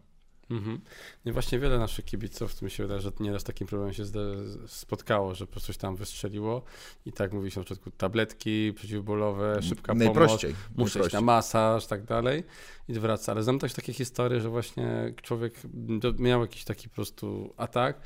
Mhm. 0.50 0.80
No 1.24 1.32
właśnie 1.32 1.58
wiele 1.58 1.78
naszych 1.78 2.04
kibiców, 2.04 2.62
mi 2.62 2.70
się 2.70 2.82
wydaje, 2.82 3.00
że 3.00 3.12
nieraz 3.20 3.44
takim 3.44 3.66
problemem 3.66 3.94
się 3.94 4.04
spotkało, 4.66 5.34
że 5.34 5.46
po 5.46 5.52
prostu 5.52 5.66
coś 5.66 5.76
tam 5.76 5.96
wystrzeliło 5.96 6.62
i 7.06 7.12
tak 7.12 7.32
mówi 7.32 7.50
się 7.50 7.60
na 7.60 7.64
początku 7.64 7.90
tabletki 7.90 8.72
przeciwbólowe, 8.72 9.62
szybka 9.62 9.94
najprościej, 9.94 10.52
pomoc, 10.52 10.76
muszę 10.76 11.00
iść 11.00 11.12
na 11.12 11.20
masaż, 11.20 11.86
tak 11.86 12.04
dalej 12.04 12.44
i 12.88 12.92
wraca. 12.92 13.32
Ale 13.32 13.42
znam 13.42 13.58
też 13.58 13.72
takie 13.72 13.92
historie, 13.92 14.40
że 14.40 14.48
właśnie 14.48 15.14
człowiek 15.22 15.54
miał 16.18 16.40
jakiś 16.40 16.64
taki 16.64 16.88
po 16.88 16.94
prostu 16.94 17.54
atak, 17.56 18.00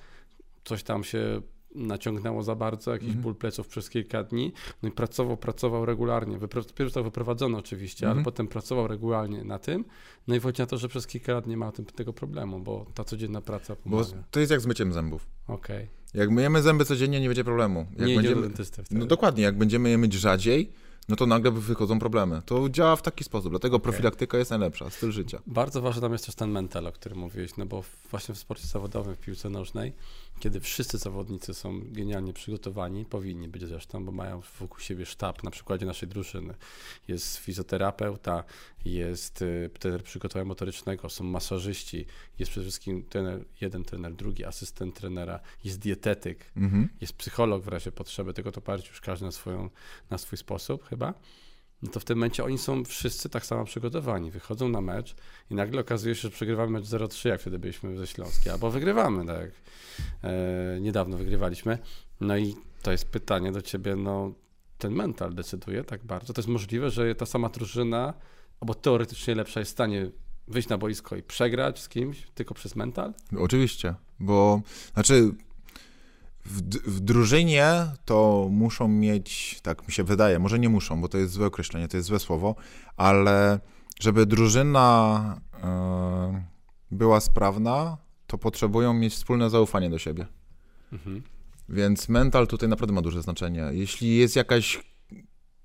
coś 0.65 0.83
tam 0.83 1.05
się 1.05 1.43
naciągnęło 1.75 2.43
za 2.43 2.55
bardzo, 2.55 2.93
jakiś 2.93 3.09
mm 3.09 3.21
-hmm. 3.21 3.23
ból 3.23 3.35
pleców 3.35 3.69
przez 3.69 3.91
kilka 3.91 4.25
dni, 4.25 4.53
no 4.83 4.89
i 4.89 4.93
pracował, 4.93 5.37
pracował 5.37 5.87
regularnie. 5.87 6.39
Pierwszy 6.75 6.95
to 6.95 7.05
wyprowadzono 7.05 7.59
oczywiście, 7.59 8.07
mm 8.07 8.11
-hmm. 8.11 8.15
ale 8.15 8.21
mhm. 8.21 8.25
potem 8.25 8.49
pracował 8.49 8.87
regularnie 8.87 9.45
na 9.45 9.59
tym, 9.59 9.85
no 10.29 10.35
i 10.35 10.41
wychodzi 10.41 10.63
na 10.63 10.67
to, 10.67 10.79
że 10.79 10.89
przez 10.89 11.07
kilka 11.07 11.33
lat 11.33 11.47
nie 11.47 11.57
ma 11.57 11.73
tym, 11.73 11.85
tego 11.85 12.13
problemu, 12.13 12.61
bo 12.61 12.87
ta 12.95 13.05
codzienna 13.05 13.41
praca 13.41 13.77
pomaga. 13.77 14.11
Bo 14.11 14.23
to 14.31 14.41
jest 14.41 14.53
jak 14.53 14.61
z 14.61 14.67
myciem 14.67 14.93
zębów. 14.93 15.27
Okej. 15.49 15.77
Okay. 15.77 15.89
Jak 16.15 16.31
myjemy 16.31 16.63
zęby 16.63 16.85
codziennie, 16.85 17.21
nie 17.21 17.29
będzie 17.29 17.45
problemu. 17.45 17.87
Jak 17.99 18.09
nie 18.09 18.17
będziemy. 18.17 18.51
No 18.91 19.07
dokładnie, 19.07 19.43
jak 19.43 19.59
będziemy 19.59 19.91
je 19.91 19.99
myć 19.99 20.13
rzadziej, 20.13 20.73
no 21.09 21.17
to 21.17 21.27
nagle 21.27 21.51
wychodzą 21.51 21.99
problemy. 21.99 22.43
To 22.47 22.69
działa 22.69 22.97
w 22.97 23.03
taki 23.03 23.25
sposób, 23.25 23.51
dlatego 23.51 23.77
okay. 23.77 23.83
profilaktyka 23.83 24.39
jest 24.39 24.51
najlepsza, 24.51 24.91
styl 24.91 25.13
życia. 25.13 25.43
Bardzo 25.47 25.83
ważny 25.83 26.03
tam 26.03 26.13
jest 26.13 26.27
też 26.27 26.35
ten 26.35 26.51
mental, 26.51 26.87
o 26.87 26.93
którym 26.93 27.19
mówiłeś, 27.19 27.57
no 27.57 27.67
bo 27.67 27.85
właśnie 28.11 28.35
w 28.35 28.39
sporcie 28.39 28.67
zawodowym, 28.67 29.15
w 29.15 29.19
piłce 29.19 29.51
nożnej, 29.51 29.93
kiedy 30.39 30.61
wszyscy 30.61 30.99
zawodnicy 30.99 31.55
są 31.55 31.81
genialnie 31.93 32.33
przygotowani, 32.33 33.05
powinni 33.05 33.49
być 33.49 33.63
zresztą, 33.63 34.05
bo 34.05 34.13
mają 34.13 34.43
wokół 34.61 34.79
siebie 34.81 35.07
sztab, 35.07 35.43
na 35.43 35.51
przykładzie 35.51 35.87
naszej 35.87 36.09
drużyny. 36.09 36.55
Jest 37.09 37.37
fizjoterapeuta, 37.37 38.45
jest 38.85 39.43
y, 39.43 39.71
trener 39.79 40.03
przygotowania 40.03 40.45
motorycznego, 40.45 41.09
są 41.09 41.25
masażyści, 41.25 42.07
jest 42.39 42.51
przede 42.51 42.65
wszystkim 42.65 43.05
trener, 43.05 43.45
jeden 43.61 43.85
trener, 43.85 44.15
drugi 44.15 44.45
asystent 44.45 44.95
trenera, 44.95 45.41
jest 45.65 45.79
dietetyk, 45.79 46.53
mhm. 46.57 46.89
jest 47.01 47.13
psycholog 47.13 47.63
w 47.63 47.69
razie 47.69 47.93
potrzeby, 47.93 48.35
tego 48.35 48.53
to 48.53 48.61
parć 48.61 48.89
już 48.89 49.01
każdy 49.01 49.27
na, 49.27 49.33
swoją, 49.33 49.71
na 50.11 50.19
swój 50.19 50.39
sposób 50.39 50.85
chyba 50.85 51.15
no 51.85 51.91
to 51.91 52.01
w 52.01 52.05
tym 52.05 52.19
momencie 52.19 52.45
oni 52.45 52.59
są 52.59 52.85
wszyscy 52.85 53.29
tak 53.29 53.47
samo 53.47 53.65
przygotowani. 53.65 54.31
Wychodzą 54.31 54.69
na 54.69 54.81
mecz 54.81 55.15
i 55.51 55.55
nagle 55.55 55.81
okazuje 55.81 56.15
się, 56.15 56.21
że 56.21 56.31
przegrywamy 56.31 56.73
mecz 56.73 56.85
0-3, 56.85 57.29
jak 57.29 57.41
wtedy 57.41 57.59
byliśmy 57.59 57.97
ze 57.97 58.07
Śląskiej, 58.07 58.53
albo 58.53 58.71
wygrywamy, 58.71 59.27
tak 59.27 59.51
e, 60.23 60.81
niedawno 60.81 61.17
wygrywaliśmy. 61.17 61.79
No 62.21 62.37
i 62.37 62.55
to 62.83 62.93
jest 62.93 63.09
pytanie 63.09 63.53
do 63.53 63.63
ciebie, 63.63 63.97
no 63.97 64.33
ten 64.79 64.93
mental 64.93 65.35
decyduje 65.35 65.85
tak 65.85 66.05
bardzo. 66.05 66.33
To 66.33 66.41
jest 66.41 66.49
możliwe, 66.49 66.91
że 66.91 67.15
ta 67.15 67.27
sama 67.27 67.49
drużyna, 67.49 68.15
albo 68.61 68.75
teoretycznie 68.75 69.35
lepsza 69.35 69.61
jest 69.61 69.73
w 69.73 69.75
stanie 69.75 70.11
wyjść 70.49 70.69
na 70.69 70.79
boisko 70.79 71.17
i 71.17 71.23
przegrać 71.23 71.81
z 71.81 71.89
kimś 71.89 72.27
tylko 72.35 72.55
przez 72.55 72.77
mental? 72.77 73.15
Oczywiście, 73.39 73.95
bo 74.21 74.63
znaczy 74.95 75.31
w, 76.45 76.63
w, 76.91 77.01
drużynie 77.01 77.87
to 78.05 78.49
muszą 78.51 78.89
mieć, 78.89 79.61
tak 79.63 79.87
mi 79.89 79.93
się 79.93 80.05
wydaje, 80.05 80.39
może 80.39 80.59
nie 80.59 80.69
muszą, 80.69 81.01
bo 81.01 81.09
to 81.09 81.19
jest 81.19 81.33
złe 81.33 81.47
określenie, 81.47 81.89
to 81.89 81.97
jest 81.97 82.09
złe 82.09 82.19
słowo, 82.19 82.55
ale 82.97 83.61
żeby 84.01 84.27
drużyna 84.27 85.41
y, 85.55 86.97
była 86.97 87.21
sprawna, 87.21 87.97
to 88.27 88.39
potrzebują 88.39 88.95
mieć 88.95 89.15
wspólne 89.15 89.51
zaufanie 89.51 89.91
do 89.91 89.99
siebie. 89.99 90.27
Mhm. 90.93 91.23
Więc 91.69 92.09
mental 92.09 92.47
tutaj 92.47 92.69
naprawdę 92.69 92.95
ma 92.95 93.03
duże 93.03 93.23
znaczenie. 93.23 93.65
Jeśli 93.73 94.17
jest 94.17 94.37
jakaś, 94.37 94.85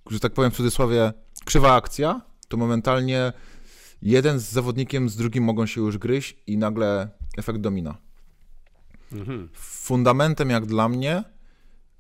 że 0.10 0.20
tak 0.20 0.34
powiem 0.34 0.52
w 0.52 0.56
cudzysłowie, 0.56 1.14
krzywa 1.46 1.76
akcja, 1.76 2.22
to 2.48 2.58
momentalnie 2.58 3.34
jeden 4.02 4.40
z 4.40 4.44
zawodnikiem 4.44 5.10
z 5.10 5.16
drugim 5.16 5.44
mogą 5.44 5.66
się 5.66 5.82
już 5.82 5.98
gryźć 5.98 6.38
i 6.48 6.58
nagle 6.58 7.10
efekt 7.38 7.60
domina. 7.60 7.98
Mhm. 9.12 9.50
Fundamentem 9.54 10.50
jak 10.50 10.66
dla 10.66 10.90
mnie, 10.90 11.24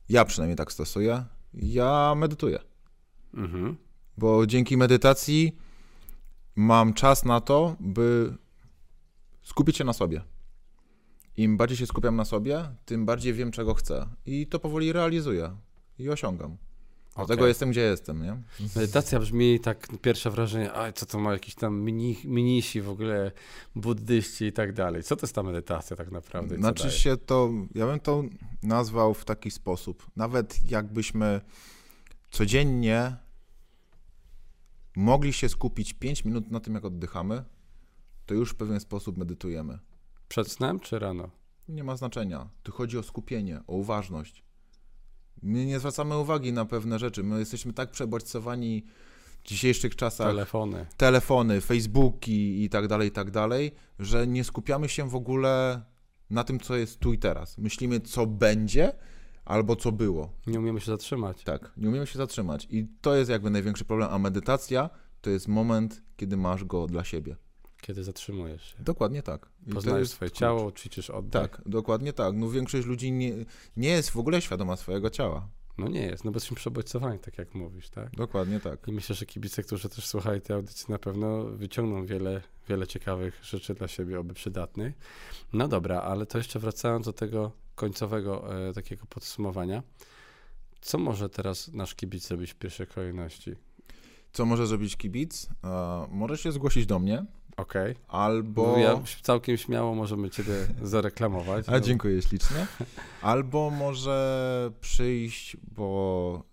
ja 0.09 0.25
przynajmniej 0.25 0.57
tak 0.57 0.71
stosuję, 0.71 1.25
ja 1.53 2.13
medytuję. 2.15 2.59
Mhm. 3.33 3.77
Bo 4.17 4.47
dzięki 4.47 4.77
medytacji 4.77 5.57
mam 6.55 6.93
czas 6.93 7.25
na 7.25 7.41
to, 7.41 7.75
by 7.79 8.37
skupić 9.41 9.77
się 9.77 9.83
na 9.83 9.93
sobie. 9.93 10.21
Im 11.37 11.57
bardziej 11.57 11.77
się 11.77 11.85
skupiam 11.85 12.15
na 12.15 12.25
sobie, 12.25 12.69
tym 12.85 13.05
bardziej 13.05 13.33
wiem, 13.33 13.51
czego 13.51 13.73
chcę. 13.73 14.09
I 14.25 14.47
to 14.47 14.59
powoli 14.59 14.93
realizuję 14.93 15.57
i 15.99 16.09
osiągam. 16.09 16.57
Dlatego 17.15 17.41
okay. 17.41 17.47
jestem, 17.47 17.71
gdzie 17.71 17.81
jestem, 17.81 18.23
nie? 18.23 18.37
Medytacja 18.75 19.19
brzmi 19.19 19.59
tak, 19.59 19.87
pierwsze 20.01 20.31
wrażenie, 20.31 20.73
a 20.73 20.91
co 20.91 21.05
to 21.05 21.19
ma 21.19 21.33
jakiś 21.33 21.55
tam 21.55 21.81
mini, 21.81 22.17
minisi 22.23 22.81
w 22.81 22.89
ogóle, 22.89 23.31
buddyści 23.75 24.45
i 24.45 24.53
tak 24.53 24.73
dalej. 24.73 25.03
Co 25.03 25.15
to 25.15 25.25
jest 25.25 25.35
ta 25.35 25.43
medytacja 25.43 25.95
tak 25.95 26.11
naprawdę? 26.11 26.55
Znaczy 26.55 26.91
się 26.91 27.17
to, 27.17 27.51
ja 27.75 27.85
bym 27.85 27.99
to 27.99 28.23
nazwał 28.63 29.13
w 29.13 29.25
taki 29.25 29.51
sposób. 29.51 30.11
Nawet 30.15 30.71
jakbyśmy 30.71 31.41
codziennie 32.31 33.15
mogli 34.95 35.33
się 35.33 35.49
skupić 35.49 35.93
5 35.93 36.25
minut 36.25 36.51
na 36.51 36.59
tym, 36.59 36.73
jak 36.73 36.85
oddychamy, 36.85 37.43
to 38.25 38.33
już 38.33 38.51
w 38.51 38.55
pewien 38.55 38.79
sposób 38.79 39.17
medytujemy. 39.17 39.79
Przed 40.27 40.51
snem 40.51 40.79
czy 40.79 40.99
rano? 40.99 41.29
Nie 41.67 41.83
ma 41.83 41.97
znaczenia. 41.97 42.49
Tu 42.63 42.71
chodzi 42.71 42.97
o 42.97 43.03
skupienie, 43.03 43.61
o 43.67 43.75
uważność. 43.75 44.43
My 45.41 45.65
nie 45.65 45.79
zwracamy 45.79 46.17
uwagi 46.17 46.53
na 46.53 46.65
pewne 46.65 46.99
rzeczy. 46.99 47.23
My 47.23 47.39
jesteśmy 47.39 47.73
tak 47.73 47.91
przebodźcowani 47.91 48.83
w 49.43 49.47
dzisiejszych 49.47 49.95
czasach. 49.95 50.27
Telefony. 50.27 50.85
Telefony, 50.97 51.61
Facebooki 51.61 52.63
i 52.63 52.69
tak 52.69 52.87
dalej, 52.87 53.07
i 53.07 53.11
tak 53.11 53.31
dalej, 53.31 53.71
że 53.99 54.27
nie 54.27 54.43
skupiamy 54.43 54.89
się 54.89 55.09
w 55.09 55.15
ogóle 55.15 55.81
na 56.29 56.43
tym, 56.43 56.59
co 56.59 56.75
jest 56.75 56.99
tu 56.99 57.13
i 57.13 57.19
teraz. 57.19 57.57
Myślimy, 57.57 57.99
co 57.99 58.25
będzie 58.25 58.93
albo 59.45 59.75
co 59.75 59.91
było. 59.91 60.33
Nie 60.47 60.59
umiemy 60.59 60.79
się 60.79 60.91
zatrzymać. 60.91 61.43
Tak, 61.43 61.71
nie 61.77 61.89
umiemy 61.89 62.07
się 62.07 62.17
zatrzymać. 62.17 62.67
I 62.71 62.87
to 63.01 63.15
jest 63.15 63.29
jakby 63.29 63.49
największy 63.49 63.85
problem. 63.85 64.09
A 64.11 64.19
medytacja 64.19 64.89
to 65.21 65.29
jest 65.29 65.47
moment, 65.47 66.01
kiedy 66.17 66.37
masz 66.37 66.63
go 66.63 66.87
dla 66.87 67.03
siebie. 67.03 67.35
Kiedy 67.81 68.03
zatrzymujesz 68.03 68.63
się. 68.71 68.83
Dokładnie 68.83 69.23
tak. 69.23 69.49
I 69.67 69.73
Poznajesz 69.73 70.09
swoje 70.09 70.29
klucz. 70.31 70.39
ciało, 70.39 70.71
ćwiczysz 70.71 71.09
oddech. 71.09 71.41
Tak, 71.51 71.61
dokładnie 71.65 72.13
tak. 72.13 72.35
No 72.35 72.49
większość 72.49 72.87
ludzi 72.87 73.11
nie, 73.11 73.33
nie 73.77 73.89
jest 73.89 74.09
w 74.09 74.17
ogóle 74.17 74.41
świadoma 74.41 74.75
swojego 74.75 75.09
ciała. 75.09 75.47
No 75.77 75.87
nie 75.87 76.01
jest, 76.01 76.23
no 76.25 76.31
bo 76.31 76.35
jesteśmy 76.35 76.55
przebodźcowani, 76.57 77.19
tak 77.19 77.37
jak 77.37 77.55
mówisz, 77.55 77.89
tak? 77.89 78.11
Dokładnie 78.11 78.59
tak. 78.59 78.87
I 78.87 78.91
myślę, 78.91 79.15
że 79.15 79.25
kibice, 79.25 79.63
którzy 79.63 79.89
też 79.89 80.05
słuchają 80.05 80.41
tej 80.41 80.55
audycji, 80.55 80.85
na 80.89 80.99
pewno 80.99 81.43
wyciągną 81.43 82.05
wiele, 82.05 82.41
wiele 82.69 82.87
ciekawych 82.87 83.39
rzeczy 83.43 83.73
dla 83.73 83.87
siebie, 83.87 84.19
oby 84.19 84.33
przydatnych. 84.33 84.93
No 85.53 85.67
dobra, 85.67 86.01
ale 86.01 86.25
to 86.25 86.37
jeszcze 86.37 86.59
wracając 86.59 87.05
do 87.05 87.13
tego 87.13 87.51
końcowego 87.75 88.55
e, 88.69 88.73
takiego 88.73 89.05
podsumowania. 89.05 89.83
Co 90.81 90.97
może 90.97 91.29
teraz 91.29 91.67
nasz 91.67 91.95
kibic 91.95 92.27
zrobić 92.27 92.51
w 92.51 92.55
pierwszej 92.55 92.87
kolejności? 92.87 93.55
Co 94.31 94.45
może 94.45 94.67
zrobić 94.67 94.97
kibic? 94.97 95.49
E, 95.63 96.07
może 96.11 96.37
się 96.37 96.51
zgłosić 96.51 96.85
do 96.85 96.99
mnie. 96.99 97.25
Okej. 97.61 97.91
Okay. 97.91 98.03
Albo. 98.07 98.77
Ja 98.77 99.01
całkiem 99.21 99.57
śmiało 99.57 99.95
możemy 99.95 100.29
Ciebie 100.29 100.53
zareklamować. 100.81 101.69
A 101.69 101.79
dziękuję 101.79 102.21
ślicznie. 102.21 102.67
Albo 103.21 103.69
może 103.69 104.71
przyjść, 104.81 105.57
bo 105.71 106.49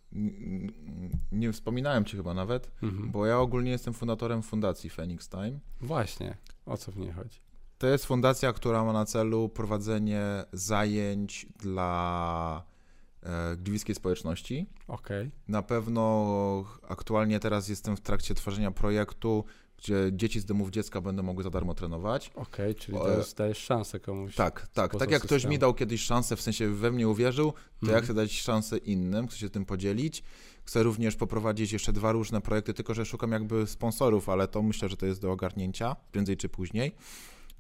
nie 1.32 1.52
wspominałem 1.52 2.04
Ci 2.04 2.16
chyba 2.16 2.34
nawet, 2.34 2.70
mhm. 2.82 3.11
bo 3.11 3.26
ja 3.26 3.38
ogólnie 3.38 3.70
jestem 3.70 3.94
fundatorem 3.94 4.42
fundacji 4.42 4.90
Phoenix 4.90 5.28
Time. 5.28 5.59
Właśnie. 5.80 6.36
O 6.66 6.76
co 6.76 6.92
w 6.92 6.96
niej 6.96 7.12
chodzi? 7.12 7.40
To 7.78 7.86
jest 7.86 8.07
fundacja, 8.07 8.52
która 8.52 8.84
ma 8.84 8.92
na 8.92 9.04
celu 9.04 9.48
prowadzenie 9.48 10.22
zajęć 10.52 11.46
dla 11.59 12.62
e, 13.22 13.57
gliwickiej 13.57 13.94
społeczności. 13.94 14.66
Okej. 14.88 15.20
Okay. 15.20 15.30
Na 15.48 15.62
pewno 15.62 16.64
aktualnie 16.88 17.40
teraz 17.40 17.68
jestem 17.68 17.96
w 17.96 18.00
trakcie 18.00 18.34
tworzenia 18.34 18.70
projektu, 18.70 19.44
gdzie 19.79 20.11
dzieci 20.12 20.41
z 20.41 20.45
domów 20.45 20.70
dziecka 20.70 21.01
będą 21.01 21.22
mogły 21.22 21.45
za 21.45 21.51
darmo 21.51 21.74
trenować. 21.74 22.31
Okej, 22.35 22.70
okay, 22.70 22.74
czyli 22.74 22.99
teraz 22.99 23.35
dajesz 23.35 23.59
szansę 23.59 24.01
komuś. 24.01 24.35
Tak, 24.35 24.68
tak. 24.68 24.97
Tak 24.97 25.11
jak 25.11 25.22
ktoś 25.22 25.45
mi 25.45 25.59
dał 25.59 25.74
kiedyś 25.74 26.01
szansę, 26.01 26.37
w 26.37 26.41
sensie 26.41 26.68
we 26.68 26.91
mnie 26.91 27.09
uwierzył, 27.09 27.53
to 27.53 27.87
mm. 27.87 27.95
ja 27.95 28.03
chcę 28.03 28.14
dać 28.14 28.33
szansę 28.33 28.79
innym, 28.79 29.29
chcę 29.29 29.39
się 29.39 29.51
tym 29.51 29.66
podzielić. 29.66 30.22
Chcę 30.64 30.83
również 30.83 31.16
poprowadzić 31.16 31.72
jeszcze 31.72 31.93
dwa 31.93 32.12
różne 32.12 32.41
projekty, 32.41 32.74
tylko 32.74 32.95
że 32.95 33.05
szukam 33.05 33.33
jakby 33.33 33.66
sponsorów, 33.66 34.29
ale 34.29 34.49
to 34.49 34.62
myślę, 34.62 34.89
że 34.89 34.97
to 34.97 35.07
jest 35.07 35.20
do 35.20 35.33
ogarnięcia 35.33 35.97
prędzej 36.12 36.37
czy 36.37 36.49
później 36.49 36.93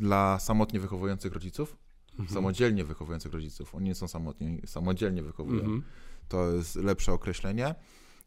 dla 0.00 0.38
samotnie 0.38 0.80
wychowujących 0.80 1.32
rodziców, 1.32 1.76
mhm. 2.10 2.28
samodzielnie 2.28 2.84
wychowujących 2.84 3.32
rodziców. 3.32 3.74
Oni 3.74 3.84
nie 3.84 3.94
są 3.94 4.08
samotni, 4.08 4.60
samodzielnie 4.66 5.22
wychowują. 5.22 5.60
Mhm. 5.60 5.82
To 6.28 6.52
jest 6.52 6.76
lepsze 6.76 7.12
określenie. 7.12 7.74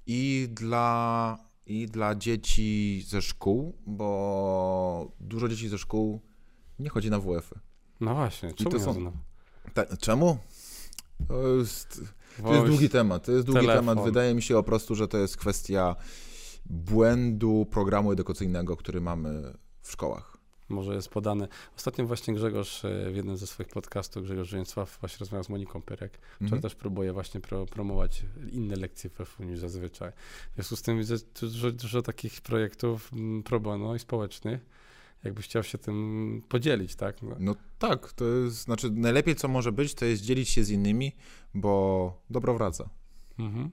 I 0.08 0.48
dla, 0.52 1.38
I 1.70 1.88
dla 1.88 2.16
dzieci 2.16 3.04
ze 3.08 3.22
szkół, 3.22 3.78
bo 3.86 5.12
dużo 5.20 5.48
dzieci 5.48 5.70
ze 5.70 5.78
szkół 5.78 6.22
nie 6.80 6.90
chodzi 6.90 7.10
na 7.10 7.20
WF-y. 7.20 7.60
No 8.00 8.16
właśnie, 8.16 8.54
czemu? 8.54 8.70
to 8.70 8.80
są, 8.80 9.12
ta, 9.74 9.98
czemu? 9.98 10.38
To 11.28 11.48
jest, 11.48 12.02
to 12.44 12.54
jest 12.54 12.66
długi 12.66 12.90
temat. 12.90 13.26
To 13.26 13.32
jest 13.32 13.46
długi 13.46 13.62
telefon. 13.62 13.86
temat. 13.86 14.06
Wydaje 14.06 14.34
mi 14.36 14.42
się 14.42 14.54
po 14.54 14.64
prostu, 14.64 14.96
że 14.96 15.08
to 15.08 15.18
jest 15.18 15.38
kwestia 15.38 15.96
błędu 16.66 17.68
programu 17.72 18.12
edukacyjnego, 18.12 18.78
który 18.78 19.02
mamy 19.02 19.58
w 19.82 19.92
szkołach 19.92 20.39
może 20.70 20.96
jest 20.96 21.10
podane. 21.10 21.48
Ostatnio 21.78 22.06
właśnie 22.06 22.34
Grzegorz 22.34 22.86
e, 22.86 23.12
w 23.12 23.16
jednym 23.16 23.38
ze 23.38 23.48
swoich 23.48 23.70
podcastów, 23.70 24.24
Grzegorz 24.24 24.50
Żeńsław 24.50 24.98
właśnie 25.00 25.18
rozmawiał 25.20 25.44
z 25.44 25.50
Moniką 25.50 25.82
Pyrek, 25.82 26.14
mm 26.14 26.30
-hmm. 26.30 26.36
która 26.36 26.46
mhm. 26.46 26.62
też 26.62 26.76
próbuje 26.76 27.14
właśnie 27.14 27.42
pro, 27.42 27.66
promować 27.66 28.26
inne 28.52 28.76
lekcje 28.76 29.10
w 29.10 29.40
niż 29.40 29.60
zazwyczaj. 29.60 30.12
W 30.52 30.56
związku 30.56 30.76
z 30.76 30.82
tym 30.82 30.98
widzę 30.98 31.16
dużo, 31.42 31.72
dużo 31.72 32.02
takich 32.02 32.42
projektów 32.42 33.12
pro 33.46 33.60
bono 33.60 33.96
i 33.96 34.00
społecznych, 34.00 34.66
jakbyś 35.24 35.46
chciał 35.46 35.64
się 35.64 35.78
tym 35.78 36.42
podzielić, 36.50 36.96
tak? 36.96 37.22
No. 37.22 37.36
no. 37.40 37.56
tak, 37.80 38.14
to 38.14 38.26
jest, 38.26 38.56
znaczy 38.56 38.92
najlepiej 38.92 39.36
co 39.36 39.48
może 39.48 39.72
być, 39.72 39.94
to 39.94 40.06
jest 40.06 40.24
dzielić 40.24 40.50
się 40.50 40.64
z 40.64 40.70
innymi, 40.70 41.16
bo 41.54 42.22
dobro 42.30 42.54
wraca. 42.54 42.90
Mhm. 43.40 43.70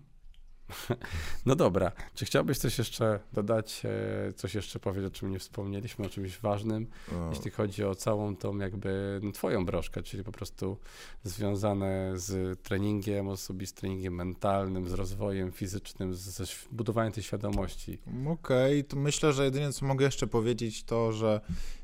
No 1.46 1.56
dobra, 1.56 1.92
czy 2.14 2.24
chciałbyś 2.24 2.58
coś 2.58 2.78
jeszcze 2.78 3.20
dodać, 3.32 3.82
e, 3.84 4.32
coś 4.32 4.54
jeszcze 4.54 4.80
powiedzieć, 4.80 5.12
o 5.12 5.16
czym 5.16 5.30
nie 5.30 5.38
wspomnieliśmy, 5.38 6.06
o 6.06 6.08
czymś 6.08 6.38
ważnym, 6.38 6.86
o. 7.12 7.30
jeśli 7.30 7.50
chodzi 7.50 7.84
o 7.84 7.94
całą 7.94 8.36
tą 8.36 8.58
jakby 8.58 9.20
no, 9.22 9.32
twoją 9.32 9.66
broszkę, 9.66 10.02
czyli 10.02 10.24
po 10.24 10.32
prostu 10.32 10.78
związane 11.24 12.12
z 12.14 12.62
treningiem 12.62 13.28
osobistym, 13.28 13.80
treningiem 13.80 14.14
mentalnym, 14.14 14.88
z 14.88 14.92
rozwojem 14.92 15.52
fizycznym, 15.52 16.14
ze 16.14 16.44
budowaniem 16.72 17.12
tej 17.12 17.22
świadomości. 17.22 17.98
Okej, 18.26 18.80
okay, 18.80 18.84
to 18.84 18.96
myślę, 18.96 19.32
że 19.32 19.44
jedynie 19.44 19.72
co 19.72 19.86
mogę 19.86 20.04
jeszcze 20.04 20.26
powiedzieć 20.26 20.84
to, 20.84 21.12
że 21.12 21.40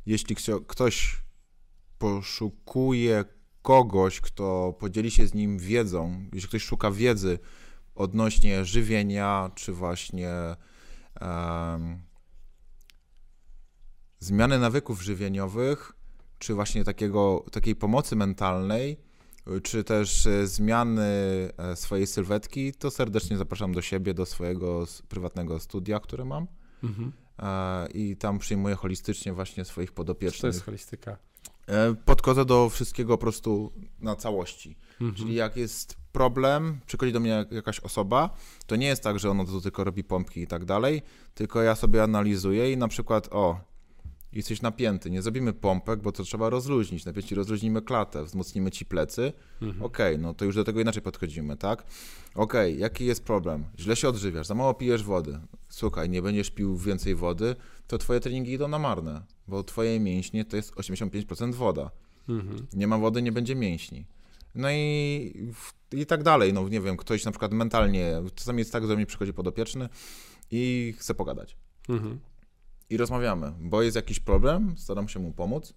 jeśli 0.07 0.37
ktoś 0.67 1.23
poszukuje 1.99 3.25
kogoś, 3.63 4.21
kto 4.21 4.77
podzieli 4.79 5.11
się 5.11 5.27
z 5.27 5.35
nim 5.35 5.59
wiedzą, 5.59 6.25
jeśli 6.33 6.49
ktoś 6.49 6.63
szuka 6.63 6.91
wiedzy, 6.91 7.39
odnośnie 7.95 8.65
żywienia, 8.65 9.51
czy 9.55 9.73
właśnie 9.73 10.31
um, 11.21 12.03
zmiany 14.19 14.59
nawyków 14.59 15.03
żywieniowych, 15.03 15.93
czy 16.39 16.55
właśnie 16.55 16.85
takiego, 16.85 17.45
takiej 17.53 17.77
pomocy 17.77 18.17
mentalnej, 18.17 18.97
czy 19.63 19.85
też 19.85 20.27
e, 20.27 20.47
zmiany 20.47 21.03
e, 21.59 21.77
swojej 21.77 22.07
sylwetki, 22.07 22.73
to 22.73 22.91
serdecznie 22.91 23.39
zapraszam 23.39 23.73
do 23.73 23.83
siebie, 23.83 24.15
do 24.15 24.27
swojego 24.27 24.87
prywatnego 25.09 25.61
studia, 25.61 26.01
które 26.01 26.25
mam. 26.25 26.47
Mhm. 26.83 27.13
E, 27.39 27.89
I 27.91 28.17
tam 28.17 28.39
przyjmuję 28.39 28.75
holistycznie 28.75 29.33
właśnie 29.33 29.65
swoich 29.65 29.93
podopiecznych. 29.93 30.37
Co 30.37 30.43
to 30.43 30.47
jest 30.47 30.65
holistyka? 30.65 31.17
Podchodzę 32.05 32.45
do 32.45 32.69
wszystkiego 32.69 33.19
po 33.19 33.21
prostu 33.21 33.73
na 34.01 34.17
całości. 34.17 34.77
Mhm. 34.93 35.15
Czyli 35.15 35.35
jak 35.35 35.57
jest 35.57 35.97
problem, 36.13 36.81
przychodzi 36.87 37.13
do 37.13 37.21
mnie 37.21 37.47
jakaś 37.51 37.81
osoba, 37.81 38.31
to 38.67 38.77
nie 38.77 38.87
jest 38.87 39.03
tak, 39.03 39.19
że 39.19 39.31
ono 39.31 39.45
to 39.45 39.61
tylko 39.61 39.85
robi 39.85 40.05
pompki 40.05 40.41
i 40.41 40.47
tak 40.47 40.65
dalej, 40.65 41.03
tylko 41.35 41.63
ja 41.63 41.75
sobie 41.75 42.03
analizuję 42.03 42.73
i 42.73 42.77
na 42.77 42.89
przykład, 42.89 43.29
o, 43.31 43.61
jesteś 44.33 44.63
napięty, 44.63 45.11
nie 45.11 45.23
zrobimy 45.23 45.53
pompek, 45.53 46.01
bo 46.01 46.13
to 46.13 46.23
trzeba 46.23 46.51
rozluźnić. 46.51 47.05
Najpierw 47.05 47.27
ci 47.27 47.35
rozluźnimy 47.35 47.83
klatę, 47.83 48.25
wzmocnimy 48.25 48.71
ci 48.71 48.85
plecy. 48.85 49.33
Mhm. 49.63 49.85
Okej, 49.85 50.15
okay, 50.15 50.23
no 50.23 50.35
to 50.35 50.45
już 50.45 50.55
do 50.55 50.65
tego 50.65 50.81
inaczej 50.81 51.03
podchodzimy, 51.03 51.57
tak? 51.57 51.85
Okej, 52.35 52.73
okay, 52.73 52.81
jaki 52.81 53.05
jest 53.05 53.25
problem? 53.25 53.65
Źle 53.79 53.97
się 53.97 54.09
odżywiasz, 54.09 54.47
za 54.47 54.55
mało 54.55 54.75
pijesz 54.75 55.03
wody. 55.03 55.39
Słuchaj, 55.69 56.11
nie 56.11 56.23
będziesz 56.23 56.51
pił 56.51 56.77
więcej 56.77 57.15
wody, 57.15 57.57
to 57.87 57.99
twoje 57.99 58.21
treningi 58.21 58.53
idą 58.53 58.69
na 58.69 58.79
marne, 58.79 59.23
bo 59.49 59.65
twoje 59.65 60.01
mięśnie 60.01 60.45
to 60.45 60.57
jest 60.57 60.75
85% 60.75 61.55
woda. 61.55 61.91
Mhm. 62.29 62.67
Nie 62.73 62.87
ma 62.87 62.99
wody, 62.99 63.23
nie 63.23 63.33
będzie 63.33 63.55
mięśni. 63.55 64.07
No 64.55 64.69
i, 64.71 65.53
i 65.93 66.07
tak 66.07 66.23
dalej. 66.23 66.53
No 66.53 66.69
nie 66.69 66.81
wiem, 66.81 66.97
ktoś 66.97 67.25
na 67.25 67.31
przykład 67.31 67.53
mentalnie, 67.53 68.23
czasami 68.35 68.59
jest 68.59 68.73
tak, 68.73 68.87
że 68.87 68.97
mi 68.97 69.07
przychodzi 69.07 69.33
podopieczny 69.33 69.89
i 70.51 70.95
chce 70.99 71.15
pogadać. 71.15 71.57
Mhm. 71.89 72.19
I 72.93 72.97
rozmawiamy, 72.97 73.53
bo 73.61 73.83
jest 73.83 73.97
jakiś 73.97 74.21
problem, 74.21 74.75
staram 74.79 75.09
się 75.09 75.21
mu 75.21 75.33
pomóc. 75.33 75.75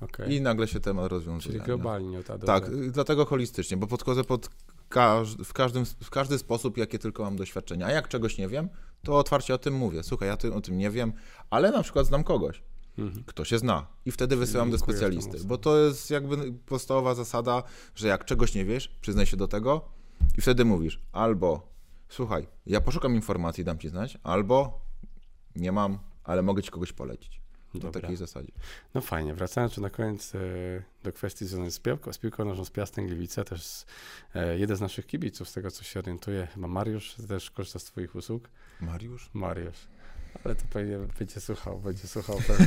Okay. 0.00 0.34
I 0.34 0.40
nagle 0.40 0.68
się 0.68 0.80
temat 0.80 1.12
rozwiązuje. 1.12 1.52
Czyli 1.52 1.64
globalnie. 1.64 2.22
Ta 2.22 2.38
tak, 2.38 2.90
dlatego 2.90 3.24
holistycznie, 3.24 3.76
bo 3.76 3.86
podchodzę 3.86 4.24
pod 4.24 4.50
każdy, 4.88 5.44
w, 5.44 5.52
każdym, 5.52 5.84
w 5.84 6.10
każdy 6.10 6.38
sposób, 6.38 6.76
jakie 6.76 6.98
tylko 6.98 7.22
mam 7.22 7.36
doświadczenia. 7.36 7.86
A 7.86 7.90
jak 7.90 8.08
czegoś 8.08 8.38
nie 8.38 8.48
wiem, 8.48 8.68
to 9.02 9.18
otwarcie 9.18 9.54
o 9.54 9.58
tym 9.58 9.74
mówię. 9.74 10.02
Słuchaj, 10.02 10.28
ja 10.28 10.36
ty, 10.36 10.54
o 10.54 10.60
tym 10.60 10.78
nie 10.78 10.90
wiem, 10.90 11.12
ale 11.50 11.70
na 11.70 11.82
przykład 11.82 12.06
znam 12.06 12.24
kogoś. 12.24 12.62
Mhm. 12.98 13.24
Kto 13.26 13.44
się 13.44 13.58
zna. 13.58 13.86
I 14.04 14.10
wtedy 14.10 14.36
wysyłam 14.36 14.70
do 14.70 14.78
specjalisty. 14.78 15.38
Bo 15.44 15.58
to 15.58 15.78
jest 15.78 16.10
jakby 16.10 16.52
podstawowa 16.52 17.14
zasada, 17.14 17.62
że 17.94 18.08
jak 18.08 18.24
czegoś 18.24 18.54
nie 18.54 18.64
wiesz, 18.64 18.88
przyznaj 19.00 19.26
się 19.26 19.36
do 19.36 19.48
tego 19.48 19.88
i 20.38 20.40
wtedy 20.40 20.64
mówisz 20.64 21.02
albo 21.12 21.72
słuchaj, 22.08 22.46
ja 22.66 22.80
poszukam 22.80 23.14
informacji, 23.14 23.64
dam 23.64 23.78
ci 23.78 23.88
znać, 23.88 24.18
albo 24.22 24.80
nie 25.56 25.72
mam, 25.72 25.98
ale 26.24 26.42
mogę 26.42 26.62
ci 26.62 26.70
kogoś 26.70 26.92
polecić. 26.92 27.40
Na 27.74 27.90
takiej 27.90 28.16
zasadzie. 28.16 28.52
No 28.94 29.00
fajnie. 29.00 29.34
Wracając 29.34 29.78
na 29.78 29.90
koniec 29.90 30.34
e, 30.34 30.38
do 31.02 31.12
kwestii 31.12 31.46
związanej 31.46 31.70
z 31.70 31.78
piłką, 31.78 32.12
z 32.12 32.18
piłką 32.18 32.44
nożną 32.44 32.64
z 32.64 32.70
Piastem 32.70 33.06
Gliwice, 33.06 33.44
też 33.44 33.84
e, 34.34 34.58
jeden 34.58 34.76
z 34.76 34.80
naszych 34.80 35.06
kibiców, 35.06 35.48
z 35.48 35.52
tego 35.52 35.70
co 35.70 35.84
się 35.84 36.00
orientuję, 36.00 36.48
chyba 36.54 36.68
Mariusz, 36.68 37.14
też 37.28 37.50
korzysta 37.50 37.78
z 37.78 37.84
twoich 37.84 38.14
usług. 38.14 38.48
Mariusz? 38.80 39.30
Mariusz. 39.34 39.86
Ale 40.44 40.54
to 40.54 40.62
pewnie 40.70 40.98
będzie 41.18 41.40
słuchał, 41.40 41.78
będzie 41.78 42.08
słuchał 42.08 42.38
pewnie, 42.46 42.66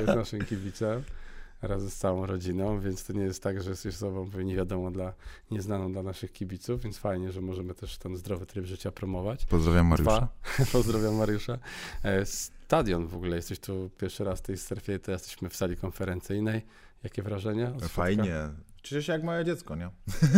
jest 0.00 0.06
naszym 0.06 0.44
kibicem 0.44 1.02
razem 1.62 1.90
z 1.90 1.96
całą 1.96 2.26
rodziną, 2.26 2.80
więc 2.80 3.04
to 3.04 3.12
nie 3.12 3.22
jest 3.22 3.42
tak, 3.42 3.62
że 3.62 3.70
jesteś 3.70 3.94
osobą 3.94 4.30
nie 4.44 4.56
wiadomo 4.56 4.90
dla, 4.90 5.12
nieznaną 5.50 5.92
dla 5.92 6.02
naszych 6.02 6.32
kibiców, 6.32 6.82
więc 6.82 6.98
fajnie, 6.98 7.32
że 7.32 7.40
możemy 7.40 7.74
też 7.74 7.98
ten 7.98 8.16
zdrowy 8.16 8.46
tryb 8.46 8.66
życia 8.66 8.92
promować. 8.92 9.46
Pozdrawiam 9.46 9.86
Mariusza. 9.86 10.28
Dwa, 10.56 10.64
pozdrawiam 10.72 11.14
Mariusza. 11.14 11.58
E, 12.04 12.26
stadion 12.68 13.06
w 13.06 13.14
ogóle, 13.14 13.36
jesteś 13.36 13.58
tu 13.58 13.90
pierwszy 13.98 14.24
raz 14.24 14.38
w 14.38 14.42
tej 14.42 14.58
strefie, 14.58 14.98
to 14.98 15.12
jesteśmy 15.12 15.48
w 15.48 15.56
sali 15.56 15.76
konferencyjnej. 15.76 16.66
Jakie 17.02 17.22
wrażenia? 17.22 17.72
Fajnie. 17.80 18.34
Czuję 18.82 19.02
się 19.02 19.12
jak 19.12 19.22
moje 19.22 19.44
dziecko, 19.44 19.76
nie? 19.76 19.90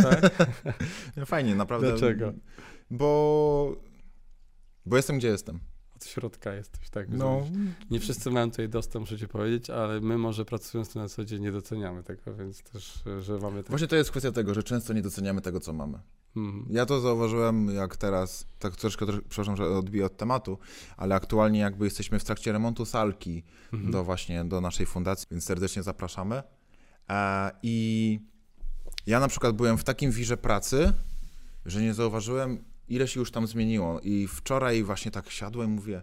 Tak? 0.03 0.31
Fajnie, 1.25 1.55
naprawdę. 1.55 1.87
Dlaczego? 1.87 2.33
Bo, 2.91 3.75
bo 4.85 4.97
jestem 4.97 5.17
gdzie 5.17 5.27
jestem. 5.27 5.59
Od 6.01 6.05
środka 6.05 6.53
jesteś, 6.53 6.89
tak? 6.89 7.07
No. 7.09 7.47
Nie 7.91 7.99
wszyscy 7.99 8.31
mają 8.31 8.49
tutaj 8.49 8.69
dostęp, 8.69 9.03
muszę 9.03 9.17
ci 9.17 9.27
powiedzieć, 9.27 9.69
ale 9.69 10.01
my 10.01 10.17
może 10.17 10.45
pracując 10.45 10.95
na 10.95 11.09
co 11.09 11.25
dzień 11.25 11.41
nie 11.41 11.51
doceniamy 11.51 12.03
tego, 12.03 12.35
więc 12.35 12.61
też, 12.61 13.03
że 13.19 13.37
mamy... 13.37 13.63
Tak... 13.63 13.69
Właśnie 13.69 13.87
to 13.87 13.95
jest 13.95 14.11
kwestia 14.11 14.31
tego, 14.31 14.53
że 14.53 14.63
często 14.63 14.93
nie 14.93 15.01
doceniamy 15.01 15.41
tego, 15.41 15.59
co 15.59 15.73
mamy. 15.73 15.99
Mhm. 16.35 16.65
Ja 16.69 16.85
to 16.85 16.99
zauważyłem, 16.99 17.75
jak 17.75 17.97
teraz, 17.97 18.45
tak 18.59 18.75
troszkę, 18.75 19.05
troszkę, 19.05 19.25
przepraszam, 19.29 19.57
że 19.57 19.65
odbiję 19.65 20.05
od 20.05 20.17
tematu, 20.17 20.57
ale 20.97 21.15
aktualnie 21.15 21.59
jakby 21.59 21.85
jesteśmy 21.85 22.19
w 22.19 22.23
trakcie 22.23 22.51
remontu 22.51 22.85
salki 22.85 23.43
mhm. 23.73 23.91
do 23.91 24.03
właśnie, 24.03 24.45
do 24.45 24.61
naszej 24.61 24.85
fundacji, 24.85 25.27
więc 25.31 25.43
serdecznie 25.43 25.83
zapraszamy. 25.83 26.43
E, 27.09 27.51
I 27.63 28.19
ja 29.07 29.19
na 29.19 29.27
przykład 29.27 29.55
byłem 29.55 29.77
w 29.77 29.83
takim 29.83 30.11
wirze 30.11 30.37
pracy, 30.37 30.93
że 31.65 31.81
nie 31.81 31.93
zauważyłem, 31.93 32.70
ile 32.87 33.07
się 33.07 33.19
już 33.19 33.31
tam 33.31 33.47
zmieniło. 33.47 33.99
I 33.99 34.27
wczoraj 34.27 34.83
właśnie 34.83 35.11
tak 35.11 35.29
siadłem 35.29 35.69
i 35.69 35.73
mówię, 35.73 36.01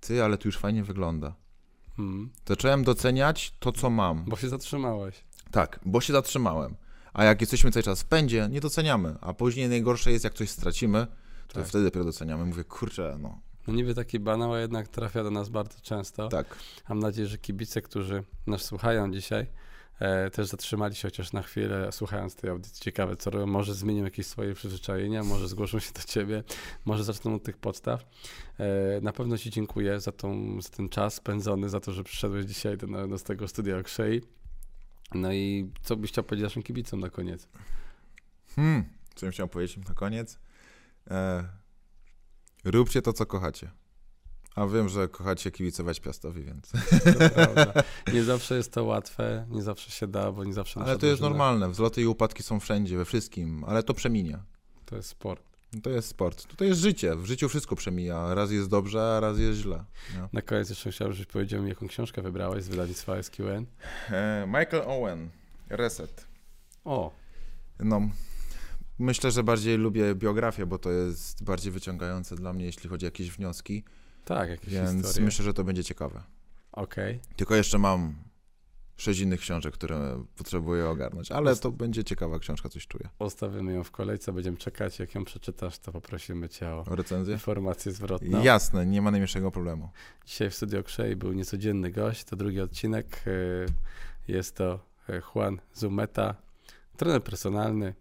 ty, 0.00 0.24
ale 0.24 0.38
tu 0.38 0.48
już 0.48 0.58
fajnie 0.58 0.84
wygląda. 0.84 1.34
Hmm. 1.96 2.30
Zacząłem 2.46 2.84
doceniać 2.84 3.54
to, 3.58 3.72
co 3.72 3.90
mam. 3.90 4.24
Bo 4.24 4.36
się 4.36 4.48
zatrzymałeś. 4.48 5.24
Tak, 5.50 5.80
bo 5.84 6.00
się 6.00 6.12
zatrzymałem. 6.12 6.76
A 7.12 7.24
jak 7.24 7.40
jesteśmy 7.40 7.70
cały 7.70 7.82
czas 7.82 8.02
w 8.02 8.04
pędzie, 8.04 8.48
nie 8.50 8.60
doceniamy. 8.60 9.14
A 9.20 9.34
później 9.34 9.68
najgorsze 9.68 10.12
jest, 10.12 10.24
jak 10.24 10.34
coś 10.34 10.50
stracimy, 10.50 11.06
to 11.48 11.54
tak. 11.54 11.68
wtedy 11.68 11.84
dopiero 11.84 12.04
doceniamy. 12.04 12.44
Mówię, 12.44 12.64
kurczę, 12.64 13.16
no. 13.20 13.40
No 13.66 13.74
niby 13.74 13.94
taki 13.94 14.20
banał, 14.20 14.52
a 14.52 14.60
jednak 14.60 14.88
trafia 14.88 15.22
do 15.22 15.30
nas 15.30 15.48
bardzo 15.48 15.80
często. 15.80 16.28
Tak. 16.28 16.56
Mam 16.88 16.98
nadzieję, 16.98 17.28
że 17.28 17.38
kibice, 17.38 17.82
którzy 17.82 18.24
nas 18.46 18.62
słuchają 18.62 19.12
dzisiaj, 19.12 19.46
też 20.32 20.46
zatrzymali 20.46 20.94
się 20.94 21.08
chociaż 21.08 21.32
na 21.32 21.42
chwilę, 21.42 21.92
słuchając 21.92 22.34
tej 22.34 22.50
audycji. 22.50 22.82
Ciekawe, 22.82 23.16
co. 23.16 23.46
Może 23.46 23.74
zmienią 23.74 24.04
jakieś 24.04 24.26
swoje 24.26 24.54
przyzwyczajenia, 24.54 25.24
może 25.24 25.48
zgłoszą 25.48 25.78
się 25.78 25.92
do 25.92 26.02
ciebie, 26.02 26.44
może 26.84 27.04
zaczną 27.04 27.34
od 27.34 27.42
tych 27.42 27.56
podstaw. 27.56 28.04
E, 28.58 29.00
na 29.00 29.12
pewno 29.12 29.38
ci 29.38 29.50
dziękuję 29.50 30.00
za, 30.00 30.12
tą, 30.12 30.60
za 30.62 30.68
ten 30.68 30.88
czas 30.88 31.14
spędzony, 31.14 31.68
za 31.68 31.80
to, 31.80 31.92
że 31.92 32.04
przyszedłeś 32.04 32.46
dzisiaj 32.46 32.76
do, 32.76 33.08
do 33.08 33.18
tego 33.18 33.48
studia 33.48 33.78
Okrzei. 33.78 34.22
No 35.14 35.32
i 35.32 35.70
co 35.82 35.96
byś 35.96 36.10
chciał 36.10 36.24
powiedzieć 36.24 36.44
naszym 36.44 36.62
kibicom 36.62 37.00
na 37.00 37.10
koniec? 37.10 37.48
Hmm, 38.56 38.84
co 39.14 39.26
bym 39.26 39.32
chciał 39.32 39.48
powiedzieć 39.48 39.88
na 39.88 39.94
koniec? 39.94 40.38
E, 41.10 41.48
róbcie 42.64 43.02
to, 43.02 43.12
co 43.12 43.26
kochacie. 43.26 43.70
A 44.58 44.66
wiem, 44.66 44.88
że 44.88 45.08
kochacie 45.08 45.50
kibicować 45.50 46.00
Piastowi, 46.00 46.42
więc... 46.42 46.72
Nie 48.14 48.24
zawsze 48.24 48.56
jest 48.56 48.72
to 48.72 48.84
łatwe, 48.84 49.46
nie 49.50 49.62
zawsze 49.62 49.90
się 49.90 50.06
da, 50.06 50.32
bo 50.32 50.44
nie 50.44 50.52
zawsze... 50.52 50.80
Ale 50.80 50.98
to 50.98 51.06
jest 51.06 51.22
normalne, 51.22 51.70
wzloty 51.70 52.02
i 52.02 52.06
upadki 52.06 52.42
są 52.42 52.60
wszędzie, 52.60 52.96
we 52.96 53.04
wszystkim, 53.04 53.64
ale 53.64 53.82
to 53.82 53.94
przeminie. 53.94 54.38
To 54.86 54.96
jest 54.96 55.08
sport. 55.08 55.42
To 55.82 55.90
jest 55.90 56.08
sport. 56.08 56.56
To 56.56 56.64
jest 56.64 56.80
życie. 56.80 57.16
W 57.16 57.26
życiu 57.26 57.48
wszystko 57.48 57.76
przemija. 57.76 58.34
Raz 58.34 58.50
jest 58.50 58.68
dobrze, 58.68 59.16
a 59.16 59.20
raz 59.20 59.38
jest 59.38 59.60
źle. 59.60 59.84
Nie? 60.14 60.28
Na 60.32 60.42
koniec 60.42 60.70
jeszcze 60.70 60.90
chciałbym, 60.90 61.16
żebyś 61.16 61.32
powiedział 61.32 61.62
mi, 61.62 61.68
jaką 61.68 61.88
książkę 61.88 62.22
wybrałeś 62.22 62.64
z 62.64 62.68
wydawnictwa 62.68 63.22
SQN. 63.22 63.66
E, 64.10 64.44
Michael 64.46 64.82
Owen, 64.86 65.30
Reset. 65.68 66.26
O. 66.84 67.10
No, 67.80 68.00
myślę, 68.98 69.30
że 69.30 69.42
bardziej 69.42 69.78
lubię 69.78 70.14
biografię, 70.14 70.66
bo 70.66 70.78
to 70.78 70.90
jest 70.90 71.44
bardziej 71.44 71.72
wyciągające 71.72 72.36
dla 72.36 72.52
mnie, 72.52 72.64
jeśli 72.64 72.90
chodzi 72.90 73.06
o 73.06 73.08
jakieś 73.08 73.30
wnioski. 73.30 73.84
Tak, 74.28 74.50
jakieś 74.50 74.74
Więc 74.74 74.90
historie. 74.90 75.24
myślę, 75.24 75.44
że 75.44 75.54
to 75.54 75.64
będzie 75.64 75.84
ciekawe. 75.84 76.22
Okej. 76.72 77.16
Okay. 77.16 77.34
Tylko 77.36 77.54
jeszcze 77.54 77.78
mam 77.78 78.14
sześć 78.96 79.20
innych 79.20 79.40
książek, 79.40 79.74
które 79.74 80.24
potrzebuję 80.36 80.88
ogarnąć, 80.88 81.32
ale 81.32 81.56
to 81.56 81.70
będzie 81.70 82.04
ciekawa 82.04 82.38
książka, 82.38 82.68
coś 82.68 82.86
czuję. 82.86 83.08
Postawimy 83.18 83.72
ją 83.72 83.84
w 83.84 83.90
kolejce, 83.90 84.32
będziemy 84.32 84.56
czekać, 84.56 84.98
jak 84.98 85.14
ją 85.14 85.24
przeczytasz, 85.24 85.78
to 85.78 85.92
poprosimy 85.92 86.48
cię 86.48 86.70
o, 86.70 86.84
o 86.84 86.96
recenzję? 86.96 87.34
informację 87.34 87.92
zwrotną. 87.92 88.42
Jasne, 88.42 88.86
nie 88.86 89.02
ma 89.02 89.10
najmniejszego 89.10 89.50
problemu. 89.50 89.90
Dzisiaj 90.26 90.50
w 90.50 90.54
Studio 90.54 90.82
Krzej 90.82 91.16
był 91.16 91.32
niecodzienny 91.32 91.90
gość, 91.90 92.24
to 92.24 92.36
drugi 92.36 92.60
odcinek, 92.60 93.22
y, 93.26 93.66
jest 94.28 94.56
to 94.56 94.80
y, 95.08 95.22
Juan 95.34 95.60
Zumeta, 95.74 96.34
trener 96.96 97.22
personalny, 97.22 97.94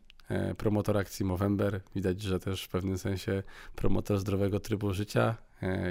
promotor 0.57 0.97
akcji 0.97 1.25
Movember, 1.25 1.82
widać, 1.95 2.21
że 2.21 2.39
też 2.39 2.63
w 2.63 2.69
pewnym 2.69 2.97
sensie 2.97 3.43
promotor 3.75 4.19
zdrowego 4.19 4.59
trybu 4.59 4.93
życia 4.93 5.36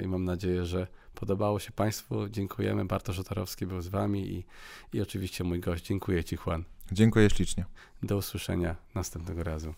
i 0.03 0.07
mam 0.07 0.23
nadzieję, 0.23 0.65
że 0.65 0.87
Podobało 1.19 1.59
się 1.59 1.71
Państwu. 1.71 2.29
Dziękujemy. 2.29 2.85
Bartosz 2.85 3.19
Otarowski 3.19 3.65
był 3.65 3.81
z 3.81 3.87
Wami 3.87 4.31
i, 4.31 4.45
i 4.93 5.01
oczywiście 5.01 5.43
mój 5.43 5.59
gość. 5.59 5.85
Dziękuję 5.85 6.23
Ci, 6.23 6.37
Juan. 6.45 6.63
Dziękuję 6.91 7.29
ślicznie. 7.29 7.65
Do 8.03 8.17
usłyszenia 8.17 8.75
następnego 8.95 9.43
razu. 9.43 9.73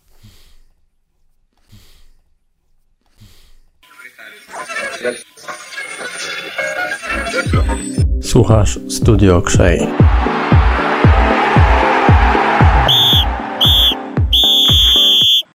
Słuchasz 8.22 8.78
Studio 8.88 9.42
Krzej. 9.42 9.80